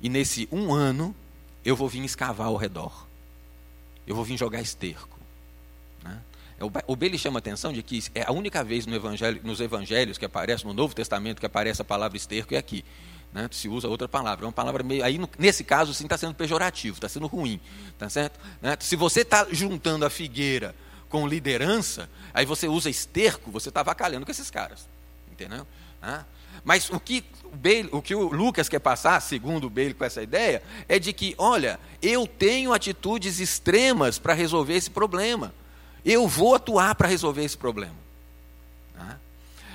E 0.00 0.08
nesse 0.08 0.48
um 0.52 0.72
ano, 0.72 1.14
eu 1.64 1.74
vou 1.74 1.88
vir 1.88 2.04
escavar 2.04 2.48
ao 2.48 2.56
redor. 2.56 3.06
Eu 4.06 4.14
vou 4.14 4.24
vir 4.24 4.36
jogar 4.36 4.60
esterco. 4.60 5.18
Né? 6.02 6.20
O 6.86 6.94
Bailey 6.94 7.18
chama 7.18 7.38
a 7.38 7.40
atenção 7.40 7.72
de 7.72 7.82
que 7.82 8.04
é 8.14 8.22
a 8.22 8.32
única 8.32 8.62
vez 8.62 8.86
no 8.86 8.94
evangelho, 8.94 9.40
nos 9.42 9.60
evangelhos 9.60 10.18
que 10.18 10.24
aparece, 10.24 10.64
no 10.64 10.72
Novo 10.72 10.94
Testamento, 10.94 11.40
que 11.40 11.46
aparece 11.46 11.82
a 11.82 11.84
palavra 11.84 12.16
esterco 12.16 12.54
é 12.54 12.58
aqui. 12.58 12.84
Né? 13.34 13.48
Se 13.50 13.68
usa 13.68 13.88
outra 13.88 14.06
palavra. 14.06 14.44
É 14.44 14.46
uma 14.46 14.52
palavra 14.52 14.84
meio. 14.84 15.04
Aí, 15.04 15.20
nesse 15.36 15.64
caso, 15.64 15.92
sim, 15.92 16.04
está 16.04 16.16
sendo 16.16 16.34
pejorativo, 16.34 16.96
está 16.96 17.08
sendo 17.08 17.26
ruim. 17.26 17.60
Tá 17.98 18.08
certo? 18.08 18.38
Né? 18.62 18.76
Se 18.78 18.94
você 18.94 19.22
está 19.22 19.48
juntando 19.50 20.06
a 20.06 20.10
figueira 20.10 20.72
com 21.08 21.26
liderança, 21.26 22.08
aí 22.32 22.46
você 22.46 22.68
usa 22.68 22.88
esterco, 22.88 23.50
você 23.50 23.70
está 23.70 23.80
avacalhando 23.80 24.24
com 24.24 24.30
esses 24.30 24.50
caras. 24.50 24.88
Entendeu? 25.32 25.66
Né? 26.00 26.24
Mas 26.62 26.88
o 26.90 27.00
que, 27.00 27.24
o, 27.42 27.56
Bailey, 27.56 27.88
o 27.90 28.00
que 28.00 28.14
o 28.14 28.28
Lucas 28.28 28.68
quer 28.68 28.78
passar, 28.78 29.20
segundo 29.20 29.66
o 29.66 29.70
Bailey 29.70 29.94
com 29.94 30.04
essa 30.04 30.22
ideia, 30.22 30.62
é 30.88 31.00
de 31.00 31.12
que, 31.12 31.34
olha, 31.36 31.80
eu 32.00 32.28
tenho 32.28 32.72
atitudes 32.72 33.40
extremas 33.40 34.16
para 34.16 34.32
resolver 34.32 34.74
esse 34.74 34.90
problema. 34.90 35.52
Eu 36.04 36.28
vou 36.28 36.54
atuar 36.54 36.94
para 36.94 37.08
resolver 37.08 37.42
esse 37.42 37.58
problema. 37.58 38.04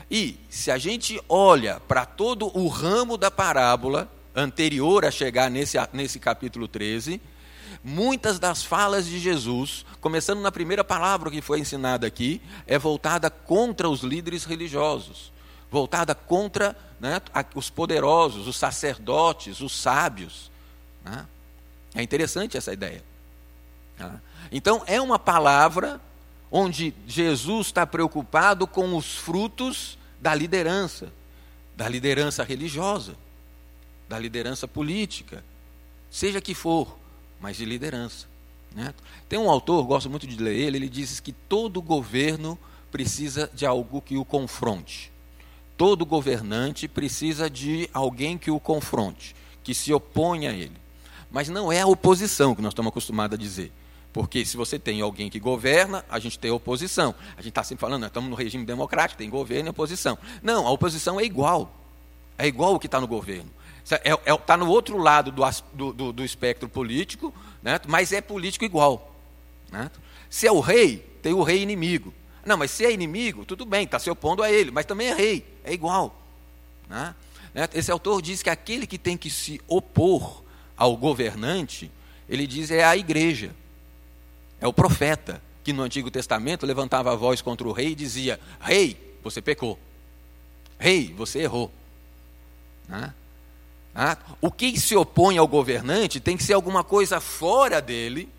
E 0.10 0.40
se 0.50 0.72
a 0.72 0.78
gente 0.78 1.22
olha 1.30 1.80
para 1.88 2.06
todo 2.06 2.50
o 2.58 2.68
ramo 2.68 3.16
da 3.16 3.30
parábola 3.30 4.10
anterior 4.36 5.06
a 5.06 5.12
chegar 5.12 5.52
nesse, 5.52 5.78
nesse 5.94 6.20
capítulo 6.20 6.68
13, 6.68 7.22
muitas 7.84 8.40
das 8.40 8.64
falas 8.64 9.06
de 9.06 9.20
Jesus, 9.20 9.86
começando 10.02 10.42
na 10.42 10.52
primeira 10.52 10.84
palavra 10.84 11.30
que 11.30 11.42
foi 11.42 11.60
ensinada 11.60 12.08
aqui, 12.08 12.42
é 12.66 12.80
voltada 12.80 13.30
contra 13.30 13.88
os 13.88 14.02
líderes 14.02 14.46
religiosos, 14.46 15.32
voltada 15.70 16.16
contra 16.16 16.76
né, 17.00 17.22
os 17.54 17.70
poderosos, 17.70 18.48
os 18.48 18.58
sacerdotes, 18.58 19.62
os 19.62 19.80
sábios. 19.80 20.50
Né? 21.06 21.26
É 21.94 22.02
interessante 22.02 22.58
essa 22.58 22.74
ideia. 22.74 23.04
Né? 24.00 24.20
Então, 24.52 24.82
é 24.88 25.00
uma 25.00 25.20
palavra 25.20 26.02
onde 26.52 26.96
Jesus 27.06 27.68
está 27.68 27.86
preocupado 27.86 28.66
com 28.66 28.98
os 28.98 29.16
frutos 29.16 29.99
da 30.22 30.34
liderança, 30.36 31.12
da 31.76 31.88
liderança 31.88 32.44
religiosa, 32.44 33.16
da 34.08 34.18
liderança 34.18 34.68
política, 34.68 35.44
seja 36.10 36.42
que 36.42 36.54
for, 36.54 36.98
mas 37.40 37.58
de 37.58 37.66
liderança. 37.66 38.28
Né? 38.76 38.94
Tem 39.28 39.40
um 39.40 39.50
autor, 39.50 39.84
gosto 39.86 40.10
muito 40.10 40.28
de 40.28 40.36
ler 40.42 40.56
ele, 40.56 40.78
ele 40.78 40.90
diz 40.90 41.20
que 41.20 41.32
todo 41.32 41.82
governo 41.82 42.58
precisa 42.92 43.50
de 43.54 43.66
algo 43.66 44.02
que 44.02 44.18
o 44.18 44.26
confronte. 44.26 45.12
Todo 45.78 46.06
governante 46.06 46.88
precisa 46.88 47.50
de 47.50 47.90
alguém 47.94 48.38
que 48.38 48.52
o 48.52 48.60
confronte, 48.60 49.36
que 49.64 49.74
se 49.74 49.94
oponha 49.94 50.52
a 50.52 50.54
ele. 50.54 50.76
Mas 51.32 51.48
não 51.48 51.72
é 51.72 51.82
a 51.82 51.88
oposição 51.88 52.56
que 52.56 52.62
nós 52.62 52.72
estamos 52.72 52.90
acostumados 52.90 53.36
a 53.36 53.42
dizer. 53.42 53.72
Porque 54.12 54.44
se 54.44 54.58
você 54.58 54.80
tem 54.80 55.02
alguém 55.02 55.30
que 55.30 55.40
governa, 55.40 56.04
a 56.10 56.20
gente 56.20 56.40
tem 56.40 56.50
oposição. 56.50 57.14
A 57.38 57.42
gente 57.42 57.50
está 57.50 57.64
sempre 57.64 57.82
falando, 57.82 58.02
nós 58.02 58.10
estamos 58.10 58.30
no 58.30 58.36
regime 58.36 58.66
democrático, 58.66 59.20
tem 59.20 59.30
governo 59.30 59.70
e 59.70 59.72
oposição. 59.72 60.18
Não, 60.42 60.66
a 60.66 60.72
oposição 60.72 61.20
é 61.20 61.24
igual. 61.24 61.72
É 62.38 62.48
igual 62.48 62.74
o 62.74 62.80
que 62.80 62.88
está 62.88 63.00
no 63.00 63.08
governo. 63.08 63.50
Está 63.84 63.98
é, 63.98 64.12
é, 64.26 64.38
tá 64.38 64.58
no 64.58 64.68
outro 64.68 64.98
lado 64.98 65.32
do, 65.74 65.94
do, 65.94 66.14
do 66.14 66.26
espectro 66.26 66.68
político, 66.68 67.34
né? 67.62 67.80
mas 67.88 68.12
é 68.12 68.22
político 68.22 68.66
igual. 68.66 69.16
Né? 69.72 69.92
Se 70.30 70.48
é 70.48 70.52
o 70.52 70.60
rei, 70.60 70.98
tem 71.22 71.34
o 71.34 71.44
rei 71.44 71.62
inimigo. 71.62 72.14
Não, 72.46 72.58
mas 72.58 72.72
se 72.72 72.86
é 72.86 72.92
inimigo, 72.92 73.46
tudo 73.46 73.66
bem, 73.66 73.84
está 73.84 74.00
se 74.00 74.10
opondo 74.10 74.42
a 74.42 74.52
ele, 74.52 74.72
mas 74.72 74.86
também 74.86 75.08
é 75.10 75.14
rei, 75.14 75.46
é 75.64 75.74
igual. 75.74 76.20
Né? 76.88 77.14
Esse 77.74 77.92
autor 77.92 78.22
diz 78.22 78.42
que 78.42 78.50
aquele 78.50 78.88
que 78.88 78.98
tem 78.98 79.18
que 79.18 79.30
se 79.30 79.62
opor 79.68 80.44
ao 80.78 80.96
governante, 80.96 81.92
ele 82.28 82.48
diz 82.48 82.72
é 82.72 82.84
a 82.84 82.96
igreja. 82.96 83.52
É 84.62 84.68
o 84.68 84.74
profeta 84.74 85.42
que 85.64 85.74
no 85.74 85.84
Antigo 85.84 86.12
Testamento 86.12 86.66
levantava 86.66 87.12
a 87.12 87.16
voz 87.16 87.42
contra 87.42 87.68
o 87.68 87.72
rei 87.72 87.90
e 87.90 87.96
dizia: 87.96 88.40
Rei, 88.60 89.18
você 89.24 89.42
pecou. 89.42 89.80
Rei, 90.78 91.14
você 91.16 91.40
errou. 91.40 91.72
Né? 92.88 93.14
Ah, 93.94 94.18
o 94.40 94.52
que 94.52 94.80
se 94.80 94.96
opõe 94.96 95.38
ao 95.38 95.48
governante 95.48 96.20
tem 96.20 96.38
que 96.38 96.44
ser 96.44 96.54
alguma 96.54 96.84
coisa 96.84 97.20
fora 97.20 97.82
dele, 97.82 98.30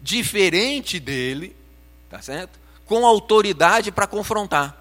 diferente 0.00 0.98
dele, 1.00 1.56
tá 2.08 2.20
certo? 2.20 2.58
Com 2.84 3.06
autoridade 3.06 3.90
para 3.90 4.06
confrontar. 4.06 4.76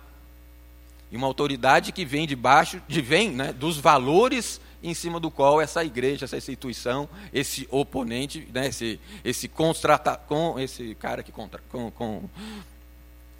E 1.12 1.18
uma 1.18 1.28
autoridade 1.28 1.92
que 1.92 2.06
vem 2.06 2.28
debaixo, 2.28 2.82
de 2.88 3.02
vem, 3.02 3.32
né, 3.32 3.54
dos 3.54 3.78
valores 3.78 4.60
em 4.82 4.94
cima 4.94 5.20
do 5.20 5.30
qual 5.30 5.60
essa 5.60 5.84
igreja, 5.84 6.26
essa 6.26 6.38
instituição, 6.38 7.10
esse 7.34 7.68
oponente, 7.70 8.48
né, 8.54 8.68
esse, 8.68 9.00
esse, 9.24 9.48
constrata, 9.48 10.16
com, 10.16 10.60
esse 10.60 10.96
cara 10.96 11.22
que, 11.22 11.32
contra, 11.32 11.62
com, 11.70 11.92
com, 11.92 12.30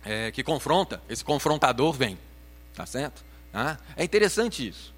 é, 0.04 0.32
que 0.32 0.44
confronta, 0.44 1.02
esse 1.10 1.24
confrontador 1.24 1.94
vem. 1.94 2.18
Tá 2.74 2.86
certo? 2.86 3.24
Ah, 3.54 3.78
é 3.96 4.04
interessante 4.04 4.68
isso. 4.68 4.94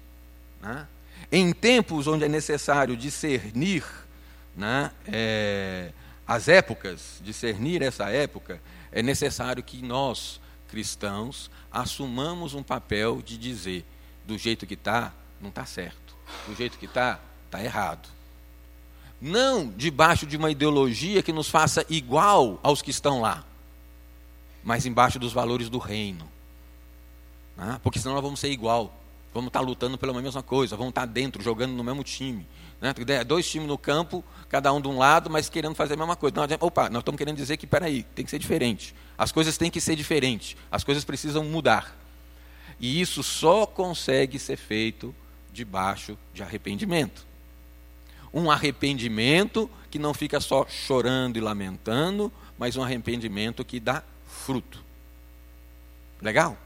Ah, 0.62 0.86
em 1.30 1.52
tempos 1.52 2.06
onde 2.06 2.24
é 2.24 2.28
necessário 2.28 2.96
discernir 2.96 3.84
né, 4.56 4.90
é, 5.06 5.92
as 6.26 6.48
épocas, 6.48 7.20
discernir 7.22 7.82
essa 7.82 8.10
época, 8.10 8.60
é 8.90 9.02
necessário 9.02 9.62
que 9.62 9.82
nós, 9.82 10.40
cristãos, 10.68 11.50
assumamos 11.70 12.54
um 12.54 12.62
papel 12.62 13.22
de 13.22 13.38
dizer: 13.38 13.84
do 14.26 14.36
jeito 14.36 14.66
que 14.66 14.74
está, 14.74 15.12
não 15.40 15.48
está 15.48 15.64
certo, 15.64 16.01
do 16.46 16.54
jeito 16.54 16.78
que 16.78 16.86
está, 16.86 17.18
está 17.46 17.62
errado. 17.62 18.08
Não 19.20 19.68
debaixo 19.68 20.26
de 20.26 20.36
uma 20.36 20.50
ideologia 20.50 21.22
que 21.22 21.32
nos 21.32 21.48
faça 21.48 21.86
igual 21.88 22.58
aos 22.62 22.82
que 22.82 22.90
estão 22.90 23.20
lá, 23.20 23.44
mas 24.64 24.84
embaixo 24.84 25.18
dos 25.18 25.32
valores 25.32 25.68
do 25.68 25.78
reino. 25.78 26.28
Né? 27.56 27.78
Porque 27.82 27.98
senão 27.98 28.14
nós 28.14 28.24
vamos 28.24 28.40
ser 28.40 28.50
igual. 28.50 28.92
Vamos 29.32 29.48
estar 29.48 29.60
lutando 29.60 29.96
pela 29.96 30.12
mesma 30.20 30.42
coisa, 30.42 30.76
vamos 30.76 30.90
estar 30.90 31.06
dentro, 31.06 31.42
jogando 31.42 31.72
no 31.72 31.82
mesmo 31.82 32.04
time. 32.04 32.46
Né? 32.80 32.92
Dois 33.24 33.48
times 33.48 33.66
no 33.66 33.78
campo, 33.78 34.22
cada 34.48 34.72
um 34.72 34.80
de 34.80 34.88
um 34.88 34.98
lado, 34.98 35.30
mas 35.30 35.48
querendo 35.48 35.74
fazer 35.74 35.94
a 35.94 35.96
mesma 35.96 36.16
coisa. 36.16 36.34
Não, 36.36 36.46
opa, 36.60 36.90
nós 36.90 37.00
estamos 37.00 37.16
querendo 37.16 37.36
dizer 37.36 37.56
que, 37.56 37.66
peraí, 37.66 38.02
tem 38.02 38.24
que 38.24 38.30
ser 38.30 38.38
diferente. 38.38 38.94
As 39.16 39.32
coisas 39.32 39.56
têm 39.56 39.70
que 39.70 39.80
ser 39.80 39.96
diferentes. 39.96 40.56
As 40.70 40.84
coisas 40.84 41.04
precisam 41.04 41.44
mudar. 41.44 41.96
E 42.78 43.00
isso 43.00 43.22
só 43.22 43.64
consegue 43.64 44.38
ser 44.38 44.56
feito 44.56 45.14
debaixo 45.52 46.18
de 46.32 46.42
arrependimento. 46.42 47.26
Um 48.32 48.50
arrependimento 48.50 49.70
que 49.90 49.98
não 49.98 50.14
fica 50.14 50.40
só 50.40 50.66
chorando 50.66 51.36
e 51.36 51.40
lamentando, 51.40 52.32
mas 52.58 52.76
um 52.76 52.82
arrependimento 52.82 53.64
que 53.64 53.78
dá 53.78 54.02
fruto. 54.26 54.82
Legal? 56.20 56.56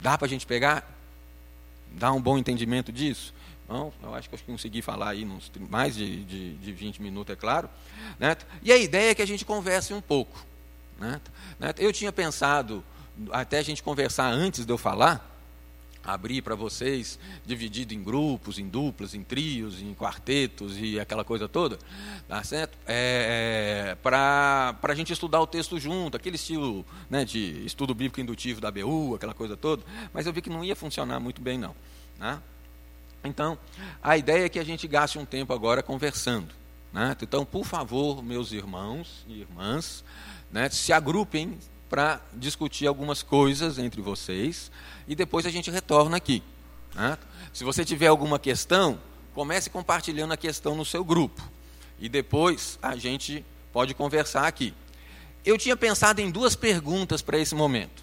Dá 0.00 0.18
para 0.18 0.26
a 0.26 0.28
gente 0.28 0.46
pegar? 0.46 0.90
Dá 1.92 2.12
um 2.12 2.20
bom 2.20 2.36
entendimento 2.36 2.90
disso? 2.90 3.32
Não, 3.68 3.92
eu 4.02 4.14
acho 4.14 4.28
que 4.28 4.34
eu 4.34 4.40
consegui 4.46 4.82
falar 4.82 5.10
aí 5.10 5.26
mais 5.70 5.94
de, 5.94 6.24
de, 6.24 6.54
de 6.54 6.72
20 6.72 7.00
minutos, 7.00 7.32
é 7.32 7.36
claro. 7.36 7.70
Né? 8.18 8.36
E 8.62 8.72
a 8.72 8.76
ideia 8.76 9.10
é 9.10 9.14
que 9.14 9.22
a 9.22 9.26
gente 9.26 9.44
converse 9.44 9.94
um 9.94 10.00
pouco. 10.00 10.44
Né? 10.98 11.20
Eu 11.78 11.92
tinha 11.92 12.12
pensado, 12.12 12.84
até 13.30 13.58
a 13.58 13.62
gente 13.62 13.82
conversar 13.82 14.26
antes 14.30 14.66
de 14.66 14.72
eu 14.72 14.76
falar, 14.76 15.33
abrir 16.04 16.42
para 16.42 16.54
vocês, 16.54 17.18
dividido 17.44 17.94
em 17.94 18.02
grupos, 18.02 18.58
em 18.58 18.68
duplas, 18.68 19.14
em 19.14 19.22
trios, 19.22 19.80
em 19.80 19.94
quartetos 19.94 20.76
e 20.78 21.00
aquela 21.00 21.24
coisa 21.24 21.48
toda, 21.48 21.78
tá 22.28 22.42
certo? 22.44 22.76
É, 22.86 23.92
é, 23.92 23.94
para 23.96 24.76
a 24.82 24.94
gente 24.94 25.12
estudar 25.12 25.40
o 25.40 25.46
texto 25.46 25.78
junto, 25.78 26.16
aquele 26.16 26.36
estilo 26.36 26.84
né, 27.08 27.24
de 27.24 27.64
estudo 27.64 27.94
bíblico 27.94 28.20
indutivo 28.20 28.60
da 28.60 28.70
BU, 28.70 29.14
aquela 29.14 29.34
coisa 29.34 29.56
toda, 29.56 29.82
mas 30.12 30.26
eu 30.26 30.32
vi 30.32 30.42
que 30.42 30.50
não 30.50 30.64
ia 30.64 30.76
funcionar 30.76 31.18
muito 31.18 31.40
bem, 31.40 31.56
não. 31.56 31.74
Né? 32.18 32.40
Então, 33.24 33.58
a 34.02 34.16
ideia 34.18 34.44
é 34.44 34.48
que 34.48 34.58
a 34.58 34.64
gente 34.64 34.86
gaste 34.86 35.18
um 35.18 35.24
tempo 35.24 35.52
agora 35.52 35.82
conversando. 35.82 36.48
Né? 36.92 37.16
Então, 37.22 37.44
por 37.44 37.64
favor, 37.64 38.22
meus 38.22 38.52
irmãos 38.52 39.24
e 39.26 39.40
irmãs, 39.40 40.04
né, 40.52 40.68
se 40.68 40.92
agrupem 40.92 41.58
para 41.88 42.20
discutir 42.32 42.86
algumas 42.86 43.22
coisas 43.22 43.78
entre 43.78 44.00
vocês 44.00 44.70
e 45.06 45.14
depois 45.14 45.46
a 45.46 45.50
gente 45.50 45.70
retorna 45.70 46.16
aqui. 46.16 46.42
Né? 46.94 47.18
Se 47.52 47.64
você 47.64 47.84
tiver 47.84 48.06
alguma 48.06 48.38
questão, 48.38 48.98
comece 49.34 49.70
compartilhando 49.70 50.32
a 50.32 50.36
questão 50.36 50.74
no 50.74 50.84
seu 50.84 51.04
grupo 51.04 51.42
e 51.98 52.08
depois 52.08 52.78
a 52.82 52.96
gente 52.96 53.44
pode 53.72 53.94
conversar 53.94 54.46
aqui. 54.46 54.74
Eu 55.44 55.58
tinha 55.58 55.76
pensado 55.76 56.20
em 56.20 56.30
duas 56.30 56.56
perguntas 56.56 57.20
para 57.20 57.38
esse 57.38 57.54
momento, 57.54 58.02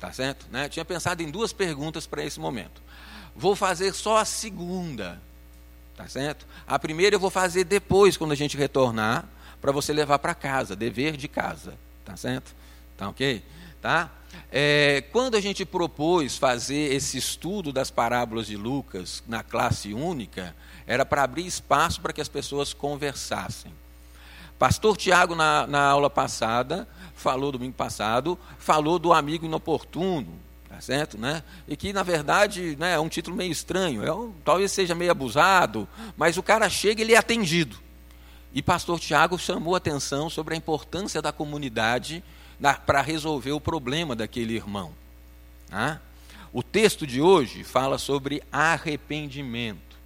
tá 0.00 0.12
certo? 0.12 0.46
Né? 0.50 0.68
Tinha 0.68 0.84
pensado 0.84 1.22
em 1.22 1.30
duas 1.30 1.52
perguntas 1.52 2.06
para 2.06 2.24
esse 2.24 2.40
momento. 2.40 2.82
Vou 3.34 3.54
fazer 3.54 3.92
só 3.92 4.16
a 4.16 4.24
segunda, 4.24 5.20
tá 5.96 6.08
certo? 6.08 6.46
A 6.66 6.78
primeira 6.78 7.14
eu 7.14 7.20
vou 7.20 7.30
fazer 7.30 7.64
depois, 7.64 8.16
quando 8.16 8.32
a 8.32 8.36
gente 8.36 8.56
retornar, 8.56 9.28
para 9.60 9.72
você 9.72 9.92
levar 9.92 10.18
para 10.18 10.34
casa, 10.34 10.74
dever 10.74 11.16
de 11.16 11.28
casa, 11.28 11.74
tá 12.04 12.16
certo? 12.16 12.54
Tá 12.96 13.08
ok? 13.08 13.42
Tá? 13.80 14.10
É, 14.50 15.04
quando 15.12 15.36
a 15.36 15.40
gente 15.40 15.64
propôs 15.64 16.36
fazer 16.36 16.94
esse 16.94 17.18
estudo 17.18 17.72
das 17.72 17.90
parábolas 17.90 18.46
de 18.46 18.56
Lucas 18.56 19.22
na 19.26 19.42
classe 19.42 19.92
única, 19.92 20.54
era 20.86 21.04
para 21.04 21.22
abrir 21.22 21.46
espaço 21.46 22.00
para 22.00 22.12
que 22.12 22.20
as 22.20 22.28
pessoas 22.28 22.72
conversassem. 22.72 23.72
Pastor 24.58 24.96
Tiago, 24.96 25.34
na, 25.34 25.66
na 25.66 25.82
aula 25.82 26.08
passada, 26.08 26.88
falou, 27.14 27.52
domingo 27.52 27.74
passado, 27.74 28.38
falou 28.58 28.98
do 28.98 29.12
amigo 29.12 29.44
inoportuno, 29.44 30.38
tá 30.68 30.80
certo? 30.80 31.18
Né? 31.18 31.42
E 31.68 31.76
que, 31.76 31.92
na 31.92 32.02
verdade, 32.02 32.76
né, 32.78 32.94
é 32.94 33.00
um 33.00 33.08
título 33.08 33.36
meio 33.36 33.52
estranho, 33.52 34.02
é 34.04 34.12
um, 34.12 34.32
talvez 34.44 34.72
seja 34.72 34.94
meio 34.94 35.10
abusado, 35.10 35.86
mas 36.16 36.38
o 36.38 36.42
cara 36.42 36.70
chega 36.70 37.02
e 37.02 37.04
ele 37.04 37.14
é 37.14 37.18
atendido. 37.18 37.76
E 38.54 38.62
pastor 38.62 38.98
Tiago 38.98 39.38
chamou 39.38 39.74
atenção 39.76 40.30
sobre 40.30 40.54
a 40.54 40.56
importância 40.56 41.20
da 41.20 41.32
comunidade 41.32 42.24
para 42.86 43.02
resolver 43.02 43.52
o 43.52 43.60
problema 43.60 44.14
daquele 44.16 44.54
irmão. 44.54 44.92
Ah? 45.70 45.98
O 46.52 46.62
texto 46.62 47.06
de 47.06 47.20
hoje 47.20 47.62
fala 47.62 47.98
sobre 47.98 48.42
arrependimento, 48.50 49.96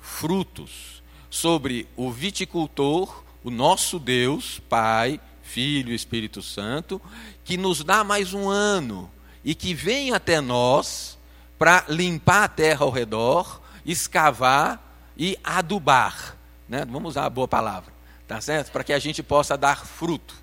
frutos, 0.00 1.02
sobre 1.30 1.86
o 1.96 2.10
viticultor, 2.10 3.22
o 3.44 3.50
nosso 3.50 3.98
Deus, 3.98 4.60
Pai, 4.68 5.20
Filho 5.42 5.92
Espírito 5.92 6.42
Santo, 6.42 7.00
que 7.44 7.56
nos 7.56 7.84
dá 7.84 8.02
mais 8.02 8.34
um 8.34 8.48
ano 8.48 9.10
e 9.44 9.54
que 9.54 9.74
vem 9.74 10.12
até 10.12 10.40
nós 10.40 11.18
para 11.58 11.84
limpar 11.88 12.44
a 12.44 12.48
terra 12.48 12.84
ao 12.84 12.90
redor, 12.90 13.60
escavar 13.84 14.82
e 15.16 15.38
adubar. 15.44 16.36
Né? 16.68 16.84
Vamos 16.84 17.10
usar 17.10 17.26
a 17.26 17.30
boa 17.30 17.46
palavra, 17.46 17.92
tá 18.26 18.40
certo? 18.40 18.72
Para 18.72 18.82
que 18.82 18.92
a 18.92 18.98
gente 18.98 19.22
possa 19.22 19.56
dar 19.56 19.86
fruto. 19.86 20.41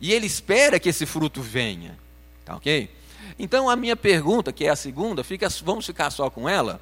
E 0.00 0.12
ele 0.12 0.26
espera 0.26 0.78
que 0.78 0.88
esse 0.88 1.06
fruto 1.06 1.42
venha. 1.42 1.98
Tá 2.44 2.56
ok? 2.56 2.90
Então 3.38 3.68
a 3.68 3.76
minha 3.76 3.96
pergunta, 3.96 4.52
que 4.52 4.64
é 4.64 4.70
a 4.70 4.76
segunda, 4.76 5.24
fica, 5.24 5.48
vamos 5.62 5.86
ficar 5.86 6.10
só 6.10 6.30
com 6.30 6.48
ela. 6.48 6.80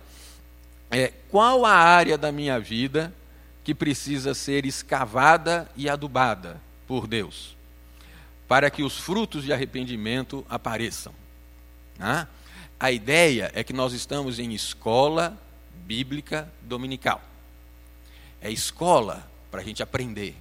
É, 0.91 1.13
qual 1.31 1.65
a 1.65 1.73
área 1.73 2.17
da 2.17 2.31
minha 2.31 2.61
vida 2.61 3.13
que 3.65 3.75
precisa 3.75 4.35
ser 4.35 4.65
escavada 4.65 5.69
e 5.77 5.89
adubada 5.89 6.61
por 6.87 7.07
Deus? 7.07 7.57
Para 8.47 8.71
que 8.71 8.83
os 8.83 8.99
frutos 8.99 9.45
de 9.45 9.53
arrependimento 9.53 10.47
apareçam. 10.49 11.13
Ah? 11.99 12.27
A 12.79 12.93
ideia 12.93 13.51
é 13.55 13.65
que 13.65 13.73
nós 13.73 13.93
estamos 13.93 14.39
em 14.39 14.53
escola 14.55 15.37
bíblica 15.85 16.51
dominical. 16.63 17.21
É 18.41 18.51
escola 18.51 19.29
para 19.51 19.61
a 19.61 19.65
gente 19.65 19.83
aprender. 19.83 20.37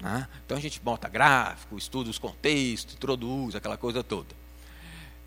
Né? 0.00 0.28
Então 0.44 0.56
a 0.56 0.60
gente 0.60 0.80
bota 0.80 1.08
gráfico, 1.08 1.76
estuda 1.76 2.08
os 2.08 2.18
contextos, 2.18 2.94
introduz 2.94 3.54
aquela 3.54 3.76
coisa 3.76 4.02
toda. 4.02 4.34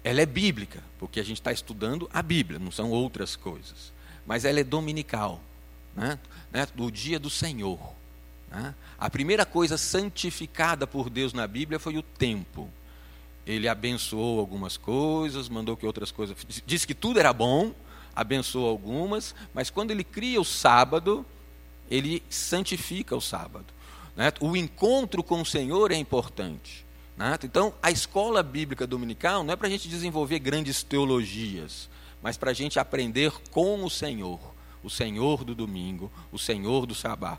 Ela 0.03 0.22
é 0.22 0.26
bíblica, 0.26 0.84
porque 0.97 1.19
a 1.19 1.24
gente 1.24 1.38
está 1.38 1.51
estudando 1.51 2.09
a 2.11 2.22
Bíblia, 2.22 2.59
não 2.59 2.72
são 2.72 2.89
outras 2.89 3.36
coisas. 3.36 3.93
Mas 4.26 4.45
ela 4.45 4.59
é 4.59 4.63
dominical, 4.63 5.41
né? 5.95 6.17
Né? 6.51 6.67
do 6.76 6.91
dia 6.91 7.19
do 7.19 7.30
Senhor. 7.30 7.80
Né? 8.49 8.74
A 8.97 9.09
primeira 9.09 9.45
coisa 9.45 9.78
santificada 9.78 10.88
por 10.88 11.09
Deus 11.09 11.34
na 11.34 11.45
Bíblia 11.45 11.80
foi 11.80 11.97
o 11.97 12.03
tempo. 12.03 12.69
Ele 13.45 13.67
abençoou 13.67 14.39
algumas 14.39 14.78
coisas, 14.78 15.49
mandou 15.49 15.76
que 15.76 15.86
outras 15.86 16.11
coisas. 16.11 16.36
Disse 16.65 16.88
que 16.88 16.93
tudo 16.93 17.19
era 17.19 17.34
bom, 17.34 17.74
abençoou 18.15 18.69
algumas, 18.69 19.36
mas 19.53 19.69
quando 19.69 19.91
ele 19.91 20.03
cria 20.03 20.39
o 20.39 20.45
sábado, 20.45 21.26
ele 21.89 22.24
santifica 22.30 23.15
o 23.15 23.22
sábado. 23.22 23.65
Né? 24.16 24.32
O 24.39 24.55
encontro 24.55 25.24
com 25.24 25.41
o 25.41 25.45
Senhor 25.45 25.91
é 25.91 25.95
importante. 25.95 26.86
Né? 27.16 27.38
Então, 27.43 27.74
a 27.82 27.91
escola 27.91 28.41
bíblica 28.43 28.88
dominical 28.88 29.43
não 29.43 29.53
é 29.53 29.55
para 29.55 29.68
a 29.68 29.72
gente 29.72 29.88
desenvolver 29.88 30.39
grandes 30.39 30.84
teologias, 30.84 31.89
mas 32.22 32.38
para 32.38 32.51
a 32.51 32.53
gente 32.53 32.80
aprender 32.80 33.32
com 33.51 33.84
o 33.84 33.89
Senhor, 33.89 34.39
o 34.84 34.89
Senhor 34.89 35.43
do 35.43 35.55
domingo, 35.55 36.12
o 36.32 36.39
Senhor 36.39 36.86
do 36.86 36.95
sabá. 36.95 37.38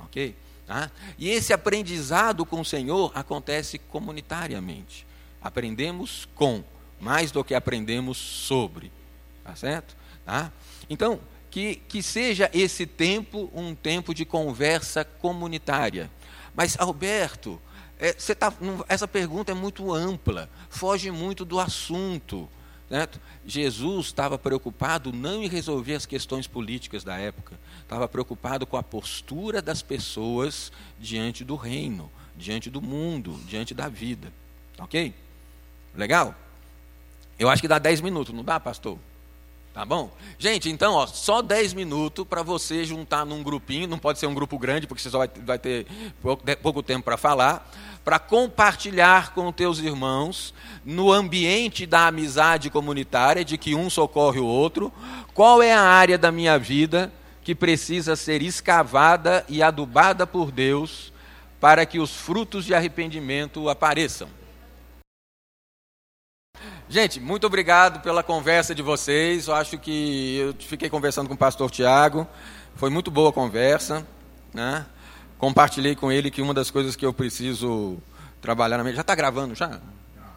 Ok? 0.00 0.34
Tá? 0.66 0.90
E 1.18 1.28
esse 1.28 1.52
aprendizado 1.52 2.46
com 2.46 2.60
o 2.60 2.64
Senhor 2.64 3.12
acontece 3.14 3.78
comunitariamente. 3.78 5.06
Aprendemos 5.42 6.26
com, 6.34 6.64
mais 7.00 7.30
do 7.30 7.44
que 7.44 7.54
aprendemos 7.54 8.16
sobre. 8.16 8.90
Tá 9.42 9.54
certo? 9.54 9.94
Tá? 10.24 10.50
Então, 10.88 11.20
que, 11.54 11.76
que 11.76 12.02
seja 12.02 12.50
esse 12.52 12.84
tempo 12.84 13.48
um 13.54 13.76
tempo 13.76 14.12
de 14.12 14.24
conversa 14.24 15.04
comunitária. 15.04 16.10
Mas, 16.52 16.76
Alberto, 16.80 17.62
é, 17.96 18.12
tá, 18.12 18.52
essa 18.88 19.06
pergunta 19.06 19.52
é 19.52 19.54
muito 19.54 19.94
ampla, 19.94 20.50
foge 20.68 21.12
muito 21.12 21.44
do 21.44 21.60
assunto. 21.60 22.48
Certo? 22.88 23.20
Jesus 23.46 24.06
estava 24.06 24.36
preocupado 24.36 25.12
não 25.12 25.44
em 25.44 25.46
resolver 25.46 25.94
as 25.94 26.04
questões 26.04 26.48
políticas 26.48 27.04
da 27.04 27.16
época, 27.16 27.56
estava 27.82 28.08
preocupado 28.08 28.66
com 28.66 28.76
a 28.76 28.82
postura 28.82 29.62
das 29.62 29.80
pessoas 29.80 30.72
diante 30.98 31.44
do 31.44 31.54
reino, 31.54 32.10
diante 32.36 32.68
do 32.68 32.82
mundo, 32.82 33.40
diante 33.46 33.72
da 33.72 33.88
vida. 33.88 34.32
Ok? 34.76 35.14
Legal? 35.94 36.34
Eu 37.38 37.48
acho 37.48 37.62
que 37.62 37.68
dá 37.68 37.78
10 37.78 38.00
minutos, 38.00 38.34
não 38.34 38.42
dá, 38.42 38.58
pastor? 38.58 38.98
Tá 39.74 39.84
bom? 39.84 40.08
Gente, 40.38 40.70
então, 40.70 40.94
ó, 40.94 41.04
só 41.04 41.42
10 41.42 41.74
minutos 41.74 42.24
para 42.24 42.44
você 42.44 42.84
juntar 42.84 43.26
num 43.26 43.42
grupinho, 43.42 43.88
não 43.88 43.98
pode 43.98 44.20
ser 44.20 44.28
um 44.28 44.34
grupo 44.34 44.56
grande, 44.56 44.86
porque 44.86 45.02
você 45.02 45.10
só 45.10 45.18
vai, 45.18 45.28
vai 45.44 45.58
ter 45.58 45.88
pouco, 46.22 46.44
pouco 46.62 46.80
tempo 46.80 47.04
para 47.04 47.16
falar, 47.16 47.68
para 48.04 48.20
compartilhar 48.20 49.34
com 49.34 49.50
teus 49.50 49.80
irmãos, 49.80 50.54
no 50.84 51.10
ambiente 51.10 51.86
da 51.86 52.06
amizade 52.06 52.70
comunitária, 52.70 53.44
de 53.44 53.58
que 53.58 53.74
um 53.74 53.90
socorre 53.90 54.38
o 54.38 54.46
outro, 54.46 54.92
qual 55.34 55.60
é 55.60 55.72
a 55.72 55.82
área 55.82 56.16
da 56.16 56.30
minha 56.30 56.56
vida 56.56 57.12
que 57.42 57.52
precisa 57.52 58.14
ser 58.14 58.42
escavada 58.42 59.44
e 59.48 59.60
adubada 59.60 60.24
por 60.24 60.52
Deus 60.52 61.12
para 61.60 61.84
que 61.84 61.98
os 61.98 62.14
frutos 62.14 62.64
de 62.64 62.76
arrependimento 62.76 63.68
apareçam. 63.68 64.28
Gente, 66.94 67.18
muito 67.18 67.44
obrigado 67.44 67.98
pela 68.02 68.22
conversa 68.22 68.72
de 68.72 68.80
vocês. 68.80 69.48
Eu 69.48 69.54
acho 69.56 69.76
que 69.76 70.36
eu 70.36 70.54
fiquei 70.60 70.88
conversando 70.88 71.26
com 71.26 71.34
o 71.34 71.36
pastor 71.36 71.68
Tiago. 71.68 72.24
Foi 72.76 72.88
muito 72.88 73.10
boa 73.10 73.30
a 73.30 73.32
conversa. 73.32 74.06
Né? 74.52 74.86
Compartilhei 75.36 75.96
com 75.96 76.12
ele 76.12 76.30
que 76.30 76.40
uma 76.40 76.54
das 76.54 76.70
coisas 76.70 76.94
que 76.94 77.04
eu 77.04 77.12
preciso 77.12 77.98
trabalhar 78.40 78.78
na 78.78 78.84
minha. 78.84 78.94
Já 78.94 79.00
está 79.00 79.12
gravando 79.12 79.56
já? 79.56 79.80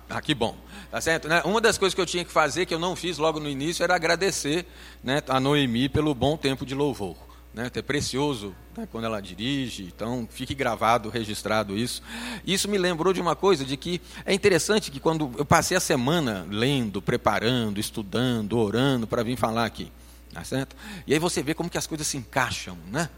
Ah, 0.10 0.20
que 0.20 0.34
bom. 0.34 0.58
Tá 0.90 1.00
certo? 1.00 1.28
Né? 1.28 1.44
Uma 1.46 1.62
das 1.62 1.78
coisas 1.78 1.94
que 1.94 2.02
eu 2.02 2.08
tinha 2.08 2.26
que 2.26 2.32
fazer, 2.32 2.66
que 2.66 2.74
eu 2.74 2.80
não 2.80 2.96
fiz 2.96 3.20
logo 3.20 3.40
no 3.40 3.48
início, 3.48 3.84
era 3.84 3.94
agradecer 3.94 4.66
né, 5.04 5.22
a 5.30 5.40
Noemi 5.40 5.88
pelo 5.88 6.16
bom 6.16 6.36
tempo 6.36 6.66
de 6.66 6.74
louvor 6.74 7.27
né, 7.58 7.72
é 7.74 7.82
precioso 7.82 8.56
né, 8.78 8.88
quando 8.92 9.06
ela 9.06 9.20
dirige, 9.20 9.84
então 9.84 10.28
fique 10.30 10.54
gravado, 10.54 11.10
registrado 11.10 11.76
isso. 11.76 12.04
Isso 12.46 12.70
me 12.70 12.78
lembrou 12.78 13.12
de 13.12 13.20
uma 13.20 13.36
coisa, 13.36 13.66
de 13.66 13.76
que 13.76 14.00
é 14.24 14.32
interessante 14.32 14.92
que 14.92 15.00
quando 15.00 15.32
eu 15.36 15.44
passei 15.44 15.76
a 15.76 15.80
semana 15.80 16.46
lendo, 16.52 17.02
preparando, 17.02 17.80
estudando, 17.80 18.60
orando 18.60 19.08
para 19.08 19.24
vir 19.24 19.36
falar 19.36 19.66
aqui, 19.66 19.92
tá 20.32 20.44
certo? 20.44 20.76
E 21.08 21.14
aí 21.14 21.20
você 21.20 21.42
vê 21.42 21.56
como 21.56 21.68
que 21.68 21.80
as 21.80 21.88
coisas 21.88 22.06
se 22.06 22.16
encaixam, 22.16 22.78
né? 22.92 23.10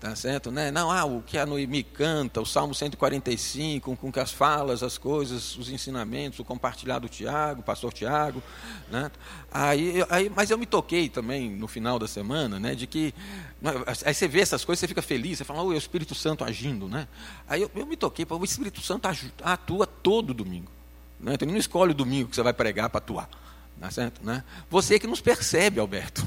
Tá 0.00 0.14
certo, 0.14 0.50
né? 0.50 0.70
Não, 0.70 0.90
ah, 0.90 1.04
o 1.06 1.22
que 1.22 1.38
a 1.38 1.46
Noemi 1.46 1.82
canta, 1.82 2.38
o 2.38 2.44
Salmo 2.44 2.74
145, 2.74 3.96
com 3.96 4.12
que 4.12 4.20
as 4.20 4.30
falas, 4.30 4.82
as 4.82 4.98
coisas, 4.98 5.56
os 5.56 5.70
ensinamentos, 5.70 6.38
o 6.38 6.44
compartilhado 6.44 7.06
do 7.06 7.08
Tiago, 7.08 7.60
o 7.60 7.64
pastor 7.64 7.90
Tiago, 7.90 8.42
né? 8.90 9.10
Aí, 9.50 10.04
aí, 10.10 10.30
mas 10.34 10.50
eu 10.50 10.58
me 10.58 10.66
toquei 10.66 11.08
também 11.08 11.48
no 11.50 11.66
final 11.66 11.98
da 11.98 12.06
semana, 12.06 12.60
né, 12.60 12.74
de 12.74 12.86
que 12.86 13.14
aí 14.04 14.12
você 14.12 14.28
vê 14.28 14.40
essas 14.40 14.62
coisas, 14.62 14.80
você 14.80 14.88
fica 14.88 15.00
feliz, 15.00 15.38
você 15.38 15.44
fala, 15.44 15.62
oh, 15.62 15.72
é 15.72 15.76
o 15.76 15.78
Espírito 15.78 16.14
Santo 16.14 16.44
agindo, 16.44 16.86
né? 16.86 17.08
Aí 17.48 17.62
eu, 17.62 17.70
eu 17.74 17.86
me 17.86 17.96
toquei, 17.96 18.26
o 18.28 18.44
Espírito 18.44 18.82
Santo 18.82 19.08
atua 19.42 19.86
todo 19.86 20.34
domingo, 20.34 20.70
né? 21.18 21.32
Então 21.32 21.46
ele 21.46 21.52
não 21.52 21.60
escolhe 21.60 21.92
o 21.92 21.94
domingo 21.94 22.28
que 22.28 22.36
você 22.36 22.42
vai 22.42 22.52
pregar 22.52 22.90
para 22.90 22.98
atuar, 22.98 23.28
tá 23.80 23.90
certo, 23.90 24.22
né? 24.22 24.44
Você 24.68 24.98
que 24.98 25.06
nos 25.06 25.22
percebe, 25.22 25.80
Alberto. 25.80 26.26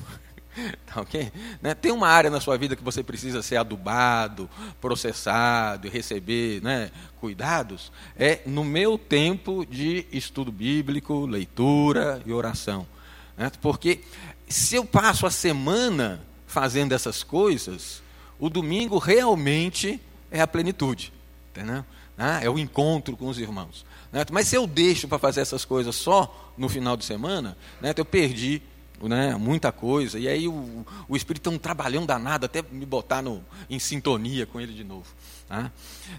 Tá 0.86 1.02
ok? 1.02 1.32
Né? 1.62 1.74
Tem 1.74 1.92
uma 1.92 2.08
área 2.08 2.30
na 2.30 2.40
sua 2.40 2.58
vida 2.58 2.76
que 2.76 2.84
você 2.84 3.04
precisa 3.04 3.42
ser 3.42 3.58
adubado, 3.58 4.50
processado 4.82 5.88
e 5.88 5.90
receber 5.90 6.62
né, 6.62 6.92
cuidados? 7.20 7.92
É 8.18 8.42
no 8.46 8.64
meu 8.64 8.98
tempo 8.98 9.66
de 9.66 10.06
estudo 10.12 10.52
bíblico, 10.52 11.26
leitura 11.26 12.22
e 12.26 12.34
oração. 12.34 12.88
Né? 13.36 13.52
Porque 13.62 14.02
se 14.48 14.76
eu 14.76 14.86
passo 14.86 15.26
a 15.26 15.32
semana 15.32 16.22
fazendo 16.46 16.94
essas 16.94 17.24
coisas, 17.24 18.02
o 18.40 18.50
domingo 18.50 18.98
realmente 18.98 20.00
é 20.32 20.42
a 20.42 20.48
plenitude. 20.48 21.14
Entendeu? 21.52 21.86
Né? 22.18 22.40
É 22.44 22.50
o 22.50 22.58
encontro 22.58 23.16
com 23.16 23.28
os 23.28 23.40
irmãos. 23.40 23.86
Né? 24.12 24.26
Mas 24.32 24.48
se 24.48 24.56
eu 24.56 24.66
deixo 24.66 25.08
para 25.08 25.20
fazer 25.20 25.42
essas 25.42 25.66
coisas 25.66 25.96
só 25.96 26.54
no 26.58 26.70
final 26.70 26.98
de 26.98 27.06
semana, 27.06 27.56
né, 27.80 27.94
eu 27.96 28.06
perdi 28.06 28.62
né, 29.02 29.36
muita 29.36 29.72
coisa. 29.72 30.18
E 30.18 30.28
aí 30.28 30.48
o, 30.48 30.86
o 31.08 31.16
Espírito 31.16 31.50
é 31.50 31.54
um 31.54 31.58
trabalhão 31.58 32.06
danado 32.06 32.46
até 32.46 32.64
me 32.72 32.86
botar 32.86 33.22
no, 33.22 33.44
em 33.70 33.80
sintonia 33.80 34.46
com 34.46 34.60
ele 34.60 34.74
de 34.74 34.84
novo. 34.84 35.08
Tá? 35.48 35.72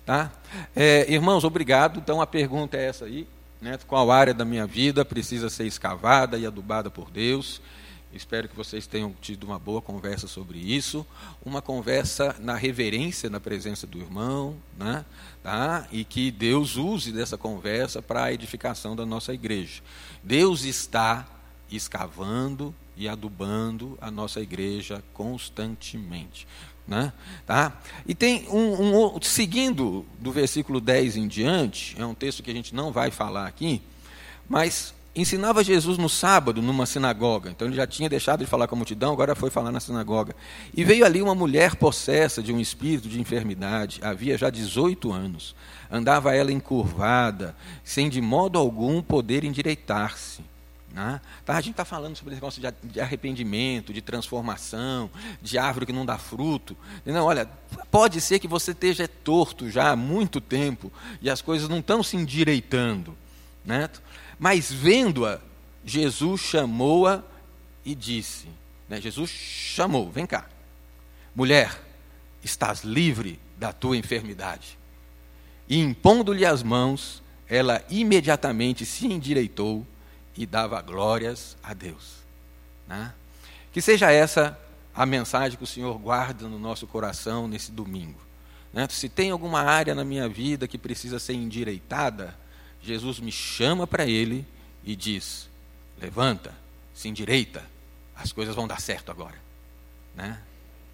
Tá? 0.04 0.32
É, 0.76 1.10
irmãos, 1.12 1.44
obrigado. 1.44 1.98
Então 1.98 2.20
a 2.20 2.26
pergunta 2.26 2.76
é 2.76 2.86
essa 2.86 3.06
aí. 3.06 3.26
Né, 3.60 3.76
qual 3.88 4.12
área 4.12 4.32
da 4.32 4.44
minha 4.44 4.66
vida 4.66 5.04
precisa 5.04 5.50
ser 5.50 5.66
escavada 5.66 6.38
e 6.38 6.46
adubada 6.46 6.90
por 6.90 7.10
Deus? 7.10 7.60
Espero 8.12 8.48
que 8.48 8.56
vocês 8.56 8.86
tenham 8.86 9.14
tido 9.20 9.44
uma 9.44 9.58
boa 9.58 9.82
conversa 9.82 10.26
sobre 10.26 10.58
isso, 10.58 11.06
uma 11.44 11.60
conversa 11.60 12.34
na 12.38 12.54
reverência 12.54 13.28
na 13.28 13.38
presença 13.38 13.86
do 13.86 13.98
irmão, 13.98 14.56
né? 14.78 15.04
tá? 15.42 15.86
e 15.92 16.04
que 16.04 16.30
Deus 16.30 16.76
use 16.76 17.12
dessa 17.12 17.36
conversa 17.36 18.00
para 18.00 18.24
a 18.24 18.32
edificação 18.32 18.96
da 18.96 19.04
nossa 19.04 19.34
igreja. 19.34 19.82
Deus 20.22 20.64
está 20.64 21.26
escavando 21.76 22.74
e 22.96 23.08
adubando 23.08 23.96
a 24.00 24.10
nossa 24.10 24.40
igreja 24.40 25.02
constantemente. 25.14 26.46
Né? 26.86 27.12
Tá? 27.46 27.78
E 28.06 28.14
tem 28.14 28.48
um, 28.48 29.16
um, 29.16 29.22
seguindo 29.22 30.06
do 30.18 30.32
versículo 30.32 30.80
10 30.80 31.16
em 31.16 31.28
diante, 31.28 31.94
é 32.00 32.04
um 32.04 32.14
texto 32.14 32.42
que 32.42 32.50
a 32.50 32.54
gente 32.54 32.74
não 32.74 32.90
vai 32.90 33.10
falar 33.10 33.46
aqui, 33.46 33.82
mas 34.48 34.94
ensinava 35.14 35.64
Jesus 35.64 35.98
no 35.98 36.08
sábado 36.08 36.62
numa 36.62 36.86
sinagoga. 36.86 37.50
Então 37.50 37.68
ele 37.68 37.76
já 37.76 37.86
tinha 37.86 38.08
deixado 38.08 38.40
de 38.40 38.46
falar 38.46 38.66
com 38.66 38.74
a 38.74 38.78
multidão, 38.78 39.12
agora 39.12 39.34
foi 39.34 39.50
falar 39.50 39.70
na 39.70 39.80
sinagoga. 39.80 40.34
E 40.74 40.84
veio 40.84 41.04
ali 41.04 41.20
uma 41.20 41.34
mulher 41.34 41.76
possessa 41.76 42.42
de 42.42 42.52
um 42.52 42.60
espírito 42.60 43.08
de 43.08 43.20
enfermidade, 43.20 44.00
havia 44.02 44.38
já 44.38 44.48
18 44.48 45.12
anos. 45.12 45.54
Andava 45.90 46.34
ela 46.34 46.52
encurvada, 46.52 47.56
sem 47.82 48.08
de 48.08 48.20
modo 48.20 48.58
algum 48.58 49.02
poder 49.02 49.44
endireitar-se. 49.44 50.42
Né? 50.92 51.20
Tá, 51.44 51.56
a 51.56 51.60
gente 51.60 51.72
está 51.72 51.84
falando 51.84 52.16
sobre 52.16 52.32
esse 52.32 52.40
negócio 52.40 52.62
de 52.82 53.00
arrependimento, 53.00 53.92
de 53.92 54.00
transformação, 54.00 55.10
de 55.40 55.58
árvore 55.58 55.86
que 55.86 55.92
não 55.92 56.06
dá 56.06 56.18
fruto. 56.18 56.76
Não, 57.04 57.24
olha, 57.24 57.46
pode 57.90 58.20
ser 58.20 58.38
que 58.38 58.48
você 58.48 58.72
esteja 58.72 59.06
torto 59.06 59.70
já 59.70 59.90
há 59.90 59.96
muito 59.96 60.40
tempo 60.40 60.92
e 61.20 61.28
as 61.28 61.42
coisas 61.42 61.68
não 61.68 61.78
estão 61.78 62.02
se 62.02 62.16
endireitando. 62.16 63.16
Né? 63.64 63.88
Mas 64.38 64.72
vendo-a, 64.72 65.40
Jesus 65.84 66.40
chamou-a 66.40 67.22
e 67.84 67.94
disse: 67.94 68.48
né? 68.88 69.00
Jesus 69.00 69.30
chamou, 69.30 70.10
vem 70.10 70.26
cá, 70.26 70.48
mulher, 71.34 71.80
estás 72.42 72.82
livre 72.82 73.38
da 73.56 73.72
tua 73.72 73.96
enfermidade. 73.96 74.78
E 75.68 75.78
impondo-lhe 75.78 76.46
as 76.46 76.62
mãos, 76.62 77.22
ela 77.46 77.84
imediatamente 77.90 78.86
se 78.86 79.06
endireitou 79.06 79.86
e 80.38 80.46
dava 80.46 80.80
glórias 80.80 81.56
a 81.60 81.74
Deus. 81.74 82.18
Né? 82.86 83.12
Que 83.72 83.82
seja 83.82 84.10
essa 84.12 84.56
a 84.94 85.04
mensagem 85.04 85.58
que 85.58 85.64
o 85.64 85.66
Senhor 85.66 85.98
guarda 85.98 86.46
no 86.48 86.60
nosso 86.60 86.86
coração 86.86 87.48
nesse 87.48 87.72
domingo. 87.72 88.20
Né? 88.72 88.86
Se 88.88 89.08
tem 89.08 89.32
alguma 89.32 89.62
área 89.62 89.96
na 89.96 90.04
minha 90.04 90.28
vida 90.28 90.68
que 90.68 90.78
precisa 90.78 91.18
ser 91.18 91.32
endireitada, 91.34 92.36
Jesus 92.80 93.18
me 93.18 93.32
chama 93.32 93.84
para 93.84 94.06
Ele 94.06 94.46
e 94.84 94.94
diz: 94.94 95.48
levanta, 96.00 96.54
se 96.94 97.08
endireita, 97.08 97.64
as 98.14 98.32
coisas 98.32 98.54
vão 98.54 98.68
dar 98.68 98.80
certo 98.80 99.10
agora. 99.10 99.36
Né? 100.14 100.38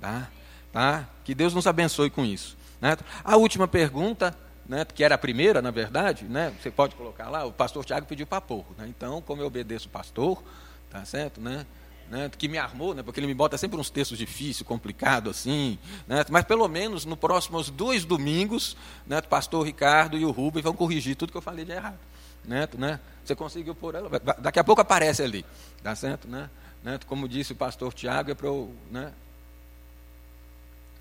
Tá? 0.01 0.30
Tá? 0.72 1.09
Que 1.22 1.34
Deus 1.34 1.53
nos 1.53 1.66
abençoe 1.66 2.09
com 2.09 2.24
isso. 2.24 2.57
Né? 2.80 2.97
A 3.22 3.36
última 3.36 3.68
pergunta 3.68 4.34
né, 4.67 4.85
que 4.85 5.05
era 5.05 5.15
a 5.15 5.19
primeira, 5.19 5.61
na 5.61 5.71
verdade, 5.71 6.25
né, 6.25 6.53
você 6.61 6.71
pode 6.71 6.95
colocar 6.95 7.29
lá, 7.29 7.45
o 7.45 7.53
pastor 7.53 7.85
Tiago 7.85 8.07
pediu 8.07 8.27
para 8.27 8.41
pôr. 8.41 8.65
Né, 8.79 8.87
então, 8.89 9.21
como 9.21 9.43
eu 9.43 9.47
obedeço 9.47 9.89
o 9.89 9.91
pastor, 9.91 10.43
tá 10.91 11.05
certo, 11.05 11.41
né, 11.41 11.67
né, 12.11 12.31
que 12.37 12.49
me 12.49 12.59
armou, 12.59 12.95
né, 12.95 13.03
porque 13.03 13.21
ele 13.21 13.27
me 13.27 13.35
bota 13.35 13.59
sempre 13.59 13.79
uns 13.79 13.91
textos 13.91 14.19
difíceis, 14.19 14.67
complicados 14.67 15.39
assim, 15.39 15.79
né, 16.07 16.25
mas 16.31 16.45
pelo 16.45 16.67
menos 16.69 17.05
nos 17.05 17.19
próximos 17.19 17.71
dois 17.71 18.05
domingos, 18.05 18.77
né, 19.07 19.19
o 19.19 19.29
pastor 19.29 19.65
Ricardo 19.65 20.17
e 20.17 20.25
o 20.25 20.31
Rubem 20.31 20.62
vão 20.62 20.75
corrigir 20.75 21.17
tudo 21.17 21.33
que 21.33 21.39
eu 21.39 21.43
falei 21.43 21.65
de 21.65 21.73
errado. 21.73 21.99
Né, 22.45 22.69
né, 22.77 23.01
você 23.25 23.35
conseguiu 23.35 23.75
pôr 23.75 23.95
ela, 23.95 24.11
daqui 24.39 24.59
a 24.59 24.65
pouco 24.65 24.83
aparece 24.83 25.23
ali, 25.23 25.47
tá 25.83 25.95
certo, 25.95 26.29
né, 26.29 26.51
né, 26.83 27.01
como 27.07 27.27
disse 27.27 27.53
o 27.53 27.57
pastor 27.57 27.93
Tiago, 27.95 28.31
é 28.31 28.35
para 28.35 28.47
eu, 28.47 28.71
né, 28.91 29.12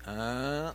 ah, 0.06 0.74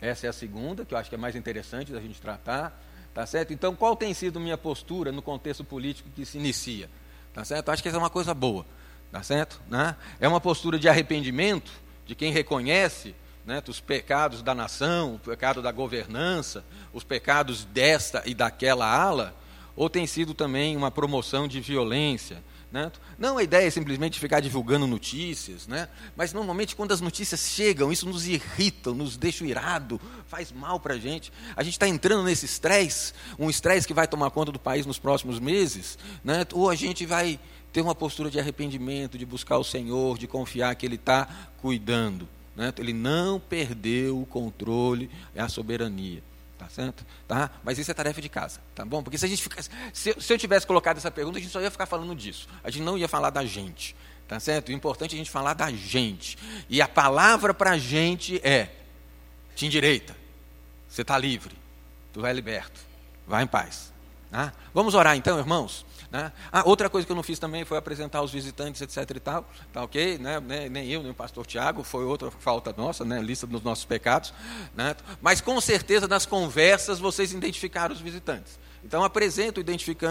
Essa 0.00 0.26
é 0.26 0.30
a 0.30 0.32
segunda, 0.32 0.84
que 0.84 0.94
eu 0.94 0.98
acho 0.98 1.08
que 1.08 1.14
é 1.14 1.18
mais 1.18 1.34
interessante 1.34 1.92
da 1.92 2.00
gente 2.00 2.20
tratar. 2.20 2.82
Tá 3.14 3.24
certo? 3.24 3.52
Então, 3.52 3.74
qual 3.74 3.96
tem 3.96 4.12
sido 4.12 4.38
minha 4.38 4.58
postura 4.58 5.10
no 5.10 5.22
contexto 5.22 5.64
político 5.64 6.10
que 6.14 6.26
se 6.26 6.36
inicia? 6.36 6.90
Tá 7.32 7.44
certo? 7.44 7.70
Acho 7.70 7.82
que 7.82 7.88
essa 7.88 7.96
é 7.96 8.00
uma 8.00 8.10
coisa 8.10 8.34
boa. 8.34 8.66
Tá 9.10 9.22
certo? 9.22 9.60
Né? 9.68 9.96
É 10.20 10.28
uma 10.28 10.40
postura 10.40 10.78
de 10.78 10.88
arrependimento 10.88 11.72
de 12.04 12.14
quem 12.14 12.30
reconhece 12.30 13.14
né, 13.46 13.62
os 13.68 13.80
pecados 13.80 14.42
da 14.42 14.54
nação, 14.54 15.14
o 15.14 15.18
pecado 15.18 15.62
da 15.62 15.72
governança, 15.72 16.64
os 16.92 17.04
pecados 17.04 17.64
desta 17.64 18.22
e 18.26 18.34
daquela 18.34 18.86
ala, 18.86 19.34
ou 19.76 19.88
tem 19.88 20.06
sido 20.06 20.34
também 20.34 20.76
uma 20.76 20.90
promoção 20.90 21.46
de 21.46 21.60
violência, 21.60 22.42
né? 22.70 22.90
Não 23.18 23.38
a 23.38 23.42
ideia 23.42 23.66
é 23.66 23.70
simplesmente 23.70 24.18
ficar 24.18 24.40
divulgando 24.40 24.86
notícias, 24.86 25.66
né? 25.66 25.88
mas 26.16 26.32
normalmente 26.32 26.74
quando 26.74 26.92
as 26.92 27.00
notícias 27.00 27.40
chegam, 27.40 27.92
isso 27.92 28.08
nos 28.08 28.26
irrita, 28.26 28.92
nos 28.92 29.16
deixa 29.16 29.44
irado, 29.46 30.00
faz 30.26 30.50
mal 30.50 30.80
para 30.80 30.94
a 30.94 30.98
gente. 30.98 31.32
A 31.54 31.62
gente 31.62 31.74
está 31.74 31.86
entrando 31.86 32.24
nesse 32.24 32.44
estresse, 32.44 33.12
um 33.38 33.48
estresse 33.48 33.86
que 33.86 33.94
vai 33.94 34.08
tomar 34.08 34.30
conta 34.30 34.50
do 34.50 34.58
país 34.58 34.84
nos 34.84 34.98
próximos 34.98 35.38
meses, 35.38 35.96
né? 36.24 36.44
ou 36.52 36.68
a 36.68 36.74
gente 36.74 37.06
vai 37.06 37.38
ter 37.72 37.82
uma 37.82 37.94
postura 37.94 38.30
de 38.30 38.40
arrependimento, 38.40 39.16
de 39.16 39.24
buscar 39.24 39.58
o 39.58 39.64
Senhor, 39.64 40.18
de 40.18 40.26
confiar 40.26 40.74
que 40.74 40.86
Ele 40.86 40.96
está 40.96 41.28
cuidando. 41.58 42.28
Né? 42.56 42.72
Ele 42.78 42.92
não 42.92 43.38
perdeu 43.38 44.20
o 44.20 44.26
controle 44.26 45.10
e 45.34 45.38
a 45.38 45.48
soberania. 45.48 46.22
Tá 46.58 46.68
certo? 46.70 47.04
Tá? 47.28 47.50
Mas 47.62 47.78
isso 47.78 47.90
é 47.90 47.94
tarefa 47.94 48.20
de 48.20 48.28
casa, 48.28 48.60
tá 48.74 48.84
bom? 48.84 49.02
Porque 49.02 49.18
se 49.18 49.26
a 49.26 49.28
gente 49.28 49.42
ficasse, 49.42 49.68
se, 49.92 50.14
se 50.18 50.32
eu 50.32 50.38
tivesse 50.38 50.66
colocado 50.66 50.96
essa 50.96 51.10
pergunta, 51.10 51.38
a 51.38 51.40
gente 51.40 51.50
só 51.50 51.60
ia 51.60 51.70
ficar 51.70 51.84
falando 51.84 52.14
disso. 52.14 52.48
A 52.64 52.70
gente 52.70 52.82
não 52.82 52.96
ia 52.96 53.06
falar 53.06 53.28
da 53.28 53.44
gente, 53.44 53.94
tá 54.26 54.40
certo? 54.40 54.70
O 54.70 54.72
importante 54.72 55.12
é 55.12 55.16
a 55.16 55.18
gente 55.18 55.30
falar 55.30 55.52
da 55.52 55.70
gente. 55.70 56.38
E 56.68 56.80
a 56.80 56.88
palavra 56.88 57.52
para 57.52 57.72
a 57.72 57.78
gente 57.78 58.40
é: 58.42 58.70
te 59.54 59.66
endireita, 59.66 60.16
você 60.88 61.02
está 61.02 61.18
livre, 61.18 61.54
tu 62.10 62.22
vai 62.22 62.32
liberto, 62.32 62.80
vai 63.26 63.42
em 63.42 63.46
paz. 63.46 63.92
Tá? 64.30 64.52
Vamos 64.72 64.94
orar 64.94 65.14
então, 65.16 65.38
irmãos? 65.38 65.84
Né? 66.10 66.32
Ah, 66.52 66.62
outra 66.64 66.88
coisa 66.88 67.06
que 67.06 67.12
eu 67.12 67.16
não 67.16 67.22
fiz 67.22 67.38
também 67.38 67.64
foi 67.64 67.76
apresentar 67.78 68.22
os 68.22 68.32
visitantes, 68.32 68.80
etc. 68.80 69.16
e 69.16 69.20
tal. 69.20 69.48
Tá 69.72 69.82
ok? 69.82 70.18
Né? 70.18 70.40
Nem 70.70 70.88
eu, 70.88 71.02
nem 71.02 71.10
o 71.10 71.14
pastor 71.14 71.46
Tiago, 71.46 71.82
foi 71.82 72.04
outra 72.04 72.30
falta 72.30 72.74
nossa, 72.76 73.04
né? 73.04 73.20
lista 73.20 73.46
dos 73.46 73.62
nossos 73.62 73.84
pecados. 73.84 74.32
Né? 74.74 74.94
Mas 75.20 75.40
com 75.40 75.60
certeza 75.60 76.06
nas 76.06 76.26
conversas 76.26 76.98
vocês 76.98 77.32
identificaram 77.32 77.94
os 77.94 78.00
visitantes. 78.00 78.58
Então 78.84 79.02
apresente 79.02 79.60
o, 79.60 79.64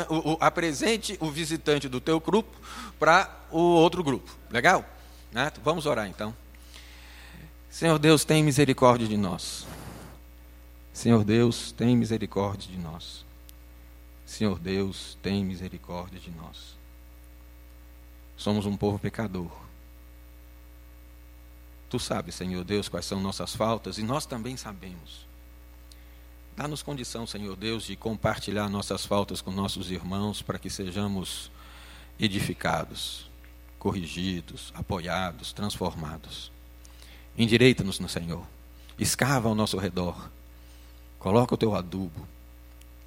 o, 0.09 0.33
o, 0.33 0.37
apresente 0.41 1.17
o 1.21 1.31
visitante 1.31 1.87
do 1.87 2.01
teu 2.01 2.19
grupo 2.19 2.55
para 2.99 3.33
o 3.49 3.59
outro 3.59 4.03
grupo. 4.03 4.29
Legal? 4.51 4.83
Né? 5.31 5.51
Vamos 5.63 5.85
orar 5.85 6.07
então. 6.07 6.35
Senhor 7.69 7.99
Deus, 7.99 8.23
tem 8.23 8.43
misericórdia 8.43 9.07
de 9.07 9.17
nós. 9.17 9.65
Senhor 10.93 11.25
Deus, 11.25 11.73
tem 11.73 11.95
misericórdia 11.95 12.71
de 12.71 12.77
nós. 12.77 13.24
Senhor 14.35 14.59
Deus, 14.59 15.17
tem 15.21 15.45
misericórdia 15.45 16.19
de 16.19 16.29
nós. 16.29 16.75
Somos 18.35 18.65
um 18.65 18.75
povo 18.75 18.99
pecador. 18.99 19.49
Tu 21.89 21.97
sabes, 21.97 22.35
Senhor 22.35 22.65
Deus, 22.65 22.89
quais 22.89 23.05
são 23.05 23.21
nossas 23.21 23.55
faltas 23.55 23.97
e 23.97 24.03
nós 24.03 24.25
também 24.25 24.57
sabemos. 24.57 25.25
Dá-nos 26.53 26.83
condição, 26.83 27.25
Senhor 27.25 27.55
Deus, 27.55 27.85
de 27.85 27.95
compartilhar 27.95 28.67
nossas 28.67 29.05
faltas 29.05 29.39
com 29.39 29.51
nossos 29.51 29.89
irmãos 29.89 30.41
para 30.41 30.59
que 30.59 30.69
sejamos 30.69 31.49
edificados, 32.19 33.31
corrigidos, 33.79 34.73
apoiados, 34.75 35.53
transformados. 35.53 36.51
Endireita-nos 37.37 38.01
no 38.01 38.09
Senhor. 38.09 38.45
Escava 38.99 39.47
ao 39.47 39.55
nosso 39.55 39.77
redor. 39.77 40.29
Coloca 41.19 41.55
o 41.55 41.57
teu 41.57 41.73
adubo 41.73 42.34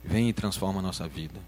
Vem 0.09 0.31
e 0.31 0.33
transforma 0.33 0.79
a 0.79 0.83
nossa 0.83 1.07
vida. 1.07 1.39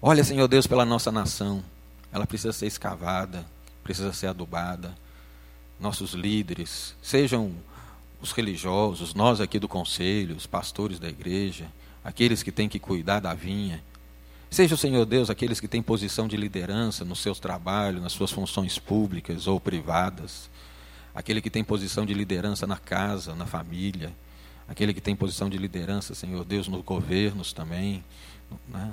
Olha, 0.00 0.24
Senhor 0.24 0.48
Deus, 0.48 0.66
pela 0.66 0.86
nossa 0.86 1.12
nação. 1.12 1.62
Ela 2.10 2.26
precisa 2.26 2.50
ser 2.50 2.64
escavada, 2.64 3.44
precisa 3.84 4.14
ser 4.14 4.28
adubada. 4.28 4.96
Nossos 5.78 6.14
líderes, 6.14 6.94
sejam 7.02 7.52
os 8.18 8.32
religiosos, 8.32 9.12
nós 9.12 9.42
aqui 9.42 9.58
do 9.58 9.68
conselho, 9.68 10.34
os 10.34 10.46
pastores 10.46 10.98
da 10.98 11.06
igreja, 11.06 11.66
aqueles 12.02 12.42
que 12.42 12.50
têm 12.50 12.66
que 12.66 12.78
cuidar 12.78 13.20
da 13.20 13.34
vinha. 13.34 13.84
Seja 14.50 14.74
o 14.74 14.78
Senhor 14.78 15.04
Deus 15.04 15.28
aqueles 15.28 15.60
que 15.60 15.68
têm 15.68 15.82
posição 15.82 16.26
de 16.26 16.38
liderança 16.38 17.04
nos 17.04 17.18
seus 17.18 17.38
trabalhos, 17.38 18.02
nas 18.02 18.12
suas 18.12 18.32
funções 18.32 18.78
públicas 18.78 19.46
ou 19.46 19.60
privadas. 19.60 20.48
Aquele 21.14 21.42
que 21.42 21.50
tem 21.50 21.62
posição 21.62 22.06
de 22.06 22.14
liderança 22.14 22.66
na 22.66 22.78
casa, 22.78 23.34
na 23.34 23.44
família 23.44 24.14
aquele 24.68 24.92
que 24.92 25.00
tem 25.00 25.16
posição 25.16 25.48
de 25.48 25.58
liderança, 25.58 26.14
Senhor 26.14 26.44
Deus, 26.44 26.68
nos 26.68 26.82
governos 26.82 27.52
também. 27.52 28.04
Né? 28.68 28.92